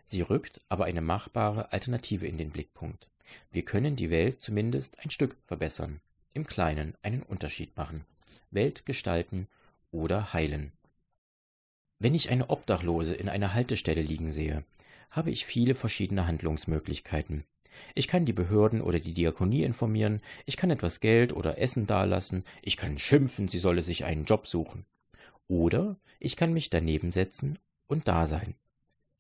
Sie 0.02 0.22
rückt 0.22 0.62
aber 0.70 0.86
eine 0.86 1.02
machbare 1.02 1.72
Alternative 1.72 2.26
in 2.26 2.38
den 2.38 2.50
Blickpunkt. 2.50 3.10
Wir 3.52 3.64
können 3.64 3.96
die 3.96 4.10
Welt 4.10 4.42
zumindest 4.42 5.00
ein 5.00 5.12
Stück 5.12 5.38
verbessern, 5.46 6.02
im 6.34 6.48
Kleinen 6.48 6.96
einen 7.04 7.22
Unterschied 7.22 7.78
machen, 7.78 8.06
Welt 8.50 8.86
gestalten 8.86 9.48
oder 9.92 10.34
heilen. 10.34 10.72
Wenn 12.00 12.16
ich 12.16 12.30
eine 12.30 12.50
Obdachlose 12.50 13.14
in 13.14 13.30
einer 13.30 13.54
Haltestelle 13.54 14.02
liegen 14.02 14.32
sehe, 14.32 14.64
habe 15.12 15.32
ich 15.32 15.46
viele 15.46 15.76
verschiedene 15.76 16.28
Handlungsmöglichkeiten. 16.28 17.44
Ich 17.96 18.08
kann 18.08 18.26
die 18.26 18.34
Behörden 18.34 18.82
oder 18.82 19.00
die 19.00 19.14
Diakonie 19.14 19.64
informieren, 19.64 20.22
ich 20.46 20.58
kann 20.58 20.72
etwas 20.72 21.00
Geld 21.00 21.34
oder 21.34 21.58
Essen 21.58 21.88
dalassen, 21.88 22.44
ich 22.62 22.78
kann 22.78 22.98
schimpfen, 22.98 23.48
sie 23.48 23.60
solle 23.60 23.82
sich 23.82 24.06
einen 24.06 24.26
Job 24.26 24.48
suchen. 24.48 24.86
Oder 25.48 25.98
ich 26.20 26.36
kann 26.36 26.54
mich 26.54 26.70
daneben 26.70 27.12
setzen 27.12 27.60
und 27.88 28.08
da 28.08 28.28
sein. 28.28 28.56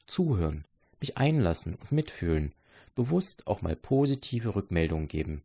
Zuhören, 0.07 0.65
mich 0.99 1.17
einlassen 1.17 1.75
und 1.75 1.91
mitfühlen, 1.91 2.53
bewusst 2.95 3.47
auch 3.47 3.61
mal 3.61 3.75
positive 3.75 4.55
Rückmeldungen 4.55 5.07
geben. 5.07 5.43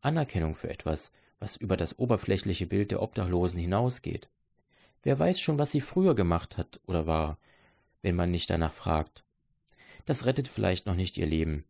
Anerkennung 0.00 0.54
für 0.54 0.70
etwas, 0.70 1.12
was 1.38 1.56
über 1.56 1.76
das 1.76 1.98
oberflächliche 1.98 2.66
Bild 2.66 2.90
der 2.90 3.02
Obdachlosen 3.02 3.60
hinausgeht. 3.60 4.28
Wer 5.02 5.18
weiß 5.18 5.40
schon, 5.40 5.58
was 5.58 5.70
sie 5.70 5.82
früher 5.82 6.14
gemacht 6.14 6.56
hat 6.56 6.80
oder 6.86 7.06
war, 7.06 7.38
wenn 8.02 8.16
man 8.16 8.30
nicht 8.30 8.48
danach 8.50 8.72
fragt. 8.72 9.24
Das 10.06 10.26
rettet 10.26 10.48
vielleicht 10.48 10.86
noch 10.86 10.94
nicht 10.94 11.16
ihr 11.18 11.26
Leben, 11.26 11.64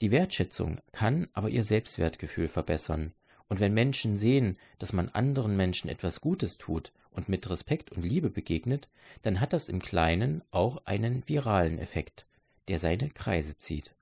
die 0.00 0.10
Wertschätzung 0.10 0.78
kann 0.92 1.28
aber 1.32 1.48
ihr 1.48 1.64
Selbstwertgefühl 1.64 2.48
verbessern, 2.48 3.12
und 3.48 3.60
wenn 3.60 3.74
Menschen 3.74 4.16
sehen, 4.16 4.58
dass 4.78 4.92
man 4.92 5.10
anderen 5.10 5.56
Menschen 5.56 5.90
etwas 5.90 6.20
Gutes 6.20 6.58
tut 6.58 6.92
und 7.10 7.28
mit 7.28 7.48
Respekt 7.48 7.92
und 7.92 8.02
Liebe 8.02 8.30
begegnet, 8.30 8.88
dann 9.22 9.40
hat 9.40 9.52
das 9.52 9.68
im 9.68 9.80
Kleinen 9.80 10.42
auch 10.50 10.84
einen 10.86 11.22
viralen 11.28 11.78
Effekt, 11.78 12.26
der 12.68 12.78
seine 12.78 13.10
Kreise 13.10 13.58
zieht. 13.58 13.94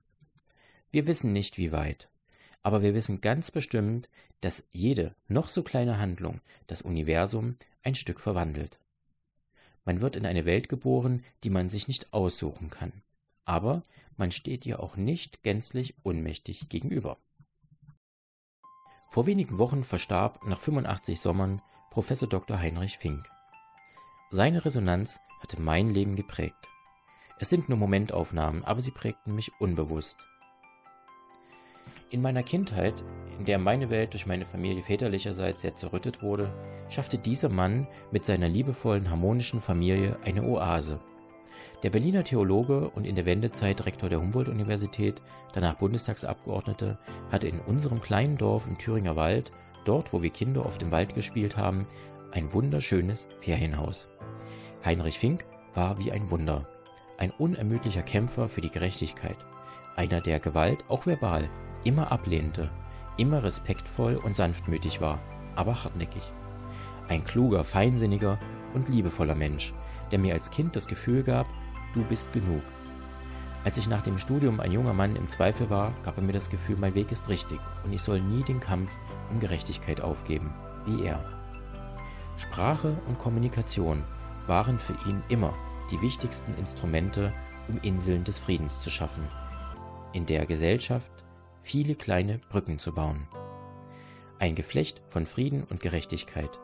Wir 0.91 1.07
wissen 1.07 1.33
nicht, 1.33 1.57
wie 1.57 1.71
weit, 1.71 2.09
aber 2.61 2.81
wir 2.81 2.93
wissen 2.93 3.21
ganz 3.21 3.51
bestimmt, 3.51 4.09
dass 4.41 4.63
jede 4.71 5.15
noch 5.27 5.49
so 5.49 5.63
kleine 5.63 5.99
Handlung 5.99 6.41
das 6.67 6.81
Universum 6.81 7.55
ein 7.83 7.95
Stück 7.95 8.19
verwandelt. 8.19 8.79
Man 9.85 10.01
wird 10.01 10.15
in 10.15 10.25
eine 10.25 10.45
Welt 10.45 10.69
geboren, 10.69 11.23
die 11.43 11.49
man 11.49 11.67
sich 11.69 11.87
nicht 11.87 12.13
aussuchen 12.13 12.69
kann 12.69 12.93
aber 13.45 13.83
man 14.17 14.31
steht 14.31 14.65
ihr 14.65 14.79
auch 14.81 14.95
nicht 14.95 15.43
gänzlich 15.43 15.95
unmächtig 16.03 16.69
gegenüber. 16.69 17.17
Vor 19.09 19.25
wenigen 19.25 19.57
Wochen 19.59 19.83
verstarb 19.83 20.45
nach 20.45 20.59
85 20.59 21.19
Sommern 21.19 21.61
Professor 21.91 22.27
Dr. 22.27 22.59
Heinrich 22.59 22.97
Fink. 22.97 23.29
Seine 24.31 24.65
Resonanz 24.65 25.19
hatte 25.39 25.61
mein 25.61 25.89
Leben 25.89 26.15
geprägt. 26.15 26.67
Es 27.39 27.49
sind 27.49 27.69
nur 27.69 27.77
Momentaufnahmen, 27.77 28.63
aber 28.63 28.81
sie 28.81 28.91
prägten 28.91 29.35
mich 29.35 29.51
unbewusst. 29.59 30.25
In 32.09 32.21
meiner 32.21 32.43
Kindheit, 32.43 33.03
in 33.37 33.45
der 33.45 33.59
meine 33.59 33.89
Welt 33.89 34.13
durch 34.13 34.25
meine 34.25 34.45
Familie 34.45 34.83
väterlicherseits 34.83 35.61
sehr 35.61 35.75
zerrüttet 35.75 36.21
wurde, 36.21 36.53
schaffte 36.89 37.17
dieser 37.17 37.49
Mann 37.49 37.87
mit 38.11 38.23
seiner 38.23 38.47
liebevollen, 38.47 39.09
harmonischen 39.09 39.61
Familie 39.61 40.17
eine 40.23 40.43
Oase. 40.43 40.99
Der 41.83 41.89
Berliner 41.89 42.23
Theologe 42.23 42.89
und 42.89 43.05
in 43.05 43.15
der 43.15 43.25
Wendezeit 43.25 43.85
Rektor 43.85 44.09
der 44.09 44.19
Humboldt-Universität, 44.19 45.21
danach 45.53 45.75
Bundestagsabgeordnete, 45.75 46.97
hatte 47.31 47.47
in 47.47 47.59
unserem 47.59 48.01
kleinen 48.01 48.37
Dorf 48.37 48.65
im 48.67 48.77
Thüringer 48.77 49.15
Wald, 49.15 49.51
dort 49.85 50.13
wo 50.13 50.23
wir 50.23 50.29
Kinder 50.29 50.65
oft 50.65 50.81
im 50.81 50.91
Wald 50.91 51.13
gespielt 51.13 51.57
haben, 51.57 51.85
ein 52.31 52.53
wunderschönes 52.53 53.27
Ferienhaus. 53.41 54.07
Heinrich 54.83 55.19
Fink 55.19 55.45
war 55.73 55.99
wie 55.99 56.11
ein 56.11 56.29
Wunder, 56.29 56.67
ein 57.17 57.31
unermüdlicher 57.31 58.01
Kämpfer 58.01 58.49
für 58.49 58.61
die 58.61 58.71
Gerechtigkeit, 58.71 59.37
einer, 59.95 60.21
der 60.21 60.39
Gewalt, 60.39 60.85
auch 60.89 61.05
verbal, 61.05 61.49
immer 61.83 62.11
ablehnte, 62.11 62.69
immer 63.17 63.43
respektvoll 63.43 64.15
und 64.15 64.35
sanftmütig 64.35 65.01
war, 65.01 65.19
aber 65.55 65.83
hartnäckig. 65.83 66.23
Ein 67.07 67.23
kluger, 67.23 67.63
feinsinniger 67.63 68.39
und 68.73 68.89
liebevoller 68.89 69.35
Mensch, 69.35 69.73
der 70.13 70.19
mir 70.19 70.35
als 70.35 70.51
Kind 70.51 70.75
das 70.75 70.87
Gefühl 70.87 71.23
gab, 71.23 71.49
du 71.95 72.03
bist 72.03 72.31
genug. 72.33 72.61
Als 73.63 73.79
ich 73.79 73.87
nach 73.87 74.03
dem 74.03 74.19
Studium 74.19 74.59
ein 74.59 74.71
junger 74.71 74.93
Mann 74.93 75.15
im 75.15 75.27
Zweifel 75.27 75.71
war, 75.71 75.91
gab 76.03 76.17
er 76.17 76.23
mir 76.23 76.33
das 76.33 76.51
Gefühl, 76.51 76.77
mein 76.77 76.93
Weg 76.93 77.11
ist 77.11 77.29
richtig 77.29 77.59
und 77.83 77.91
ich 77.91 78.03
soll 78.03 78.21
nie 78.21 78.43
den 78.43 78.59
Kampf 78.59 78.91
um 79.31 79.39
Gerechtigkeit 79.39 80.01
aufgeben, 80.01 80.53
wie 80.85 81.03
er. 81.03 81.25
Sprache 82.37 82.95
und 83.07 83.17
Kommunikation 83.17 84.03
waren 84.45 84.77
für 84.77 84.93
ihn 85.09 85.23
immer 85.29 85.55
die 85.89 85.99
wichtigsten 86.03 86.53
Instrumente, 86.59 87.33
um 87.67 87.79
Inseln 87.81 88.23
des 88.23 88.37
Friedens 88.37 88.81
zu 88.81 88.91
schaffen, 88.91 89.27
in 90.11 90.27
der 90.27 90.45
Gesellschaft 90.45 91.11
viele 91.63 91.95
kleine 91.95 92.37
Brücken 92.49 92.77
zu 92.77 92.93
bauen. 92.93 93.27
Ein 94.37 94.53
Geflecht 94.53 95.01
von 95.07 95.25
Frieden 95.25 95.63
und 95.63 95.79
Gerechtigkeit. 95.79 96.59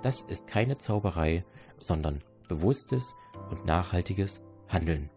Das 0.00 0.22
ist 0.22 0.46
keine 0.46 0.78
Zauberei, 0.78 1.44
sondern 1.78 2.22
bewusstes 2.48 3.16
und 3.50 3.64
nachhaltiges 3.64 4.42
Handeln. 4.68 5.10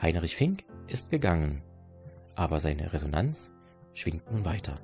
Heinrich 0.00 0.36
Fink 0.36 0.64
ist 0.88 1.10
gegangen, 1.10 1.62
aber 2.34 2.60
seine 2.60 2.92
Resonanz 2.92 3.52
schwingt 3.94 4.30
nun 4.30 4.44
weiter. 4.44 4.80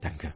Danke. 0.00 0.34